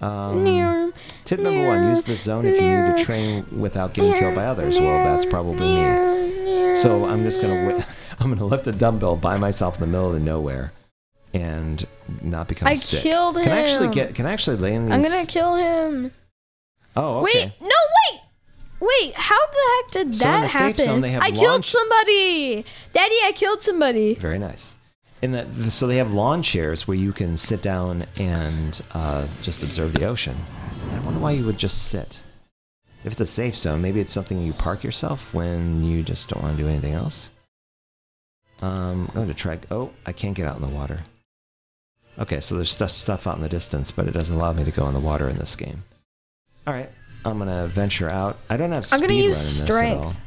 Um, 0.01 0.43
Near, 0.43 0.91
Tip 1.23 1.39
number 1.39 1.65
one: 1.65 1.81
Near, 1.81 1.89
use 1.91 2.03
the 2.03 2.15
zone 2.15 2.45
if 2.45 2.55
you 2.55 2.61
need 2.61 2.67
near, 2.67 2.95
to 2.95 3.03
train 3.03 3.45
without 3.57 3.93
getting 3.93 4.13
killed 4.13 4.35
by 4.35 4.45
others. 4.45 4.77
Well, 4.77 5.03
that's 5.05 5.25
probably 5.25 5.59
me. 5.65 6.75
So 6.75 7.05
I'm 7.05 7.23
just 7.23 7.41
gonna 7.41 7.65
wi- 7.67 7.85
I'm 8.19 8.29
gonna 8.29 8.45
lift 8.45 8.67
a 8.67 8.73
dumbbell 8.73 9.15
by 9.15 9.37
myself 9.37 9.75
in 9.75 9.81
the 9.81 9.87
middle 9.87 10.13
of 10.13 10.21
nowhere, 10.21 10.73
and 11.33 11.85
not 12.21 12.49
become 12.49 12.67
I 12.67 12.71
a 12.73 12.75
stick. 12.75 13.01
killed 13.01 13.35
Can 13.37 13.49
I 13.51 13.61
actually 13.61 13.85
him. 13.85 13.91
get? 13.93 14.15
Can 14.15 14.25
I 14.25 14.33
actually 14.33 14.57
land 14.57 14.87
these? 14.87 14.93
I'm 14.93 15.01
gonna 15.01 15.25
kill 15.25 15.55
him. 15.55 16.11
Oh, 16.97 17.19
okay. 17.21 17.45
Wait, 17.45 17.51
no, 17.61 17.67
wait, 18.11 18.21
wait. 18.83 19.13
How 19.15 19.37
the 19.37 19.57
heck 19.83 19.91
did 19.91 20.15
So 20.15 20.23
that 20.25 20.49
happen? 20.49 20.85
zone, 20.85 21.01
they 21.01 21.11
have 21.11 21.23
I 21.23 21.31
killed 21.31 21.65
somebody, 21.65 22.65
Daddy. 22.93 23.15
I 23.23 23.31
killed 23.35 23.61
somebody. 23.63 24.15
Very 24.15 24.39
nice. 24.39 24.75
And 25.21 25.33
that, 25.35 25.47
so 25.71 25.87
they 25.87 25.97
have 25.97 26.13
lawn 26.13 26.43
chairs 26.43 26.87
where 26.87 26.97
you 26.97 27.13
can 27.13 27.37
sit 27.37 27.61
down 27.61 28.05
and 28.17 28.81
uh, 28.93 29.27
just 29.41 29.63
observe 29.63 29.93
the 29.93 30.05
ocean. 30.05 30.35
I 30.91 30.99
wonder 30.99 31.19
why 31.19 31.31
you 31.31 31.45
would 31.45 31.57
just 31.57 31.87
sit. 31.87 32.21
If 33.05 33.13
it's 33.13 33.21
a 33.21 33.25
safe 33.25 33.57
zone, 33.57 33.81
maybe 33.81 33.99
it's 33.99 34.11
something 34.13 34.41
you 34.41 34.53
park 34.53 34.83
yourself 34.83 35.33
when 35.33 35.83
you 35.83 36.03
just 36.03 36.29
don't 36.29 36.43
want 36.43 36.57
to 36.57 36.63
do 36.63 36.69
anything 36.69 36.93
else. 36.93 37.31
Um, 38.61 39.07
I'm 39.09 39.13
going 39.15 39.27
to 39.27 39.33
try. 39.33 39.59
Oh, 39.71 39.91
I 40.05 40.11
can't 40.13 40.35
get 40.35 40.47
out 40.47 40.55
in 40.55 40.61
the 40.61 40.73
water. 40.73 40.99
Okay, 42.17 42.39
so 42.39 42.55
there's 42.55 42.71
stuff 42.71 42.91
stuff 42.91 43.25
out 43.27 43.35
in 43.35 43.41
the 43.41 43.49
distance, 43.49 43.91
but 43.91 44.07
it 44.07 44.13
doesn't 44.13 44.35
allow 44.37 44.53
me 44.53 44.63
to 44.63 44.71
go 44.71 44.87
in 44.87 44.93
the 44.93 44.99
water 44.99 45.27
in 45.27 45.37
this 45.37 45.55
game. 45.55 45.83
All 46.67 46.73
right, 46.73 46.89
I'm 47.25 47.39
gonna 47.39 47.67
venture 47.67 48.09
out. 48.09 48.37
I 48.49 48.57
don't 48.57 48.71
have. 48.71 48.85
Strength. 48.85 49.03
I'm 49.03 49.07
gonna 49.09 49.21
use 49.21 49.37
run 49.37 49.43
in 49.43 49.49
this 49.49 49.61
at 49.61 49.67
strength. 49.67 50.19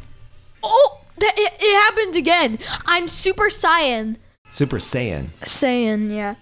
Oh, 0.63 1.01
that, 1.19 1.35
it, 1.37 1.53
it 1.61 1.75
happened 1.75 2.17
again. 2.17 2.59
I'm 2.87 3.09
Super 3.09 3.45
Saiyan. 3.45 4.17
Super 4.49 4.77
Saiyan. 4.77 5.27
Saiyan, 5.43 6.15
yeah. 6.15 6.35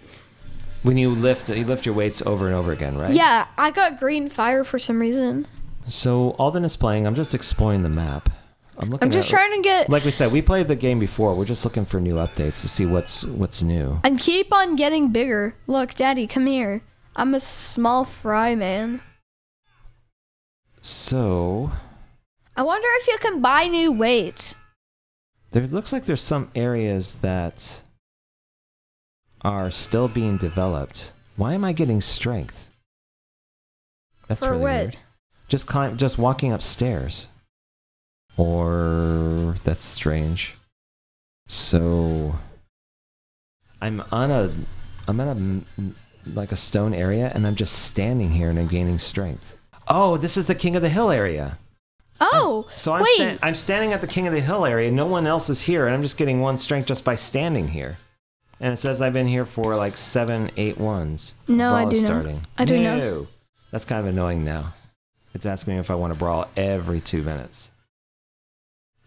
When 0.83 0.99
you 0.99 1.11
lift, 1.11 1.49
you 1.49 1.65
lift 1.65 1.87
your 1.87 1.95
weights 1.95 2.23
over 2.27 2.47
and 2.47 2.55
over 2.55 2.71
again, 2.73 2.99
right? 2.99 3.13
Yeah, 3.13 3.47
I 3.57 3.71
got 3.71 3.99
green 3.99 4.29
fire 4.29 4.65
for 4.65 4.79
some 4.79 5.01
reason. 5.01 5.47
So 5.87 6.37
Alden 6.39 6.65
is 6.65 6.77
playing. 6.77 7.07
I'm 7.07 7.15
just 7.15 7.35
exploring 7.35 7.83
the 7.83 7.89
map. 7.89 8.31
I'm 8.77 8.91
looking. 8.91 9.07
I'm 9.07 9.11
just 9.11 9.33
at, 9.33 9.37
trying 9.37 9.53
to 9.53 9.63
get. 9.63 9.89
Like 9.89 10.05
we 10.05 10.11
said, 10.11 10.33
we 10.33 10.43
played 10.43 10.69
the 10.69 10.77
game 10.77 10.99
before. 10.99 11.35
We're 11.35 11.45
just 11.45 11.65
looking 11.65 11.85
for 11.85 12.01
new 12.01 12.15
updates 12.15 12.61
to 12.63 12.69
see 12.69 12.87
what's 12.87 13.25
what's 13.25 13.63
new. 13.63 14.01
And 14.05 14.19
keep 14.19 14.53
on 14.53 14.75
getting 14.75 15.11
bigger. 15.11 15.55
Look, 15.67 15.95
Daddy, 15.95 16.27
come 16.27 16.47
here. 16.47 16.83
I'm 17.17 17.35
a 17.35 17.41
small 17.41 18.05
fry 18.05 18.55
man. 18.55 19.01
So 20.85 21.73
I 22.55 22.63
wonder 22.63 22.87
if 23.01 23.09
you 23.09 23.17
can 23.19 23.41
buy 23.41 23.69
new 23.69 23.91
weights. 23.91 24.55
there 25.51 25.65
looks 25.65 25.95
like 25.95 26.05
there's 26.05 26.21
some 26.21 26.51
areas 26.55 27.21
that 27.21 27.83
are 29.41 29.71
still 29.71 30.09
being 30.09 30.37
developed. 30.37 31.15
Why 31.37 31.55
am 31.55 31.65
I 31.65 31.73
getting 31.73 32.03
strength? 32.03 32.69
That's 34.29 34.45
For 34.45 34.51
really 34.51 34.63
what? 34.63 34.71
weird. 34.71 34.97
Just 35.49 35.67
climb, 35.67 35.97
just 35.97 36.19
walking 36.19 36.53
upstairs. 36.53 37.29
Or 38.37 39.55
that's 39.65 39.83
strange. 39.83 40.55
So 41.47 42.35
I'm 43.81 44.03
on 44.13 44.31
a, 44.31 44.51
I'm 45.09 45.19
on 45.19 45.65
a 45.79 46.31
like 46.31 46.53
a 46.53 46.57
stone 46.57 46.93
area, 46.93 47.33
and 47.35 47.47
I'm 47.47 47.55
just 47.55 47.87
standing 47.87 48.33
here, 48.33 48.51
and 48.51 48.59
I'm 48.59 48.69
gaining 48.69 48.99
strength. 48.99 49.57
Oh, 49.89 50.17
this 50.17 50.37
is 50.37 50.47
the 50.47 50.55
King 50.55 50.77
of 50.77 50.83
the 50.83 50.89
Hill 50.89 51.11
area. 51.11 51.59
Oh, 52.21 52.67
So 52.75 52.93
I'm 52.93 53.03
wait. 53.03 53.15
sta- 53.15 53.39
I'm 53.43 53.55
standing 53.55 53.93
at 53.93 54.01
the 54.01 54.07
King 54.07 54.27
of 54.27 54.33
the 54.33 54.41
Hill 54.41 54.65
area. 54.65 54.91
No 54.91 55.07
one 55.07 55.27
else 55.27 55.51
is 55.51 55.63
here, 55.63 55.87
and 55.87 55.95
I'm 55.95 56.03
just 56.03 56.17
getting 56.17 56.41
one 56.41 56.59
strength 56.59 56.87
just 56.87 57.05
by 57.05 57.17
standing 57.17 57.69
here. 57.69 57.97
And 58.61 58.73
it 58.73 58.77
says 58.77 59.03
I've 59.03 59.13
been 59.13 59.27
here 59.27 59.45
for 59.45 59.75
like 59.77 59.97
seven, 59.97 60.51
eight 60.57 60.79
ones. 60.79 61.35
No, 61.49 61.75
I 61.75 61.83
Brawl 61.83 61.91
do 61.91 62.03
know. 62.03 62.39
I 62.57 62.65
do 62.65 62.81
no. 62.81 62.97
know. 62.99 63.27
That's 63.73 63.85
kind 63.85 64.01
of 64.01 64.07
annoying 64.13 64.45
now. 64.45 64.73
It's 65.35 65.45
asking 65.45 65.75
me 65.75 65.81
if 65.81 65.91
I 65.91 65.97
want 65.97 66.13
to 66.13 66.19
brawl 66.19 66.49
every 66.57 67.01
two 67.01 67.23
minutes. 67.23 67.73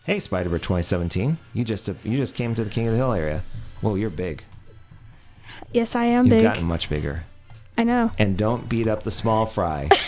Hey, 0.03 0.17
Spiderbird 0.17 0.61
2017, 0.61 1.37
you 1.53 1.63
just 1.63 1.87
you 2.03 2.17
just 2.17 2.35
came 2.35 2.53
to 2.55 2.63
the 2.65 2.69
King 2.69 2.87
of 2.87 2.91
the 2.91 2.97
Hill 2.97 3.13
area. 3.13 3.41
Whoa, 3.81 3.95
you're 3.95 4.09
big. 4.09 4.43
yes, 5.71 5.95
I 5.95 6.05
am 6.05 6.25
big. 6.27 6.33
You've 6.43 6.43
gotten 6.51 6.65
much 6.67 6.89
bigger. 6.89 7.23
I 7.77 7.83
know. 7.83 8.11
And 8.19 8.37
don't 8.37 8.67
beat 8.67 8.87
up 8.87 9.03
the 9.03 9.11
small 9.11 9.45
fry. 9.45 9.89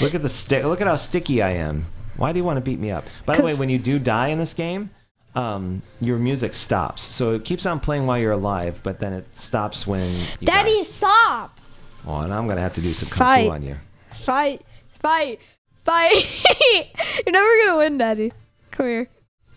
look 0.00 0.14
at 0.14 0.22
the 0.22 0.28
stick. 0.28 0.64
Look 0.64 0.80
at 0.80 0.86
how 0.86 0.96
sticky 0.96 1.42
I 1.42 1.50
am. 1.50 1.86
Why 2.16 2.32
do 2.32 2.38
you 2.38 2.44
want 2.44 2.56
to 2.56 2.60
beat 2.62 2.78
me 2.78 2.90
up? 2.90 3.04
By 3.26 3.36
the 3.36 3.42
way, 3.42 3.54
when 3.54 3.68
you 3.68 3.78
do 3.78 3.98
die 3.98 4.28
in 4.28 4.38
this 4.38 4.54
game, 4.54 4.90
um, 5.34 5.82
your 6.00 6.16
music 6.16 6.54
stops. 6.54 7.02
So 7.02 7.34
it 7.34 7.44
keeps 7.44 7.66
on 7.66 7.78
playing 7.78 8.06
while 8.06 8.18
you're 8.18 8.32
alive, 8.32 8.80
but 8.82 8.98
then 8.98 9.12
it 9.12 9.36
stops 9.36 9.86
when 9.86 10.08
you 10.10 10.46
Daddy, 10.46 10.78
Die. 10.78 10.82
stop! 10.82 11.58
Oh, 12.06 12.20
and 12.20 12.32
I'm 12.32 12.46
gonna 12.48 12.60
have 12.60 12.74
to 12.74 12.80
do 12.80 12.92
some 12.92 13.08
kung 13.10 13.18
Fight. 13.18 13.44
fu 13.44 13.50
on 13.50 13.62
you. 13.62 13.76
Fight, 14.16 14.62
fight, 15.02 15.40
fight! 15.84 16.12
You're 17.26 17.32
never 17.32 17.64
gonna 17.64 17.78
win, 17.78 17.98
Daddy. 17.98 18.32
Come 18.70 18.86
here, 18.86 19.08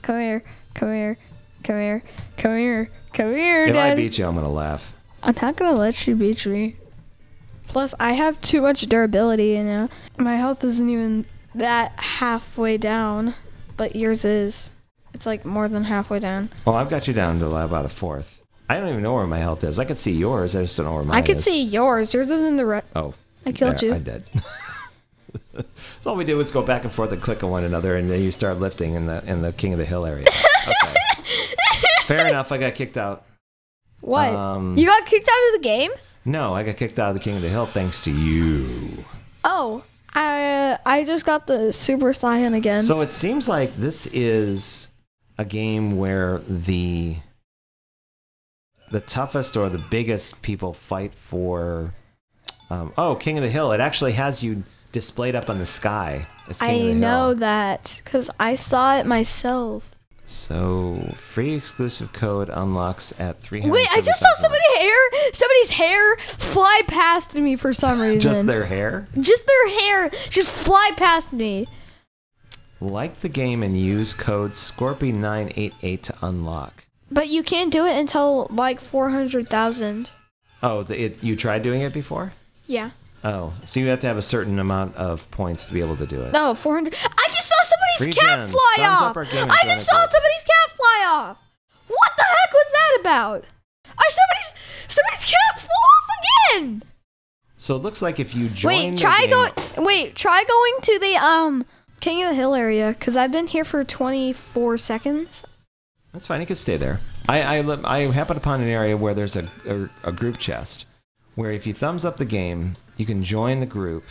come 0.01 0.19
here, 0.19 0.43
come 0.73 0.93
here, 0.93 1.17
come 1.63 1.77
here, 1.77 2.03
come 2.37 2.57
here, 2.57 2.89
come 3.13 3.35
here, 3.35 3.65
If 3.65 3.75
I 3.75 3.95
beat 3.95 4.17
you, 4.17 4.25
I'm 4.25 4.35
gonna 4.35 4.49
laugh. 4.49 4.93
I'm 5.23 5.35
not 5.41 5.55
gonna 5.55 5.77
let 5.77 6.07
you 6.07 6.15
beat 6.15 6.45
me. 6.45 6.75
Plus, 7.70 7.93
I 7.99 8.13
have 8.13 8.41
too 8.41 8.61
much 8.61 8.82
durability, 8.82 9.49
you 9.49 9.63
know. 9.63 9.89
My 10.17 10.36
health 10.36 10.63
isn't 10.63 10.89
even 10.89 11.26
that 11.53 11.91
halfway 11.99 12.78
down, 12.78 13.36
but 13.78 13.95
yours 13.95 14.26
is. 14.26 14.72
It's 15.13 15.26
like 15.28 15.45
more 15.45 15.67
than 15.67 15.84
halfway 15.84 16.20
down. 16.20 16.49
Well, 16.65 16.76
I've 16.76 16.89
got 16.89 17.07
you 17.07 17.13
down 17.13 17.39
to 17.39 17.55
about 17.55 17.86
a 17.86 17.89
fourth. 17.89 18.39
I 18.67 18.80
don't 18.80 18.89
even 18.89 19.03
know 19.03 19.13
where 19.13 19.28
my 19.28 19.38
health 19.38 19.63
is. 19.63 19.80
I 19.80 19.86
can 19.86 19.95
see 19.95 20.11
yours. 20.11 20.55
I 20.55 20.61
just 20.61 20.78
don't 20.78 20.88
know 20.88 20.95
where 20.95 21.03
mine 21.03 21.17
I 21.17 21.22
can 21.22 21.38
is. 21.38 21.45
see 21.45 21.63
yours. 21.63 22.13
Yours 22.13 22.32
is 22.32 22.43
in 22.43 22.57
the 22.57 22.65
right. 22.65 22.84
Oh, 22.95 23.13
I 23.45 23.51
killed 23.51 23.78
there, 23.78 23.89
you. 23.89 23.95
I 23.95 23.99
did. 23.99 24.28
so 26.01 26.09
all 26.09 26.15
we 26.15 26.26
did 26.26 26.36
was 26.36 26.51
go 26.51 26.63
back 26.63 26.84
and 26.84 26.91
forth 26.91 27.11
and 27.11 27.22
click 27.22 27.43
on 27.43 27.51
one 27.51 27.63
another, 27.63 27.95
and 27.95 28.09
then 28.09 28.22
you 28.22 28.32
start 28.32 28.59
lifting 28.59 28.95
in 28.95 29.05
the 29.05 29.24
in 29.26 29.41
the 29.41 29.53
King 29.53 29.74
of 29.74 29.80
the 29.80 29.86
Hill 29.86 30.05
area. 30.05 30.26
Okay. 30.67 32.05
Fair 32.05 32.28
enough. 32.28 32.51
I 32.51 32.57
got 32.57 32.76
kicked 32.76 32.97
out. 32.97 33.26
What? 34.01 34.30
Um, 34.30 34.78
you 34.78 34.86
got 34.86 35.05
kicked 35.05 35.28
out 35.28 35.47
of 35.47 35.61
the 35.61 35.63
game? 35.63 35.91
No, 36.26 36.53
I 36.53 36.63
got 36.63 36.78
kicked 36.78 36.99
out 36.99 37.09
of 37.09 37.15
the 37.15 37.24
King 37.24 37.38
of 37.38 37.41
the 37.41 37.49
Hill 37.49 37.65
thanks 37.65 38.01
to 38.01 38.11
you. 38.11 39.05
Oh, 39.43 39.84
I 40.13 40.78
I 40.86 41.03
just 41.03 41.26
got 41.26 41.47
the 41.47 41.72
Super 41.72 42.11
Saiyan 42.11 42.55
again. 42.55 42.82
So 42.82 43.01
it 43.01 43.11
seems 43.11 43.47
like 43.47 43.74
this 43.74 44.07
is 44.07 44.89
a 45.38 45.45
game 45.45 45.97
where 45.97 46.39
the 46.47 47.17
the 48.91 49.01
toughest 49.01 49.55
or 49.55 49.70
the 49.70 49.84
biggest 49.89 50.41
people 50.41 50.74
fight 50.74 51.13
for. 51.13 51.93
Um, 52.70 52.93
oh, 52.97 53.15
King 53.15 53.38
of 53.38 53.43
the 53.43 53.49
Hill! 53.49 53.72
It 53.72 53.80
actually 53.80 54.11
has 54.13 54.43
you 54.43 54.63
displayed 54.91 55.36
up 55.36 55.49
on 55.49 55.59
the 55.59 55.65
sky. 55.65 56.26
As 56.47 56.59
King 56.59 56.91
of 56.91 56.97
I 56.97 56.99
know 56.99 57.34
that 57.36 58.01
because 58.03 58.30
I 58.39 58.55
saw 58.55 58.97
it 58.97 59.05
myself. 59.05 59.95
So 60.30 60.93
free 61.15 61.55
exclusive 61.55 62.13
code 62.13 62.49
unlocks 62.49 63.19
at 63.19 63.39
three 63.39 63.61
hundred. 63.61 63.73
Wait, 63.73 63.88
I 63.91 64.01
just 64.01 64.19
saw 64.21 64.32
somebody's 64.39 64.77
hair, 64.77 64.97
somebody's 65.34 65.71
hair 65.71 66.17
fly 66.17 66.82
past 66.88 67.34
me 67.34 67.55
for 67.55 67.73
some 67.73 67.99
reason. 68.01 68.19
Just 68.19 68.45
their 68.45 68.65
hair. 68.65 69.07
Just 69.19 69.47
their 69.47 69.69
hair 69.80 70.09
just 70.30 70.51
fly 70.51 70.91
past 70.97 71.34
me. 71.34 71.65
Like 72.80 73.21
the 73.21 73.30
game 73.30 73.63
and 73.63 73.75
use 73.75 74.13
code 74.13 74.51
Scorpy988 74.51 76.01
to 76.03 76.15
unlock. 76.21 76.86
But 77.09 77.30
you 77.30 77.41
can't 77.41 77.71
do 77.73 77.86
it 77.88 77.97
until 77.97 78.47
like 78.51 78.80
400,000. 78.80 80.11
Oh, 80.61 80.86
it, 80.89 81.23
you 81.23 81.36
tried 81.36 81.63
doing 81.63 81.82
it 81.82 81.91
before? 81.91 82.34
Yeah. 82.67 82.91
Oh, 83.23 83.53
so 83.65 83.80
you 83.80 83.88
have 83.88 83.99
to 84.01 84.07
have 84.07 84.17
a 84.17 84.21
certain 84.21 84.59
amount 84.59 84.95
of 84.95 85.30
points 85.32 85.67
to 85.67 85.73
be 85.73 85.82
able 85.82 85.97
to 85.97 86.05
do 86.05 86.21
it. 86.21 86.32
No, 86.32 86.53
400. 86.53 86.95
I 86.95 87.25
just 87.32 87.38
saw 87.64 87.76
somebody's 87.76 88.16
Free 88.16 88.26
cat 88.28 88.39
gems. 88.39 88.51
fly 88.51 88.74
Thumbs 88.78 89.01
up 89.01 89.10
off. 89.12 89.18
or 89.18 89.26
Game 89.26 89.47
I 89.51 89.57
just 89.66 89.86
saw 89.86 89.95
Club. 89.95 90.10
somebody's 90.12 90.45
cat 90.45 90.76
fly 90.78 91.05
off. 91.07 91.38
What 91.88 92.12
the 92.18 92.24
heck 92.24 92.53
was 92.53 92.68
that 92.72 92.97
about? 93.01 93.45
I 93.97 94.10
somebody's 94.10 94.86
somebody's 94.88 95.26
cat 95.26 95.60
flew 95.60 95.70
off 95.70 96.10
again. 96.53 96.84
So 97.57 97.76
it 97.76 97.80
looks 97.80 98.01
like 98.01 98.20
if 98.20 98.34
you 98.36 98.47
join 98.49 98.74
Wait, 98.74 98.91
the 98.91 98.97
try 98.97 99.22
game, 99.22 99.30
going. 99.32 99.51
Wait, 99.86 100.16
try 100.16 100.43
going 100.47 100.74
to 100.84 100.99
the 100.99 101.16
um 101.18 101.66
King 101.99 102.24
of 102.24 102.30
the 102.30 102.36
Hill 102.36 102.55
area 102.55 102.89
because 102.97 103.18
I've 103.18 103.32
been 103.32 103.47
here 103.47 103.66
for 103.66 103.84
24 103.84 104.78
seconds. 104.78 105.43
That's 106.14 106.26
fine. 106.26 106.39
You 106.41 106.47
can 106.47 106.55
stay 106.55 106.78
there. 106.78 106.99
I 107.28 107.57
I, 107.57 107.62
li- 107.62 107.82
I 107.84 107.99
happened 108.12 108.38
upon 108.38 108.62
an 108.62 108.68
area 108.70 108.95
where 108.95 109.14
there's 109.14 109.36
a, 109.36 109.47
a 109.68 109.89
a 110.10 110.12
group 110.12 110.38
chest 110.38 110.86
where 111.36 111.51
if 111.51 111.68
you 111.68 111.74
thumbs 111.74 112.05
up 112.05 112.18
the 112.18 112.26
game, 112.26 112.76
you 112.97 113.05
can 113.05 113.22
join 113.24 113.60
the 113.60 113.66
group, 113.66 114.03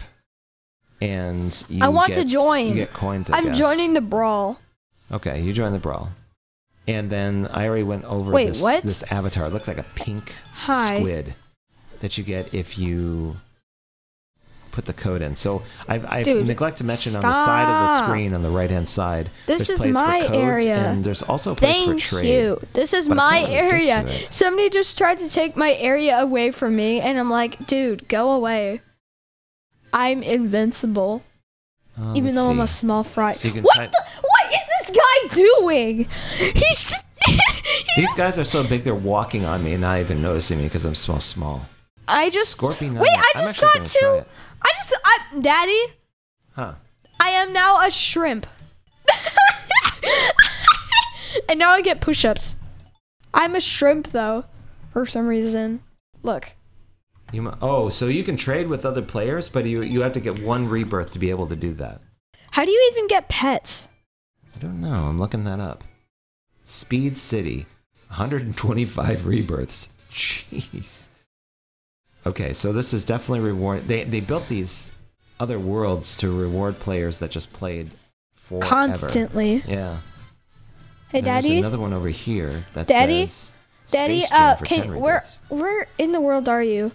and 1.01 1.65
you 1.69 1.81
I 1.83 1.89
want 1.89 2.15
to 2.15 2.25
join. 2.25 2.69
You 2.69 2.75
get 2.75 2.93
coins. 2.93 3.31
I 3.31 3.39
I'm 3.39 3.45
guess. 3.47 3.59
joining 3.59 3.95
the 3.95 4.01
brawl. 4.01 4.61
Okay, 5.11 5.41
you 5.41 5.53
join 5.53 5.73
the 5.73 5.79
brawl, 5.79 6.11
and 6.87 7.09
then 7.11 7.49
I 7.51 7.67
already 7.67 7.83
went 7.85 8.05
over 8.05 8.33
Wait, 8.33 8.49
this 8.49 8.63
what? 8.63 8.83
this 8.83 9.03
avatar. 9.11 9.47
It 9.47 9.53
looks 9.53 9.69
like 9.69 9.79
a 9.79 9.87
pink 9.95 10.35
Hi. 10.53 10.99
squid 10.99 11.35
that 12.01 12.19
you 12.19 12.25
get 12.25 12.53
if 12.53 12.79
you 12.79 13.37
put 14.79 14.85
the 14.85 14.93
code 14.93 15.23
in. 15.23 15.35
So 15.35 15.63
I've, 15.89 16.05
I've 16.07 16.25
Dude, 16.25 16.47
neglected 16.47 16.79
to 16.79 16.85
mention 16.85 17.17
on 17.17 17.23
the 17.23 17.33
side 17.33 17.65
of 17.65 17.89
the 17.89 18.07
screen 18.07 18.33
on 18.33 18.43
the 18.43 18.51
right 18.51 18.71
hand 18.71 18.87
side. 18.87 19.29
This 19.47 19.71
is 19.71 19.85
my 19.85 20.29
area. 20.33 20.77
and 20.77 21.03
there's 21.05 21.23
also 21.23 21.53
a 21.53 21.55
place 21.57 21.85
for 21.85 21.99
trade. 21.99 22.33
you. 22.33 22.61
This 22.75 22.93
is 22.93 23.09
my 23.09 23.41
get 23.41 23.51
area. 23.51 24.09
Somebody 24.31 24.71
just 24.71 24.97
tried 24.97 25.19
to 25.19 25.29
take 25.29 25.57
my 25.57 25.75
area 25.75 26.19
away 26.19 26.53
from 26.53 26.77
me, 26.77 27.01
and 27.01 27.19
I'm 27.19 27.29
like, 27.31 27.67
dude, 27.67 28.07
go 28.09 28.31
away. 28.31 28.81
I'm 29.93 30.23
invincible, 30.23 31.23
Uh, 31.99 32.13
even 32.17 32.35
though 32.35 32.51
I'm 32.51 32.61
a 32.61 32.67
small 32.67 33.03
fry. 33.05 33.33
So 33.33 33.49
what? 33.51 33.77
type- 33.77 33.91
The, 33.91 34.05
what 34.23 34.53
is 34.53 34.87
this 34.87 34.97
guy 34.97 35.35
doing? 35.35 36.07
He's. 36.37 36.95
he's 37.27 37.97
These 37.97 38.15
guys 38.15 38.39
are 38.39 38.45
so 38.45 38.67
big 38.67 38.85
they're 38.85 38.95
walking 38.95 39.45
on 39.45 39.63
me 39.65 39.73
and 39.73 39.81
not 39.83 39.99
even 40.01 40.23
noticing 40.23 40.59
me 40.59 40.65
because 40.65 40.85
I'm 40.85 40.95
so 40.95 41.19
small. 41.19 41.63
I 42.07 42.31
just. 42.31 42.53
Scorpion 42.53 42.95
Wait. 42.95 43.11
I 43.13 43.33
I'm 43.37 43.45
just 43.47 43.61
got 43.61 43.85
to. 43.85 44.27
I 44.63 44.71
just. 44.77 44.95
I, 45.05 45.19
Daddy, 45.41 45.83
Huh. 46.53 46.75
I 47.21 47.31
am 47.31 47.53
now 47.53 47.85
a 47.85 47.91
shrimp. 47.91 48.47
and 51.49 51.59
now 51.59 51.71
I 51.71 51.81
get 51.83 52.01
push 52.01 52.25
ups. 52.25 52.57
I'm 53.35 53.55
a 53.55 53.61
shrimp, 53.61 54.13
though, 54.13 54.45
for 54.93 55.07
some 55.07 55.27
reason. 55.27 55.81
Look. 56.23 56.53
You 57.33 57.43
mu- 57.43 57.55
oh, 57.61 57.89
so 57.89 58.07
you 58.07 58.25
can 58.25 58.37
trade 58.37 58.69
with 58.69 58.87
other 58.87 59.03
players, 59.03 59.49
but 59.49 59.65
you 59.65 59.83
you 59.83 60.01
have 60.03 60.13
to 60.13 60.21
get 60.21 60.43
one 60.43 60.69
rebirth 60.69 61.11
to 61.13 61.19
be 61.19 61.31
able 61.31 61.47
to 61.49 61.57
do 61.57 61.73
that. 61.75 62.01
How 62.53 62.65
do 62.65 62.71
you 62.71 62.91
even 62.93 63.07
get 63.09 63.29
pets? 63.29 63.89
I 64.57 64.59
don't 64.61 64.81
know. 64.81 65.07
I'm 65.07 65.19
looking 65.21 65.45
that 65.45 65.61
up. 65.61 65.85
Speed 66.65 67.17
City, 67.17 67.67
125 68.09 69.27
rebirths. 69.27 69.91
Jeez. 70.11 71.09
Okay, 72.27 72.53
so 72.53 72.73
this 72.73 72.93
is 72.95 73.05
definitely 73.05 73.41
reward. 73.41 73.87
They 73.87 74.05
they 74.05 74.21
built 74.21 74.49
these 74.49 74.93
other 75.41 75.59
worlds 75.59 76.17
to 76.17 76.31
reward 76.37 76.79
players 76.81 77.19
that 77.21 77.31
just 77.31 77.53
played 77.53 77.91
forever. 78.35 78.67
Constantly. 78.67 79.57
Yeah. 79.69 79.99
Hey, 81.11 81.19
And 81.19 81.27
then 81.27 81.35
there's 81.35 81.45
Daddy. 81.45 81.59
another 81.59 81.79
one 81.79 81.93
over 81.93 82.09
here 82.09 82.65
that 82.75 82.87
Daddy? 82.87 83.27
says 83.27 83.55
Daddy, 83.91 84.21
Space 84.21 84.31
Jam 84.31 84.43
uh, 84.43 84.55
for 84.57 84.65
can 84.67 84.83
10 84.83 85.01
where 85.01 85.15
rebirths. 85.15 85.41
where 85.49 85.87
in 85.99 86.13
the 86.13 86.21
world 86.21 86.49
are 86.49 86.63
you? 86.63 86.91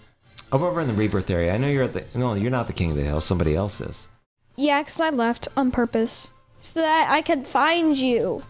Over 0.54 0.68
over 0.68 0.80
in 0.80 0.86
the 0.86 0.94
rebirth 0.94 1.28
area. 1.30 1.52
I 1.52 1.56
know 1.58 1.66
you're 1.68 1.82
at 1.82 1.92
the. 1.94 2.04
No, 2.14 2.34
you're 2.34 2.50
not 2.50 2.68
the 2.68 2.72
king 2.72 2.92
of 2.92 2.96
the 2.96 3.02
hill. 3.02 3.20
Somebody 3.20 3.56
else 3.56 3.80
is. 3.80 4.06
Yeah, 4.56 4.80
'cause 4.84 5.00
I 5.00 5.10
left 5.10 5.48
on 5.56 5.72
purpose 5.72 6.30
so 6.60 6.80
that 6.80 7.08
I 7.10 7.22
could 7.22 7.44
find 7.46 7.96
you. 7.96 8.42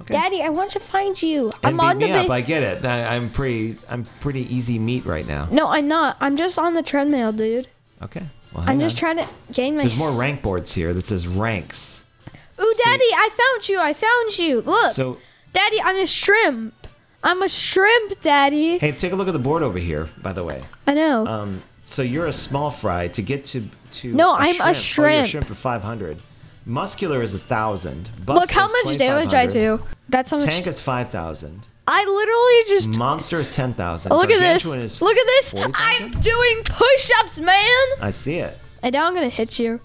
Okay. 0.00 0.14
Daddy, 0.14 0.42
I 0.42 0.48
want 0.48 0.72
to 0.72 0.80
find 0.80 1.22
you. 1.22 1.52
And 1.62 1.80
I'm 1.80 1.80
on 1.80 1.98
beat 2.00 2.06
the 2.08 2.12
me 2.12 2.18
up. 2.18 2.26
ba- 2.26 2.32
I 2.32 2.40
get 2.40 2.62
it. 2.64 2.84
I, 2.84 3.14
I'm 3.14 3.30
pretty. 3.30 3.76
I'm 3.88 4.04
pretty 4.18 4.52
easy 4.52 4.80
meat 4.80 5.06
right 5.06 5.26
now. 5.28 5.46
No, 5.52 5.68
I'm 5.68 5.86
not. 5.86 6.16
I'm 6.20 6.36
just 6.36 6.58
on 6.58 6.74
the 6.74 6.82
treadmill, 6.82 7.30
dude. 7.30 7.68
Okay. 8.02 8.26
Well, 8.52 8.62
I'm 8.62 8.66
hang 8.66 8.80
just 8.80 8.98
trying 8.98 9.18
to 9.18 9.28
gain 9.52 9.76
my. 9.76 9.82
There's 9.84 9.96
more 9.98 10.12
rank 10.18 10.42
boards 10.42 10.72
here 10.74 10.92
that 10.92 11.04
says 11.04 11.28
ranks. 11.28 12.04
Ooh, 12.60 12.74
Daddy, 12.84 13.04
I 13.14 13.28
found 13.32 13.68
you. 13.68 13.80
I 13.80 13.92
found 13.92 14.38
you. 14.38 14.60
Look, 14.60 14.92
So, 14.94 15.18
Daddy, 15.52 15.80
I'm 15.80 15.96
a 15.96 16.06
shrimp. 16.06 16.74
I'm 17.24 17.42
a 17.42 17.48
shrimp, 17.48 18.20
Daddy. 18.20 18.78
hey, 18.78 18.92
take 18.92 19.12
a 19.12 19.16
look 19.16 19.28
at 19.28 19.32
the 19.32 19.38
board 19.38 19.62
over 19.62 19.78
here. 19.78 20.08
By 20.22 20.32
the 20.32 20.44
way, 20.44 20.62
I 20.86 20.94
know. 20.94 21.26
um, 21.26 21.62
so 21.86 22.02
you're 22.02 22.26
a 22.26 22.32
small 22.32 22.70
fry 22.70 23.08
to 23.08 23.22
get 23.22 23.46
to 23.46 23.64
to. 23.92 24.12
No, 24.12 24.32
i 24.32 24.56
I'm 24.60 24.70
a 24.70 24.74
shrimp. 24.74 25.10
Oh, 25.10 25.16
you're 25.16 25.24
a 25.24 25.28
shrimp. 25.28 25.50
of 25.50 25.58
500. 25.58 26.18
Muscular 26.66 27.22
is 27.22 27.34
a 27.34 27.38
thousand. 27.38 28.10
Look 28.26 28.50
how 28.50 28.68
much 28.68 28.96
damage 28.96 29.34
I 29.34 29.46
do. 29.46 29.80
That's 30.08 30.30
how 30.30 30.38
much. 30.38 30.48
Tank 30.48 30.66
is 30.66 30.80
5,000. 30.80 31.68
I 31.86 32.04
literally 32.04 32.76
just. 32.76 32.98
Monster 32.98 33.38
is 33.40 33.54
10,000. 33.54 34.10
Look 34.10 34.30
at 34.30 34.38
this. 34.38 34.64
Look 34.64 35.16
at 35.16 35.26
this. 35.26 35.52
40,000? 35.52 35.74
I'm 35.76 36.20
doing 36.20 36.62
push-ups, 36.64 37.40
man. 37.40 37.86
I 38.00 38.10
see 38.10 38.38
it. 38.38 38.58
And 38.82 38.92
now 38.94 39.06
I'm 39.06 39.14
gonna 39.14 39.28
hit 39.28 39.58
you. 39.58 39.80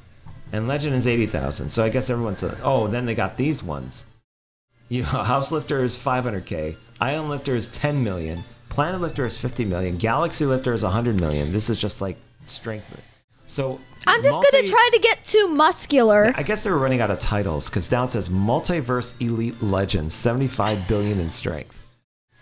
And 0.52 0.68
Legend 0.68 0.96
is 0.96 1.06
80,000. 1.08 1.70
So 1.70 1.84
I 1.84 1.90
guess 1.90 2.10
everyone's. 2.10 2.44
A, 2.44 2.58
oh, 2.64 2.88
then 2.88 3.06
they 3.06 3.16
got 3.16 3.38
these 3.38 3.62
ones. 3.62 4.06
You, 4.88 5.04
House 5.06 5.52
Lifter 5.52 5.84
is 5.84 5.98
500k. 5.98 6.76
Ion 7.02 7.30
Lifter 7.30 7.56
is 7.56 7.70
10 7.70 8.04
million. 8.04 8.44
Planet 8.68 9.00
Lifter 9.00 9.26
is 9.26 9.38
50 9.38 9.66
million. 9.66 9.98
Galaxy 9.98 10.46
Lifter 10.46 10.74
is 10.74 10.84
100 10.84 11.20
million. 11.20 11.54
This 11.54 11.70
is 11.70 11.80
just 11.80 12.02
like 12.02 12.18
strength. 12.46 13.02
So 13.48 13.80
I'm 14.06 14.22
just 14.22 14.44
gonna 14.52 14.68
try 14.68 14.90
to 14.94 15.00
get 15.00 15.24
too 15.24 15.48
muscular. 15.48 16.34
I 16.36 16.44
guess 16.44 16.64
they 16.64 16.72
were 16.72 16.78
running 16.78 17.02
out 17.02 17.10
of 17.10 17.20
titles 17.20 17.70
because 17.70 17.90
now 17.90 18.04
it 18.04 18.12
says 18.12 18.30
Multiverse 18.30 19.20
Elite 19.22 19.62
Legends, 19.64 20.14
75 20.14 20.88
billion 20.88 21.20
in 21.20 21.30
strength. 21.30 21.76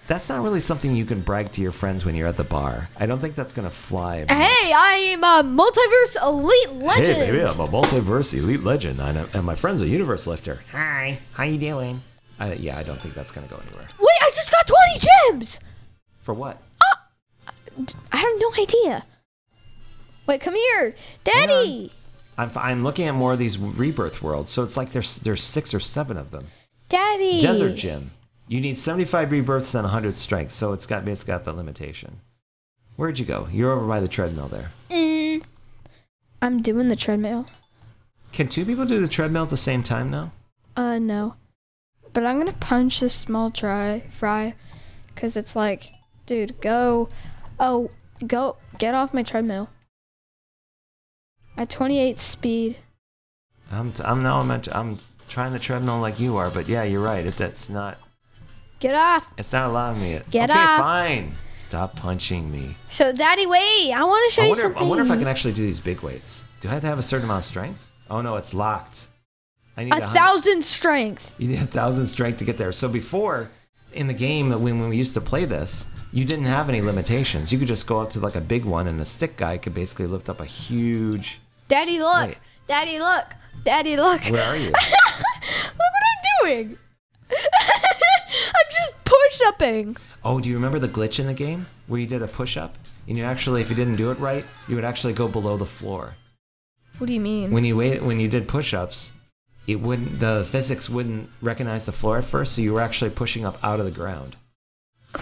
That's 0.08 0.28
not 0.30 0.42
really 0.42 0.60
something 0.62 0.96
you 0.96 1.06
can 1.06 1.22
brag 1.22 1.52
to 1.52 1.62
your 1.62 1.72
friends 1.72 2.06
when 2.06 2.16
you're 2.16 2.28
at 2.28 2.38
the 2.38 2.44
bar. 2.44 2.90
I 2.98 3.06
don't 3.06 3.20
think 3.20 3.36
that's 3.36 3.54
gonna 3.54 3.70
fly. 3.70 4.26
Hey, 4.28 4.74
I 4.74 5.14
am 5.14 5.24
a 5.24 5.44
multiverse 5.44 6.22
elite 6.26 6.84
legend. 6.84 7.18
Hey, 7.18 7.32
baby, 7.32 7.44
I'm 7.44 7.60
a 7.60 7.68
multiverse 7.68 8.34
elite 8.34 8.64
legend, 8.64 9.00
and, 9.00 9.18
and 9.36 9.46
my 9.46 9.56
friend's 9.56 9.82
a 9.82 9.88
universe 9.88 10.26
lifter. 10.26 10.62
Hi, 10.72 11.20
how 11.34 11.44
you 11.44 11.60
doing? 11.60 12.02
I, 12.40 12.54
yeah, 12.54 12.78
I 12.78 12.84
don't 12.84 13.00
think 13.02 13.14
that's 13.14 13.32
gonna 13.32 13.48
go 13.48 13.58
anywhere. 13.58 13.88
Wait, 14.00 14.18
I 14.22 14.32
just 14.36 14.52
got 14.52 14.68
20 14.68 15.08
gems. 15.32 15.60
For 16.22 16.34
what? 16.34 16.62
I 18.12 18.18
have 18.18 18.34
no 18.38 18.52
idea. 18.60 19.04
Wait, 20.28 20.42
come 20.42 20.56
here, 20.56 20.96
Daddy. 21.24 21.92
I'm, 22.38 22.52
I'm 22.56 22.84
looking 22.84 23.08
at 23.08 23.14
more 23.14 23.34
of 23.34 23.40
these 23.40 23.58
rebirth 23.58 24.22
worlds, 24.22 24.52
so 24.52 24.64
it's 24.64 24.78
like 24.78 24.92
there's 24.92 25.18
there's 25.18 25.42
six 25.42 25.74
or 25.74 25.80
seven 25.80 26.18
of 26.18 26.32
them. 26.32 26.48
Daddy. 26.90 27.42
Desert 27.42 27.76
Gym. 27.76 28.12
You 28.48 28.62
need 28.62 28.78
75 28.78 29.32
rebirths 29.32 29.76
and 29.76 29.84
100 29.84 30.16
strength, 30.16 30.52
so 30.52 30.74
it's 30.74 30.86
got 30.86 31.08
it's 31.08 31.24
got 31.24 31.46
the 31.46 31.54
limitation. 31.54 32.20
Where'd 32.96 33.20
you 33.20 33.26
go? 33.26 33.48
You're 33.52 33.72
over 33.72 33.88
by 33.88 34.00
the 34.00 34.08
treadmill 34.08 34.48
there. 34.48 34.70
Mm, 34.90 35.44
I'm 36.42 36.62
doing 36.62 36.88
the 36.88 36.96
treadmill. 36.96 37.46
Can 38.32 38.48
two 38.48 38.66
people 38.66 38.86
do 38.86 39.00
the 39.00 39.08
treadmill 39.08 39.44
at 39.44 39.50
the 39.50 39.58
same 39.58 39.84
time 39.84 40.10
now? 40.10 40.32
Uh, 40.76 41.00
no. 41.00 41.36
But 42.14 42.26
I'm 42.26 42.38
gonna 42.38 42.54
punch 42.54 43.00
this 43.00 43.14
small 43.14 43.52
try 43.52 44.04
fry, 44.12 44.56
cause 45.16 45.36
it's 45.38 45.56
like, 45.56 45.92
dude, 46.26 46.60
go, 46.62 47.10
oh, 47.60 47.92
go, 48.26 48.58
get 48.78 48.96
off 48.96 49.14
my 49.14 49.24
treadmill. 49.24 49.70
At 51.58 51.70
28 51.70 52.20
speed. 52.20 52.78
I'm 53.72 53.92
t- 53.92 54.04
I'm 54.04 54.24
now 54.24 54.40
I'm 54.40 54.52
at, 54.52 54.74
I'm 54.76 55.00
trying 55.28 55.54
the 55.54 55.60
treadmill 55.60 56.00
like 56.00 56.20
you 56.20 56.38
are, 56.38 56.50
but 56.50 56.68
yeah, 56.68 56.84
you're 56.84 57.02
right. 57.04 57.26
If 57.26 57.38
that's 57.38 57.70
not 57.70 57.98
Get 58.80 58.94
off. 58.96 59.32
it's 59.38 59.52
not 59.52 59.68
allowing 59.68 60.00
me. 60.00 60.14
It. 60.14 60.30
Get 60.30 60.50
okay, 60.50 60.60
off. 60.60 60.80
fine. 60.82 61.32
Stop 61.58 61.96
punching 61.98 62.50
me. 62.50 62.76
So, 62.90 63.12
Daddy, 63.12 63.46
wait. 63.46 63.92
I 63.92 64.04
want 64.04 64.30
to 64.30 64.34
show 64.34 64.42
I 64.44 64.46
you 64.46 64.52
wonder, 64.52 64.62
something. 64.62 64.84
I 64.84 64.86
wonder 64.88 65.04
if 65.04 65.12
I 65.12 65.18
can 65.18 65.28
actually 65.28 65.54
do 65.54 65.66
these 65.66 65.82
big 65.82 66.02
weights. 66.02 66.44
Do 66.62 66.70
I 66.70 66.74
have 66.74 66.82
to 66.82 66.88
have 66.88 67.00
a 67.00 67.04
certain 67.04 67.26
amount 67.26 67.40
of 67.40 67.46
strength? 67.46 67.92
Oh 68.10 68.22
no, 68.22 68.36
it's 68.38 68.54
locked. 68.54 69.08
I 69.78 69.84
need 69.84 69.94
a 69.94 70.08
thousand 70.08 70.66
strength. 70.66 71.40
You 71.40 71.50
need 71.50 71.62
a 71.62 71.68
thousand 71.68 72.08
strength 72.08 72.40
to 72.40 72.46
get 72.46 72.58
there. 72.58 72.72
So 72.72 72.90
before, 72.90 73.52
in 73.94 74.08
the 74.08 74.14
game 74.14 74.50
that 74.50 74.60
when, 74.60 74.80
when 74.80 74.90
we 74.90 74.98
used 74.98 75.14
to 75.14 75.22
play 75.22 75.46
this, 75.46 75.86
you 76.12 76.26
didn't 76.26 76.46
have 76.46 76.68
any 76.68 76.82
limitations. 76.82 77.54
You 77.54 77.60
could 77.60 77.68
just 77.68 77.86
go 77.86 78.00
up 78.00 78.10
to 78.12 78.20
like 78.20 78.36
a 78.36 78.42
big 78.42 78.66
one, 78.66 78.88
and 78.88 79.00
the 79.00 79.06
stick 79.06 79.38
guy 79.38 79.58
could 79.58 79.76
basically 79.76 80.08
lift 80.08 80.30
up 80.30 80.42
a 80.42 80.46
huge. 80.46 81.40
Daddy, 81.68 82.00
look. 82.00 82.38
Daddy, 82.68 83.00
look. 83.00 83.26
Daddy, 83.64 83.98
look. 83.98 84.24
Where 84.24 84.48
are 84.48 84.58
you? 84.58 84.68
look 84.72 84.74
what 84.74 86.04
I'm 86.10 86.44
doing. 86.44 86.78
I'm 87.32 88.72
just 88.72 88.96
push 89.06 89.42
upping. 89.46 89.98
Oh, 90.24 90.40
do 90.40 90.50
you 90.50 90.56
remember 90.56 90.80
the 90.80 90.88
glitch 90.88 91.20
in 91.20 91.28
the 91.28 91.34
game 91.34 91.68
where 91.86 92.00
you 92.00 92.08
did 92.08 92.24
a 92.24 92.28
push 92.28 92.58
up? 92.58 92.78
And 93.08 93.18
you 93.18 93.24
actually, 93.24 93.62
if 93.62 93.70
you 93.70 93.76
didn't 93.76 93.96
do 93.96 94.12
it 94.12 94.20
right, 94.20 94.46
you 94.68 94.76
would 94.76 94.86
actually 94.86 95.14
go 95.14 95.28
below 95.28 95.56
the 95.56 95.66
floor. 95.66 96.16
What 96.98 97.08
do 97.08 97.14
you 97.14 97.22
mean? 97.22 97.52
When 97.52 97.64
you 97.64 97.78
wait, 97.78 98.02
when 98.02 98.20
you 98.20 98.28
did 98.28 98.48
push 98.48 98.74
ups, 98.74 99.14
it 99.68 99.82
wouldn't. 99.82 100.20
The 100.22 100.48
physics 100.50 100.90
wouldn't 100.90 101.30
recognize 101.42 101.86
the 101.86 101.92
floor 101.92 102.18
at 102.18 102.24
first, 102.24 102.56
so 102.56 102.62
you 102.62 102.74
were 102.74 102.82
actually 102.82 103.12
pushing 103.12 103.46
up 103.46 103.62
out 103.64 103.80
of 103.80 103.86
the 103.86 103.92
ground. 103.92 104.38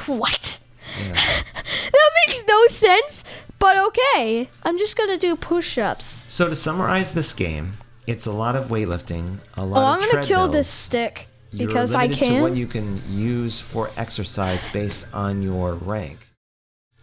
What? 0.05 0.59
Yeah. 1.03 1.13
that 1.13 2.11
makes 2.27 2.43
no 2.47 2.67
sense, 2.67 3.23
but 3.57 3.75
okay. 3.75 4.47
I'm 4.63 4.77
just 4.77 4.97
gonna 4.97 5.17
do 5.17 5.35
push 5.35 5.79
ups. 5.79 6.25
So 6.29 6.47
to 6.47 6.55
summarize 6.55 7.13
this 7.13 7.33
game, 7.33 7.73
it's 8.05 8.27
a 8.27 8.31
lot 8.31 8.55
of 8.55 8.65
weightlifting, 8.65 9.39
a 9.57 9.65
lot. 9.65 9.79
Oh, 9.79 9.85
I'm 10.03 10.11
gonna 10.11 10.25
kill 10.25 10.47
this 10.47 10.69
stick 10.69 11.27
You're 11.51 11.67
because 11.67 11.95
I 11.95 12.03
limited 12.03 12.25
to 12.25 12.41
what 12.43 12.55
you 12.55 12.67
can 12.67 13.01
use 13.09 13.59
for 13.59 13.89
exercise 13.97 14.71
based 14.71 15.07
on 15.11 15.41
your 15.41 15.73
rank, 15.73 16.19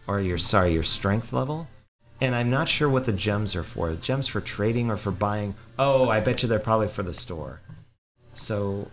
or 0.07 0.21
your 0.21 0.37
sorry, 0.37 0.73
your 0.73 0.83
strength 0.83 1.33
level. 1.33 1.67
And 2.23 2.33
I'm 2.35 2.49
not 2.49 2.67
sure 2.69 2.89
what 2.89 3.05
the 3.05 3.11
gems 3.13 3.55
are 3.55 3.63
for. 3.63 3.89
The 3.91 3.97
gems 4.01 4.27
for 4.27 4.39
trading 4.41 4.89
or 4.89 4.97
for 4.97 5.11
buying? 5.11 5.55
Oh, 5.77 6.09
I 6.09 6.19
bet 6.19 6.41
you 6.41 6.49
they're 6.49 6.59
probably 6.59 6.87
for 6.87 7.03
the 7.03 7.13
store. 7.13 7.59
So, 8.33 8.87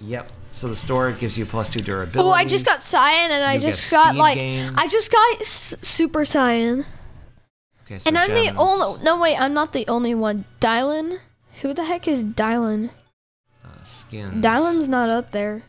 yep. 0.00 0.30
So 0.52 0.66
the 0.68 0.76
store 0.76 1.12
gives 1.12 1.38
you 1.38 1.46
plus 1.46 1.68
two 1.68 1.80
durability. 1.80 2.28
Oh, 2.28 2.32
I 2.32 2.44
just 2.44 2.66
got 2.66 2.80
Saiyan 2.80 3.30
and 3.30 3.44
I 3.44 3.54
You 3.54 3.60
get 3.60 3.66
just 3.70 3.90
got 3.90 4.08
speed 4.08 4.18
like 4.18 4.34
gain. 4.36 4.72
I 4.76 4.88
just 4.88 5.12
got 5.12 5.40
s- 5.40 5.74
super 5.82 6.20
Saiyan. 6.20 6.84
Okay, 7.84 7.98
so 7.98 8.08
And 8.08 8.18
I'm 8.18 8.30
the 8.34 8.54
only. 8.56 9.02
No, 9.04 9.20
wait, 9.20 9.36
I'm 9.36 9.54
not 9.54 9.72
the 9.72 9.86
only 9.88 10.14
one. 10.14 10.44
Dylan? 10.60 11.18
Who 11.62 11.72
the 11.72 11.84
heck 11.84 12.06
is 12.08 12.24
Dylan? 12.24 12.90
uh, 13.64 13.82
skins. 13.84 14.44
Dylan's 14.44 14.88
not 14.88 15.08
up 15.08 15.30
there. 15.30 15.62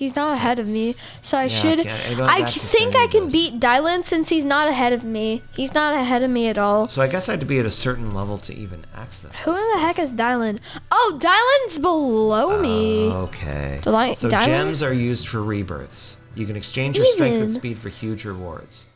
He's 0.00 0.16
not 0.16 0.32
ahead 0.32 0.58
of 0.58 0.66
me, 0.66 0.94
so 1.20 1.36
I 1.36 1.42
Yeah, 1.42 1.48
should. 1.48 1.86
I 1.86 2.38
I 2.46 2.50
think 2.50 2.96
I 2.96 3.06
can 3.06 3.28
beat 3.28 3.60
Dylan 3.60 4.02
since 4.02 4.30
he's 4.30 4.46
not 4.46 4.66
ahead 4.66 4.94
of 4.94 5.04
me. 5.04 5.42
He's 5.52 5.74
not 5.74 5.92
ahead 5.92 6.22
of 6.22 6.30
me 6.30 6.48
at 6.48 6.56
all. 6.56 6.88
So 6.88 7.02
I 7.02 7.06
guess 7.06 7.28
I 7.28 7.32
had 7.32 7.40
to 7.40 7.46
be 7.46 7.58
at 7.58 7.66
a 7.66 7.70
certain 7.70 8.08
level 8.10 8.38
to 8.38 8.54
even 8.54 8.86
access. 8.96 9.38
Who 9.40 9.52
the 9.52 9.78
heck 9.80 9.98
is 9.98 10.14
Dylan? 10.14 10.58
Oh, 10.90 11.18
Dylan's 11.20 11.78
below 11.78 12.58
me. 12.62 13.10
Ah, 13.10 13.20
okay. 13.24 13.80
Deli- 13.82 14.14
so 14.14 14.30
Dylan? 14.30 14.46
gems 14.46 14.82
are 14.82 14.94
used 14.94 15.28
for 15.28 15.42
rebirths. 15.42 16.16
You 16.34 16.46
can 16.46 16.56
exchange 16.56 16.96
your 16.96 17.04
strength 17.04 17.42
and 17.42 17.50
speed 17.50 17.78
for 17.78 17.90
huge 17.90 18.24
rewards. 18.24 18.86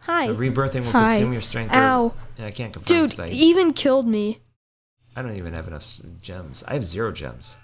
Hi. 0.00 0.26
So 0.26 0.34
rebirthing 0.34 0.82
will 0.84 0.90
Hi. 0.90 1.12
consume 1.18 1.32
your 1.32 1.42
strength. 1.42 1.72
or- 1.76 1.78
Ow. 1.78 2.14
Yeah, 2.38 2.46
I 2.46 2.50
can't 2.50 2.72
confirm. 2.72 3.06
Dude, 3.06 3.20
I, 3.20 3.28
even 3.28 3.72
killed 3.72 4.08
me. 4.08 4.40
I 5.14 5.22
don't 5.22 5.36
even 5.36 5.52
have 5.54 5.68
enough 5.68 5.86
gems. 6.20 6.64
I 6.66 6.74
have 6.74 6.84
zero 6.84 7.12
gems. 7.12 7.56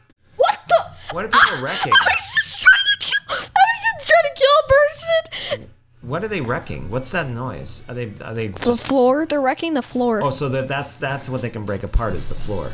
What 0.65 0.69
the? 0.69 1.15
What 1.15 1.25
are 1.25 1.29
people 1.29 1.63
wrecking? 1.63 1.93
I 2.01 2.15
was 2.15 2.35
just 2.35 2.63
trying 2.63 2.99
to 2.99 3.07
kill. 3.07 3.37
I 3.37 3.65
was 3.71 3.99
just 3.99 4.11
trying 4.11 4.35
to 4.35 4.41
kill 4.41 4.57
a 4.59 5.59
person. 5.59 5.71
What 6.03 6.23
are 6.23 6.29
they 6.29 6.41
wrecking? 6.41 6.91
What's 6.91 7.11
that 7.13 7.29
noise? 7.29 7.83
Are 7.89 7.95
they? 7.95 8.13
Are 8.23 8.35
they? 8.35 8.49
The 8.49 8.77
floor. 8.77 9.27
They're 9.27 9.41
wrecking 9.41 9.75
the 9.75 9.83
floor. 9.83 10.23
oh, 10.23 10.31
so 10.31 10.49
that 10.51 10.69
that's 10.69 10.97
that's 10.97 11.29
what 11.29 11.43
they 11.43 11.51
can 11.51 11.65
break 11.65 11.83
apart 11.83 12.15
is 12.15 12.29
the 12.29 12.35
floor. 12.35 12.71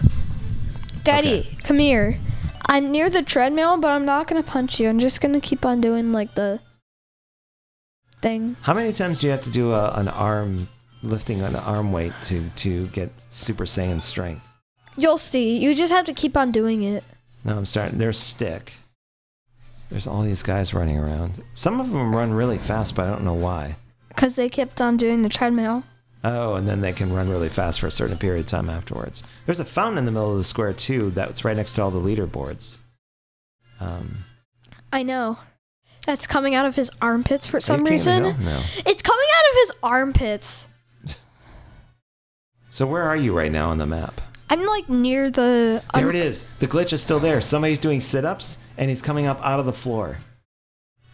Daddy, 1.05 1.41
okay. 1.41 1.57
come 1.63 1.79
here. 1.79 2.19
I'm 2.67 2.93
near 2.93 3.11
the 3.11 3.23
treadmill, 3.23 3.79
but 3.79 3.89
I'm 3.89 4.05
not 4.05 4.27
gonna 4.27 4.43
punch 4.43 4.79
you. 4.79 4.89
I'm 4.89 4.99
just 4.99 5.21
gonna 5.21 5.41
keep 5.41 5.65
on 5.65 5.81
doing 5.81 6.13
like 6.13 6.35
the 6.35 6.61
thing. 8.21 8.57
How 8.63 8.75
many 8.75 8.93
times 8.93 9.21
do 9.21 9.27
you 9.27 9.31
have 9.33 9.43
to 9.45 9.51
do 9.51 9.73
a, 9.73 9.93
an 9.93 10.09
arm 10.09 10.69
lifting 11.03 11.41
an 11.41 11.57
arm 11.57 11.93
weight 11.93 12.13
to 12.25 12.49
to 12.57 12.87
get 12.89 13.11
Super 13.33 13.65
Saiyan 13.65 14.01
strength? 14.01 14.55
You'll 14.97 15.19
see. 15.19 15.59
You 15.59 15.75
just 15.75 15.93
have 15.93 16.05
to 16.07 16.13
keep 16.13 16.37
on 16.37 16.51
doing 16.51 16.83
it. 16.83 17.05
No, 17.45 17.57
I'm 17.57 17.67
starting. 17.67 17.99
There's 17.99 18.19
stick. 18.19 18.75
There's 19.91 20.07
all 20.07 20.23
these 20.23 20.43
guys 20.43 20.73
running 20.73 20.99
around. 20.99 21.43
Some 21.55 21.81
of 21.81 21.91
them 21.91 22.15
run 22.15 22.33
really 22.33 22.59
fast, 22.59 22.95
but 22.95 23.07
I 23.07 23.11
don't 23.11 23.25
know 23.25 23.35
why. 23.35 23.77
Because 24.09 24.37
they 24.37 24.49
kept 24.49 24.81
on 24.81 24.97
doing 24.97 25.23
the 25.23 25.29
treadmill. 25.29 25.85
Oh, 26.23 26.55
and 26.55 26.69
then 26.69 26.81
they 26.81 26.93
can 26.93 27.13
run 27.13 27.31
really 27.31 27.49
fast 27.49 27.81
for 27.81 27.87
a 27.87 27.91
certain 27.91 28.19
period 28.19 28.41
of 28.41 28.47
time 28.47 28.69
afterwards. 28.69 29.23
There's 29.47 29.61
a 29.61 29.65
fountain 29.65 29.99
in 29.99 30.05
the 30.05 30.11
middle 30.11 30.33
of 30.33 30.39
the 30.39 30.45
square 30.45 30.73
too. 30.73 31.11
That's 31.11 31.45
right 31.45 31.57
next 31.57 31.75
to 31.75 31.83
all 31.83 31.91
the 31.91 31.99
leaderboards. 31.99 32.79
Um, 33.81 34.19
I 34.93 35.03
know. 35.03 35.39
That's 36.07 36.27
coming 36.27 36.55
out 36.55 36.67
of 36.67 36.77
his 36.77 36.91
armpits 37.01 37.47
for 37.47 37.59
some 37.61 37.81
you 37.81 37.87
king 37.87 37.87
of 37.87 37.91
reason. 37.93 38.23
No. 38.23 38.61
It's 38.87 39.03
coming 39.03 39.27
out 39.37 39.51
of 39.51 39.57
his 39.57 39.73
armpits. 39.83 40.69
So 42.71 42.87
where 42.87 43.03
are 43.03 43.17
you 43.17 43.37
right 43.37 43.51
now 43.51 43.71
on 43.71 43.79
the 43.79 43.87
map? 43.87 44.21
I'm 44.51 44.65
like 44.67 44.89
near 44.89 45.31
the. 45.31 45.83
There 45.95 46.11
it 46.11 46.17
is. 46.17 46.45
The 46.59 46.67
glitch 46.67 46.93
is 46.93 47.01
still 47.03 47.21
there. 47.21 47.41
Somebody's 47.41 47.79
doing 47.79 48.01
sit-ups 48.01 48.59
and 48.77 48.89
he's 48.91 49.01
coming 49.01 49.27
up 49.27 49.41
out 49.45 49.61
of 49.61 49.67
the 49.67 49.73
floor. 49.73 50.19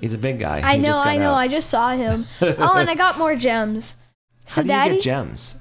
He's 0.01 0.14
a 0.14 0.18
big 0.18 0.39
guy. 0.41 0.61
I 0.64 0.76
He 0.76 0.82
know, 0.82 0.99
I 0.99 1.16
know. 1.18 1.32
out. 1.32 1.37
I 1.37 1.49
just 1.49 1.70
saw 1.70 1.91
him. 1.95 2.26
oh, 2.43 2.74
and 2.76 2.89
I 2.91 2.95
got 2.95 3.18
more 3.18 3.37
gems. 3.37 3.97
So 4.49 4.61
How 4.61 4.62
do 4.62 4.68
daddy, 4.68 4.91
you 4.95 4.97
get 5.01 5.05
gems? 5.05 5.57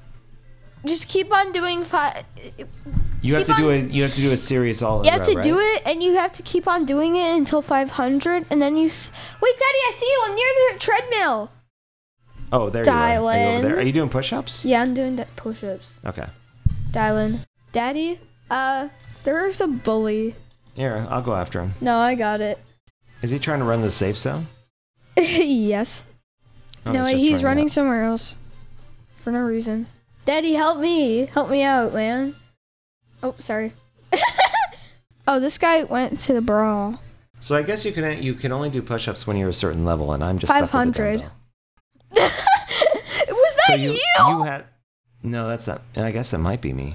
just 0.86 1.08
keep 1.08 1.34
on 1.34 1.52
doing 1.52 1.84
five. 1.84 2.24
You 3.24 3.34
have 3.34 3.46
to 3.46 3.54
do 3.56 3.72
it. 3.72 3.90
you 3.90 4.04
have 4.04 4.14
to 4.14 4.22
do 4.22 4.32
a 4.32 4.38
series 4.38 4.84
all 4.84 5.04
You 5.04 5.10
have 5.10 5.28
row, 5.28 5.34
to 5.34 5.42
do 5.42 5.58
it, 5.60 5.82
and 5.88 6.04
you 6.04 6.14
have 6.14 6.32
to 6.34 6.44
keep 6.44 6.68
on 6.68 6.86
doing 6.86 7.16
it 7.16 7.36
until 7.36 7.64
500, 7.64 8.46
and 8.52 8.62
then 8.62 8.76
you. 8.76 8.86
S- 8.86 9.10
Wait, 9.42 9.54
Daddy, 9.58 9.80
I 9.88 9.92
see 9.96 10.06
you. 10.06 10.22
I'm 10.26 10.36
near 10.36 10.48
the 10.74 10.80
treadmill. 10.80 11.52
Oh, 12.52 12.70
there 12.70 12.86
you 12.86 12.92
are. 12.92 12.96
Are 12.96 13.14
you 13.40 13.58
over 13.58 13.68
there? 13.70 13.78
Are 13.78 13.82
you 13.82 13.92
doing 13.92 14.10
push-ups? 14.10 14.66
Yeah, 14.66 14.84
I'm 14.84 14.94
doing 14.94 15.18
push-ups. 15.36 15.96
Okay. 16.06 16.28
Dylan, 16.92 17.44
Daddy, 17.76 18.22
uh, 18.50 18.88
there's 19.26 19.60
a 19.60 19.68
bully. 19.68 20.34
Here, 20.76 21.06
I'll 21.10 21.22
go 21.22 21.36
after 21.36 21.60
him. 21.60 21.74
No, 21.82 21.98
I 21.98 22.16
got 22.16 22.40
it. 22.40 22.58
Is 23.22 23.32
he 23.32 23.38
trying 23.38 23.60
to 23.60 23.66
run 23.66 23.82
the 23.82 23.92
safe 23.92 24.18
zone? 24.18 24.48
yes. 25.18 26.06
Oh, 26.86 26.94
no, 26.94 27.04
just 27.04 27.18
he's 27.18 27.44
running 27.44 27.68
somewhere 27.68 28.06
else 28.06 28.38
for 29.20 29.32
no 29.34 29.42
reason. 29.42 29.88
Daddy, 30.24 30.54
help 30.54 30.80
me. 30.80 31.26
Help 31.26 31.50
me 31.50 31.64
out, 31.64 31.94
man. 31.94 32.34
Oh, 33.22 33.36
sorry. 33.40 33.74
oh, 35.28 35.42
this 35.42 35.58
guy 35.58 35.84
went 35.84 36.22
to 36.22 36.34
the 36.34 36.42
brawl. 36.42 37.02
So 37.42 37.58
I 37.58 37.62
guess 37.62 37.84
you 37.84 37.92
can 37.92 38.24
you 38.24 38.36
can 38.36 38.54
only 38.54 38.70
do 38.70 38.82
push-ups 38.82 39.28
when 39.28 39.36
you're 39.36 39.50
a 39.50 39.54
certain 39.54 39.84
level, 39.84 40.14
and 40.14 40.24
I'm 40.24 40.40
just 40.40 40.50
with 40.50 40.70
500. 40.72 41.24
Was 42.12 42.20
that 42.22 43.64
So 43.68 43.74
you? 43.74 43.90
you 43.90 44.00
you 44.30 44.44
had 44.44 44.64
no, 45.24 45.50
that's 45.50 45.68
not. 45.68 45.82
I 45.98 46.12
guess 46.12 46.32
it 46.32 46.38
might 46.38 46.62
be 46.62 46.72
me. 46.72 46.94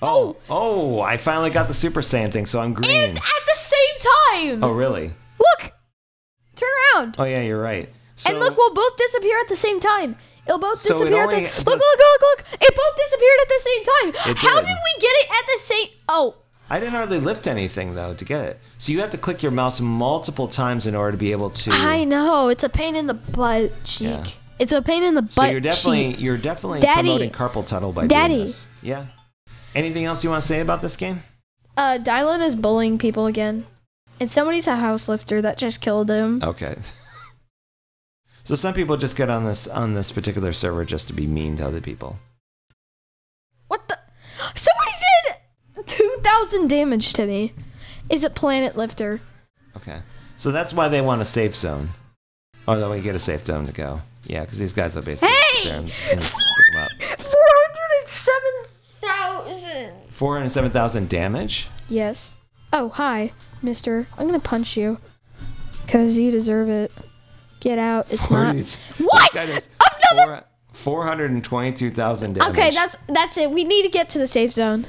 Oh, 0.00 0.36
oh, 0.48 0.98
oh! 0.98 1.00
I 1.00 1.16
finally 1.16 1.50
got 1.50 1.68
the 1.68 1.74
Super 1.74 2.00
Saiyan 2.00 2.30
thing, 2.30 2.46
so 2.46 2.60
I'm 2.60 2.72
green. 2.72 2.90
And 3.10 3.18
at 3.18 3.44
the 3.46 3.56
same 3.56 4.54
time. 4.58 4.64
Oh, 4.64 4.70
really? 4.70 5.12
Look. 5.38 5.72
Turn 6.54 6.68
around. 6.94 7.16
Oh, 7.18 7.24
yeah, 7.24 7.42
you're 7.42 7.60
right. 7.60 7.88
So, 8.16 8.30
and 8.30 8.38
look, 8.40 8.56
we'll 8.56 8.74
both 8.74 8.96
disappear 8.96 9.38
at 9.40 9.48
the 9.48 9.56
same 9.56 9.78
time. 9.80 10.16
It'll 10.46 10.58
both 10.58 10.78
So 10.78 10.96
it 10.96 11.10
disappear 11.10 11.22
at 11.24 11.30
the 11.30 11.40
look, 11.40 11.66
look, 11.66 11.66
look, 11.66 11.98
look, 11.98 12.20
look. 12.22 12.44
It 12.60 12.76
both 12.76 12.96
disappeared 12.96 13.38
at 13.42 13.48
the 13.48 13.60
same 13.60 13.84
time. 13.84 14.30
It 14.32 14.38
How 14.38 14.56
did. 14.60 14.66
did 14.66 14.76
we 14.76 15.00
get 15.00 15.08
it 15.08 15.30
at 15.30 15.46
the 15.46 15.58
same? 15.58 15.88
Oh, 16.08 16.34
I 16.70 16.80
didn't 16.80 16.94
hardly 16.94 17.18
lift 17.18 17.46
anything 17.46 17.94
though 17.94 18.14
to 18.14 18.24
get 18.24 18.44
it. 18.44 18.60
So 18.78 18.92
you 18.92 19.00
have 19.00 19.10
to 19.10 19.18
click 19.18 19.42
your 19.42 19.52
mouse 19.52 19.80
multiple 19.80 20.48
times 20.48 20.86
in 20.86 20.94
order 20.94 21.12
to 21.12 21.18
be 21.18 21.32
able 21.32 21.50
to. 21.50 21.70
I 21.72 22.04
know. 22.04 22.48
It's 22.48 22.64
a 22.64 22.68
pain 22.68 22.94
in 22.96 23.06
the 23.06 23.14
butt 23.14 23.72
cheek. 23.84 24.08
Yeah. 24.08 24.24
It's 24.58 24.72
a 24.72 24.82
pain 24.82 25.02
in 25.02 25.14
the 25.14 25.22
butt 25.22 25.32
so 25.32 25.44
you're 25.46 25.60
definitely 25.60 26.12
cheek. 26.12 26.20
you're 26.20 26.38
definitely 26.38 26.80
Daddy. 26.80 27.08
promoting 27.08 27.30
carpal 27.30 27.66
tunnel 27.66 27.92
by 27.92 28.06
Daddy. 28.06 28.34
doing 28.34 28.46
this. 28.46 28.68
Yeah. 28.82 29.06
Anything 29.74 30.04
else 30.04 30.22
you 30.24 30.30
want 30.30 30.42
to 30.42 30.48
say 30.48 30.60
about 30.60 30.82
this 30.82 30.96
game? 30.96 31.22
Uh, 31.76 31.98
Dylan 32.00 32.44
is 32.44 32.56
bullying 32.56 32.98
people 32.98 33.26
again. 33.26 33.64
And 34.20 34.30
somebody's 34.30 34.66
a 34.66 34.76
house 34.76 35.08
lifter 35.08 35.40
that 35.42 35.58
just 35.58 35.80
killed 35.80 36.10
him. 36.10 36.42
Okay. 36.42 36.76
so 38.44 38.56
some 38.56 38.74
people 38.74 38.96
just 38.96 39.16
get 39.16 39.30
on 39.30 39.44
this 39.44 39.68
on 39.68 39.94
this 39.94 40.10
particular 40.10 40.52
server 40.52 40.84
just 40.84 41.06
to 41.08 41.14
be 41.14 41.26
mean 41.26 41.56
to 41.58 41.66
other 41.66 41.80
people. 41.80 42.18
What 43.68 43.86
the? 43.86 43.96
Somebody 44.56 44.90
did 45.76 45.86
2000 45.86 46.68
damage 46.68 47.12
to 47.12 47.26
me. 47.26 47.52
Is 48.10 48.24
it 48.24 48.34
Planet 48.34 48.76
Lifter? 48.76 49.20
Okay. 49.76 50.00
So 50.36 50.50
that's 50.50 50.72
why 50.72 50.88
they 50.88 51.00
want 51.00 51.22
a 51.22 51.24
safe 51.24 51.54
zone. 51.54 51.90
Or 52.66 52.76
that 52.76 52.90
we 52.90 53.00
get 53.00 53.14
a 53.14 53.20
safe 53.20 53.46
zone 53.46 53.66
to 53.66 53.72
go. 53.72 54.00
Yeah, 54.24 54.40
because 54.40 54.58
these 54.58 54.72
guys 54.72 54.96
are 54.96 55.02
basically. 55.02 55.32
Hey! 55.34 55.64
407 55.88 58.67
Four 60.10 60.34
hundred 60.34 60.50
seven 60.50 60.70
thousand 60.70 61.08
damage. 61.08 61.68
Yes. 61.88 62.32
Oh 62.72 62.88
hi, 62.90 63.32
Mister. 63.62 64.06
I'm 64.16 64.26
gonna 64.26 64.40
punch 64.40 64.76
you, 64.76 64.98
cause 65.86 66.18
you 66.18 66.30
deserve 66.30 66.68
it. 66.68 66.92
Get 67.60 67.78
out. 67.78 68.06
It's 68.10 68.24
40s. 68.26 68.80
What? 69.04 69.34
Another. 69.34 70.44
Four 70.72 71.04
hundred 71.06 71.30
and 71.32 71.42
twenty-two 71.42 71.90
thousand 71.90 72.34
damage. 72.34 72.50
Okay, 72.50 72.70
that's 72.70 72.96
that's 73.08 73.36
it. 73.36 73.50
We 73.50 73.64
need 73.64 73.82
to 73.82 73.88
get 73.88 74.10
to 74.10 74.18
the 74.18 74.28
safe 74.28 74.52
zone. 74.52 74.86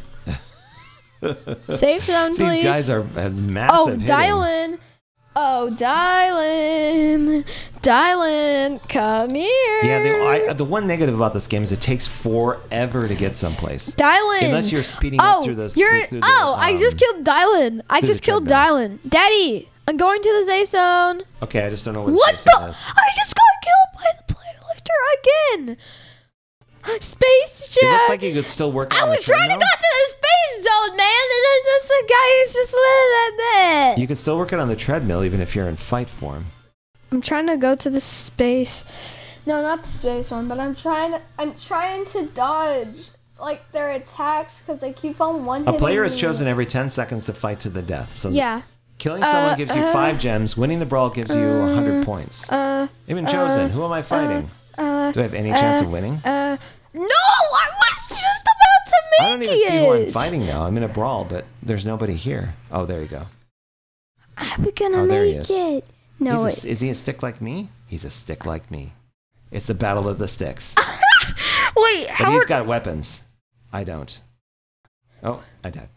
safe 1.69 2.03
zone, 2.03 2.35
please. 2.35 2.37
These 2.37 2.63
guys 2.63 2.89
are 2.89 3.03
massive. 3.03 3.77
Oh, 3.77 3.85
hitting. 3.87 4.05
dial 4.05 4.43
in. 4.43 4.77
Oh, 5.35 5.69
dial 5.71 6.37
in. 6.37 7.08
Dial 7.81 8.23
in. 8.23 8.79
Come 8.79 9.35
here. 9.35 9.79
Yeah, 9.83 10.03
the, 10.03 10.23
I, 10.23 10.53
the 10.53 10.65
one 10.65 10.85
negative 10.85 11.15
about 11.15 11.33
this 11.33 11.47
game 11.47 11.63
is 11.63 11.71
it 11.71 11.79
takes 11.79 12.07
forever 12.07 13.07
to 13.07 13.15
get 13.15 13.37
someplace. 13.37 13.95
Dylan. 13.95 14.43
Unless 14.43 14.71
you're 14.71 14.83
speeding 14.83 15.19
oh, 15.21 15.39
up 15.39 15.45
through 15.45 15.55
the 15.55 15.73
You're, 15.77 16.05
through 16.05 16.19
the, 16.19 16.27
oh, 16.27 16.55
I 16.57 16.73
just 16.77 16.95
um, 16.95 16.99
killed 16.99 17.25
Dylan. 17.25 17.81
I 17.89 18.01
just 18.01 18.21
killed. 18.21 18.47
Dylan. 18.47 18.99
Daddy, 19.07 19.69
I'm 19.87 19.95
going 19.97 20.21
to 20.21 20.29
the 20.29 20.45
safe 20.45 20.69
zone. 20.69 21.23
Okay, 21.41 21.65
I 21.65 21.69
just 21.69 21.85
don't 21.85 21.93
know 21.93 22.03
What 22.03 22.35
safe 22.35 22.43
the? 22.43 22.51
I 22.51 23.09
just 23.15 23.35
got 23.35 23.45
killed 23.63 23.95
by 23.95 24.05
the 24.17 24.33
planet 24.33 24.61
lifter 24.67 24.93
again. 25.65 25.77
Space 26.99 27.77
It 27.81 27.91
looks 27.91 28.09
like 28.09 28.23
you 28.23 28.33
could 28.33 28.47
still 28.47 28.71
work 28.71 28.95
I 28.95 29.03
on 29.03 29.09
the 29.09 29.15
was 29.15 29.23
trying 29.23 29.49
to 29.49 29.55
go 29.55 29.59
to 29.59 29.59
the 29.59 30.07
space 30.09 30.63
zone, 30.63 30.97
man, 30.97 31.05
and 31.07 31.43
then 31.45 31.61
this 31.65 31.91
guy 32.09 32.43
is 32.43 32.53
just 32.53 32.73
living 32.73 33.37
that 33.37 33.95
You 33.97 34.07
can 34.07 34.15
still 34.15 34.37
work 34.37 34.53
it 34.53 34.59
on 34.59 34.67
the 34.67 34.75
treadmill 34.75 35.23
even 35.23 35.39
if 35.39 35.55
you're 35.55 35.67
in 35.67 35.75
fight 35.75 36.09
form. 36.09 36.45
I'm 37.11 37.21
trying 37.21 37.47
to 37.47 37.57
go 37.57 37.75
to 37.75 37.89
the 37.89 37.99
space. 37.99 38.83
No, 39.45 39.61
not 39.61 39.83
the 39.83 39.89
space 39.89 40.31
one, 40.31 40.47
but 40.47 40.59
I'm 40.59 40.75
trying. 40.75 41.11
To, 41.13 41.21
I'm 41.39 41.55
trying 41.55 42.05
to 42.07 42.27
dodge 42.27 43.09
like 43.39 43.71
their 43.71 43.91
attacks 43.91 44.53
because 44.59 44.79
they 44.79 44.91
keep 44.93 45.19
on 45.21 45.45
one. 45.45 45.67
A 45.67 45.73
player 45.73 46.03
is 46.03 46.13
me. 46.15 46.21
chosen 46.21 46.47
every 46.47 46.65
10 46.65 46.89
seconds 46.89 47.25
to 47.25 47.33
fight 47.33 47.59
to 47.61 47.69
the 47.69 47.81
death. 47.81 48.11
So 48.11 48.29
Yeah. 48.29 48.61
killing 48.99 49.23
someone 49.23 49.53
Uh, 49.53 49.55
gives 49.55 49.73
you 49.75 49.81
uh, 49.81 49.93
5 49.93 50.19
gems, 50.19 50.57
winning 50.57 50.79
the 50.79 50.85
brawl 50.85 51.09
gives 51.09 51.33
you 51.33 51.47
100 51.61 52.05
points. 52.05 52.51
Uh. 52.51 52.87
Even 53.07 53.25
chosen, 53.25 53.69
who 53.71 53.83
am 53.85 53.91
I 53.93 54.01
fighting? 54.01 54.49
Uh. 54.77 55.11
Do 55.13 55.21
I 55.21 55.23
have 55.23 55.33
any 55.33 55.51
chance 55.51 55.81
uh, 55.81 55.85
of 55.85 55.91
winning? 55.91 56.15
Uh. 56.25 56.57
No, 56.93 57.01
I 57.03 57.69
was 57.79 58.09
just 58.09 58.43
about 58.43 58.85
to 58.87 58.95
make 59.11 59.19
it. 59.19 59.23
I 59.23 59.29
don't 59.29 59.43
even 59.43 59.55
it. 59.55 59.67
see 59.67 59.77
who 59.77 59.91
I'm 59.93 60.11
fighting 60.11 60.45
now. 60.45 60.63
I'm 60.65 60.75
in 60.77 60.83
a 60.83 60.87
brawl, 60.89 61.23
but 61.23 61.45
there's 61.63 61.85
nobody 61.85 62.13
here. 62.15 62.53
Oh, 62.71 62.85
there 62.85 63.01
you 63.01 63.07
go. 63.07 63.23
Are 64.37 64.45
we 64.63 64.71
gonna 64.73 64.97
Oh, 65.03 65.05
make 65.05 65.49
it? 65.49 65.85
No, 66.19 66.43
He's 66.45 66.65
a, 66.65 66.69
is 66.69 66.79
he 66.81 66.89
a 66.89 66.95
stick 66.95 67.23
like 67.23 67.41
me? 67.41 67.69
He's 67.87 68.05
a 68.05 68.11
stick 68.11 68.45
like 68.45 68.69
me. 68.69 68.93
It's 69.51 69.67
the 69.67 69.73
battle 69.73 70.07
of 70.07 70.17
the 70.17 70.27
sticks. 70.27 70.75
wait. 71.75 72.07
But 72.07 72.15
How 72.15 72.31
he's 72.31 72.45
got 72.45 72.67
weapons. 72.67 73.23
I 73.71 73.83
don't. 73.83 74.19
Oh, 75.23 75.41
I 75.63 75.69
died. 75.69 75.89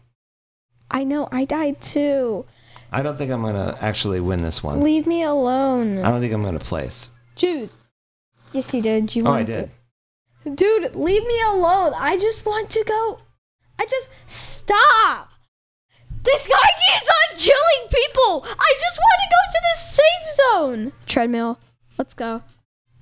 I 0.89 1.03
know. 1.03 1.27
I 1.31 1.45
died 1.45 1.81
too. 1.81 2.45
I 2.91 3.01
don't 3.01 3.17
think 3.17 3.31
I'm 3.31 3.41
gonna 3.41 3.77
actually 3.81 4.19
win 4.19 4.43
this 4.43 4.61
one. 4.63 4.81
Leave 4.81 5.07
me 5.07 5.23
alone, 5.23 5.99
I 5.99 6.11
don't 6.11 6.21
think 6.21 6.33
I'm 6.33 6.43
gonna 6.43 6.59
place. 6.59 7.09
Jude. 7.35 7.69
Yes, 8.51 8.71
you 8.73 8.81
did. 8.83 9.15
You 9.15 9.23
Oh, 9.23 9.27
I 9.27 9.29
wanted 9.41 9.47
did. 9.47 9.71
to. 10.45 10.49
Dude, 10.55 10.95
leave 10.95 11.25
me 11.25 11.41
alone. 11.47 11.93
I 11.97 12.17
just 12.17 12.45
want 12.45 12.69
to 12.71 12.83
go. 12.83 13.19
I 13.79 13.85
just 13.85 14.09
stop. 14.27 15.31
This 16.23 16.47
guy 16.47 16.69
keeps 16.85 17.09
on 17.09 17.37
killing 17.37 17.89
people. 17.89 18.45
I 18.47 18.73
just 18.79 18.99
want 18.99 19.19
to 19.21 19.29
go 19.29 19.41
to 19.51 19.61
the 19.61 19.77
safe 19.77 20.35
zone. 20.35 20.91
Treadmill. 21.05 21.59
Let's 21.97 22.13
go. 22.13 22.41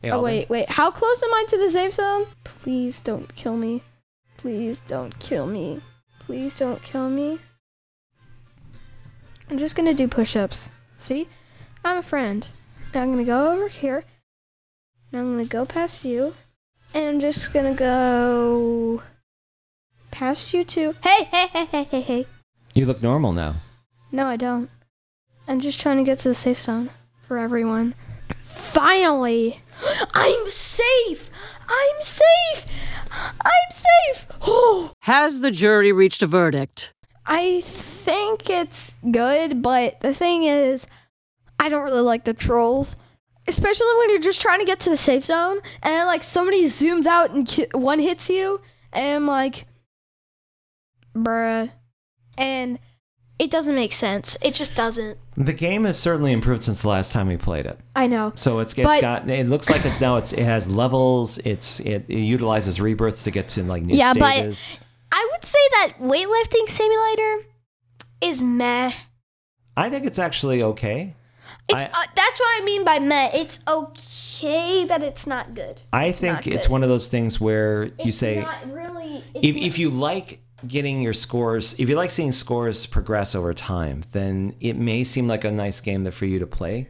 Hey, 0.01 0.09
Oh 0.11 0.21
wait, 0.21 0.49
wait. 0.49 0.69
How 0.69 0.89
close 0.89 1.21
am 1.21 1.33
I 1.33 1.45
to 1.49 1.57
the 1.57 1.69
safe 1.69 1.93
zone? 1.93 2.25
Please 2.43 2.99
don't 2.99 3.33
kill 3.35 3.55
me. 3.55 3.81
Please 4.37 4.79
don't 4.87 5.17
kill 5.19 5.45
me. 5.45 5.81
Please 6.19 6.57
don't 6.57 6.81
kill 6.81 7.09
me. 7.09 7.39
I'm 9.49 9.57
just 9.59 9.75
gonna 9.75 9.93
do 9.93 10.07
push-ups. 10.07 10.69
See? 10.97 11.27
I'm 11.85 11.97
a 11.97 12.03
friend. 12.03 12.51
Now 12.93 13.03
I'm 13.03 13.11
gonna 13.11 13.23
go 13.23 13.51
over 13.51 13.67
here. 13.67 14.03
Now 15.11 15.19
I'm 15.19 15.31
gonna 15.33 15.45
go 15.45 15.65
past 15.65 16.05
you. 16.05 16.33
And 16.93 17.05
I'm 17.07 17.19
just 17.19 17.53
gonna 17.53 17.73
go 17.75 19.03
past 20.09 20.53
you 20.53 20.63
too. 20.63 20.95
Hey, 21.03 21.23
hey, 21.25 21.47
hey, 21.47 21.65
hey, 21.65 21.83
hey, 21.83 22.01
hey. 22.01 22.25
You 22.73 22.85
look 22.85 23.01
normal 23.03 23.33
now. 23.33 23.55
No, 24.11 24.25
I 24.27 24.37
don't. 24.37 24.69
I'm 25.47 25.59
just 25.59 25.79
trying 25.81 25.97
to 25.97 26.03
get 26.03 26.19
to 26.19 26.29
the 26.29 26.35
safe 26.35 26.59
zone 26.59 26.89
for 27.23 27.37
everyone. 27.37 27.95
Finally! 28.41 29.59
I'm 30.13 30.47
safe! 30.49 31.29
I'm 31.67 32.01
safe! 32.01 32.65
I'm 33.11 33.71
safe! 33.71 34.27
Oh, 34.41 34.91
Has 35.01 35.41
the 35.41 35.51
jury 35.51 35.91
reached 35.91 36.23
a 36.23 36.27
verdict? 36.27 36.93
I 37.25 37.61
think 37.61 38.49
it's 38.49 38.93
good, 39.11 39.61
but 39.61 39.99
the 39.99 40.13
thing 40.13 40.43
is, 40.43 40.87
I 41.59 41.69
don't 41.69 41.83
really 41.83 42.01
like 42.01 42.23
the 42.23 42.33
trolls. 42.33 42.95
Especially 43.47 43.87
when 43.97 44.11
you're 44.11 44.19
just 44.19 44.41
trying 44.41 44.59
to 44.59 44.65
get 44.65 44.79
to 44.81 44.89
the 44.91 44.97
safe 44.97 45.25
zone 45.25 45.59
and 45.81 46.05
like 46.07 46.23
somebody 46.23 46.65
zooms 46.65 47.05
out 47.05 47.31
and 47.31 47.45
ki- 47.47 47.67
one 47.73 47.99
hits 47.99 48.29
you, 48.29 48.61
and 48.93 49.15
I'm 49.15 49.27
like, 49.27 49.65
bruh. 51.15 51.71
And 52.41 52.79
it 53.39 53.49
doesn't 53.49 53.73
make 53.75 53.91
sense. 53.91 54.37
It 54.41 54.53
just 54.53 54.75
doesn't. 54.75 55.17
The 55.35 55.53
game 55.53 55.85
has 55.85 55.97
certainly 55.97 56.31
improved 56.31 56.63
since 56.63 56.83
the 56.83 56.89
last 56.89 57.11
time 57.11 57.27
we 57.27 57.37
played 57.37 57.65
it. 57.65 57.79
I 57.95 58.05
know. 58.07 58.33
So 58.35 58.59
it's 58.59 58.73
it's 58.73 58.83
But- 58.83 59.01
got 59.01 59.29
it 59.29 59.47
looks 59.47 59.69
like 59.69 59.83
it 59.85 59.99
now 59.99 60.17
it's 60.17 60.31
it 60.33 60.43
has 60.43 60.69
levels. 60.69 61.39
It's 61.39 61.79
it, 61.79 62.09
it 62.09 62.19
utilizes 62.19 62.79
rebirths 62.79 63.23
to 63.23 63.31
get 63.31 63.49
to 63.49 63.63
like 63.63 63.83
new 63.83 63.95
Yeah, 63.97 64.13
but- 64.13 64.69
I 65.13 65.29
would 65.33 65.43
say 65.45 65.59
that 65.73 65.93
weightlifting 65.99 66.67
simulator 66.69 67.47
is 68.21 68.41
meh. 68.41 68.91
I 69.75 69.89
think 69.89 70.05
it's 70.05 70.19
actually 70.19 70.61
okay. 70.63 71.15
It's, 71.67 71.83
I- 71.83 71.87
uh, 71.87 72.05
that's 72.15 72.39
what 72.39 72.61
I 72.61 72.65
mean 72.65 72.85
by 72.85 72.99
meh. 72.99 73.31
It's 73.33 73.59
okay, 73.67 74.85
but 74.87 75.01
it's 75.01 75.25
not 75.25 75.55
good. 75.55 75.81
I 75.91 76.11
think 76.11 76.45
it's 76.47 76.67
good. 76.67 76.71
one 76.71 76.83
of 76.83 76.89
those 76.89 77.07
things 77.07 77.41
where 77.41 77.89
you 78.03 78.11
say 78.11 78.41
not 78.41 78.71
really. 78.71 79.23
It's 79.33 79.47
if, 79.47 79.55
if 79.55 79.79
you 79.79 79.89
like 79.89 80.39
getting 80.67 81.01
your 81.01 81.13
scores, 81.13 81.79
if 81.79 81.89
you 81.89 81.95
like 81.95 82.09
seeing 82.09 82.31
scores 82.31 82.85
progress 82.85 83.35
over 83.35 83.53
time, 83.53 84.03
then 84.11 84.55
it 84.59 84.75
may 84.75 85.03
seem 85.03 85.27
like 85.27 85.43
a 85.43 85.51
nice 85.51 85.79
game 85.79 86.09
for 86.11 86.25
you 86.25 86.39
to 86.39 86.47
play. 86.47 86.87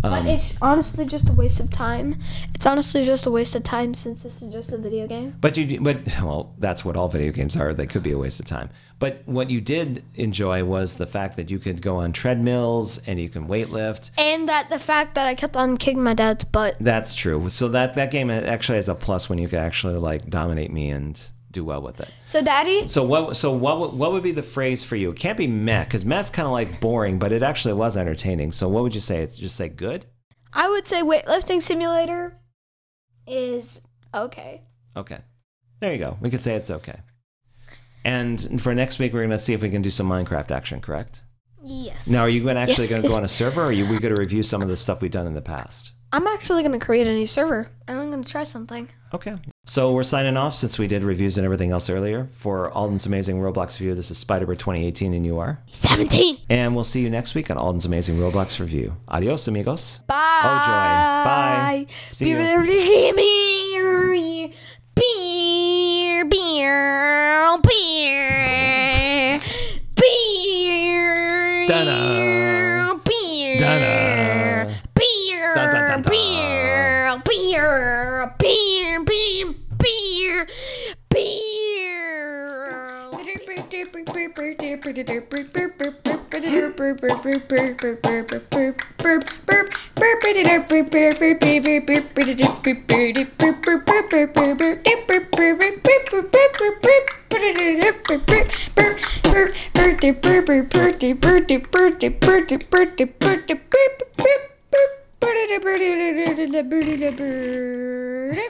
But 0.00 0.12
um, 0.12 0.26
it's 0.26 0.54
honestly 0.60 1.06
just 1.06 1.28
a 1.28 1.32
waste 1.32 1.60
of 1.60 1.70
time. 1.70 2.18
It's 2.54 2.66
honestly 2.66 3.04
just 3.04 3.26
a 3.26 3.30
waste 3.30 3.54
of 3.54 3.62
time 3.62 3.94
since 3.94 4.22
this 4.22 4.42
is 4.42 4.52
just 4.52 4.72
a 4.72 4.78
video 4.78 5.06
game. 5.06 5.36
But 5.40 5.56
you, 5.56 5.80
but 5.80 6.20
well, 6.20 6.54
that's 6.58 6.84
what 6.84 6.96
all 6.96 7.08
video 7.08 7.32
games 7.32 7.56
are. 7.56 7.72
They 7.72 7.86
could 7.86 8.02
be 8.02 8.12
a 8.12 8.18
waste 8.18 8.40
of 8.40 8.46
time. 8.46 8.70
But 8.98 9.22
what 9.26 9.50
you 9.50 9.60
did 9.60 10.04
enjoy 10.14 10.64
was 10.64 10.96
the 10.96 11.06
fact 11.06 11.36
that 11.36 11.50
you 11.50 11.58
could 11.58 11.82
go 11.82 11.96
on 11.96 12.12
treadmills 12.12 12.98
and 13.06 13.20
you 13.20 13.28
can 13.28 13.46
weightlift. 13.48 14.10
And 14.18 14.48
that 14.48 14.70
the 14.70 14.78
fact 14.78 15.14
that 15.14 15.26
I 15.26 15.34
kept 15.34 15.56
on 15.56 15.76
kicking 15.76 16.02
my 16.02 16.14
dad's 16.14 16.44
butt. 16.44 16.76
That's 16.80 17.14
true. 17.14 17.48
So 17.48 17.68
that 17.68 17.94
that 17.94 18.10
game 18.10 18.30
actually 18.30 18.76
has 18.76 18.88
a 18.88 18.94
plus 18.94 19.28
when 19.28 19.38
you 19.38 19.48
can 19.48 19.60
actually 19.60 19.96
like 19.96 20.28
dominate 20.28 20.72
me 20.72 20.90
and 20.90 21.20
do 21.52 21.64
well 21.64 21.80
with 21.82 22.00
it. 22.00 22.10
So, 22.24 22.42
Daddy, 22.42 22.86
So 22.88 23.04
what? 23.04 23.36
So 23.36 23.52
what? 23.52 23.78
would- 23.80 23.92
What 23.92 24.12
would 24.12 24.22
be 24.22 24.32
the 24.32 24.42
phrase 24.42 24.82
for 24.82 24.96
you? 24.96 25.10
It 25.10 25.16
can't 25.18 25.36
be 25.38 25.46
meh 25.46 25.84
because 25.84 26.04
meh's 26.04 26.30
kind 26.30 26.46
of 26.46 26.52
like 26.52 26.80
boring, 26.80 27.18
but 27.18 27.30
it 27.32 27.42
actually 27.42 27.74
was 27.74 27.96
entertaining. 27.96 28.52
So 28.52 28.68
what 28.68 28.82
would 28.82 28.94
you 28.94 29.00
say? 29.00 29.22
It's 29.22 29.36
just 29.38 29.56
say 29.56 29.68
good. 29.68 30.06
I 30.52 30.68
would 30.68 30.86
say 30.86 31.02
weightlifting 31.02 31.62
simulator 31.62 32.36
is 33.26 33.80
okay. 34.14 34.62
Okay, 34.96 35.18
there 35.80 35.92
you 35.92 35.98
go. 35.98 36.18
We 36.20 36.30
could 36.30 36.40
say 36.40 36.54
it's 36.56 36.70
okay. 36.70 36.98
And 38.04 38.60
for 38.60 38.74
next 38.74 38.98
week, 38.98 39.12
we're 39.12 39.22
gonna 39.22 39.38
see 39.38 39.52
if 39.54 39.62
we 39.62 39.70
can 39.70 39.82
do 39.82 39.90
some 39.90 40.08
Minecraft 40.08 40.50
action. 40.50 40.80
Correct? 40.80 41.22
Yes. 41.64 42.10
Now, 42.10 42.22
are 42.22 42.28
you 42.28 42.42
going 42.42 42.56
to 42.56 42.60
actually 42.60 42.86
Yes, 42.86 42.90
going 42.90 43.02
to 43.02 43.08
go 43.08 43.14
on 43.14 43.22
a 43.22 43.28
server, 43.40 43.60
or 43.62 43.66
are 43.66 43.72
you, 43.72 43.84
we 43.84 44.00
going 44.00 44.12
to 44.12 44.20
review 44.20 44.42
some 44.42 44.62
of 44.62 44.66
the 44.66 44.76
stuff 44.76 45.00
we've 45.00 45.12
done 45.12 45.28
in 45.28 45.34
the 45.34 45.40
past? 45.40 45.92
I'm 46.12 46.26
actually 46.26 46.64
gonna 46.64 46.80
create 46.80 47.06
a 47.06 47.12
new 47.12 47.24
server, 47.24 47.70
and 47.86 47.98
I'm 48.00 48.10
gonna 48.10 48.24
try 48.24 48.42
something. 48.42 48.88
Okay. 49.14 49.36
So 49.64 49.92
we're 49.92 50.02
signing 50.02 50.36
off 50.36 50.56
since 50.56 50.76
we 50.76 50.88
did 50.88 51.04
reviews 51.04 51.38
and 51.38 51.44
everything 51.44 51.70
else 51.70 51.88
earlier. 51.88 52.28
For 52.34 52.72
Alden's 52.72 53.06
Amazing 53.06 53.38
Roblox 53.38 53.78
Review, 53.78 53.94
this 53.94 54.10
is 54.10 54.22
Spiderbird 54.22 54.58
2018, 54.58 55.14
and 55.14 55.24
you 55.24 55.38
are. 55.38 55.60
17. 55.70 56.38
And 56.50 56.74
we'll 56.74 56.82
see 56.82 57.00
you 57.00 57.08
next 57.08 57.36
week 57.36 57.48
on 57.48 57.58
Alden's 57.58 57.86
Amazing 57.86 58.16
Roblox 58.16 58.58
Review. 58.58 58.96
Adios, 59.06 59.46
amigos. 59.46 60.00
Bye. 60.08 60.40
Oh, 60.42 60.58
joy. 60.66 60.72
Bye. 61.30 61.86
See 62.10 62.30
you. 62.30 62.38
Beer, 62.38 62.64
beer, 62.64 63.14
beer, 63.14 64.48
beer, 64.96 66.24
beer, 66.24 66.24
beer, 66.24 67.60
beer, 69.94 71.66
da, 71.68 71.84
da, 77.52 78.26
da. 78.26 78.34
beer, 78.38 79.04
beer, 79.04 79.54
beer, 79.78 80.46
Birdie. 107.12 108.42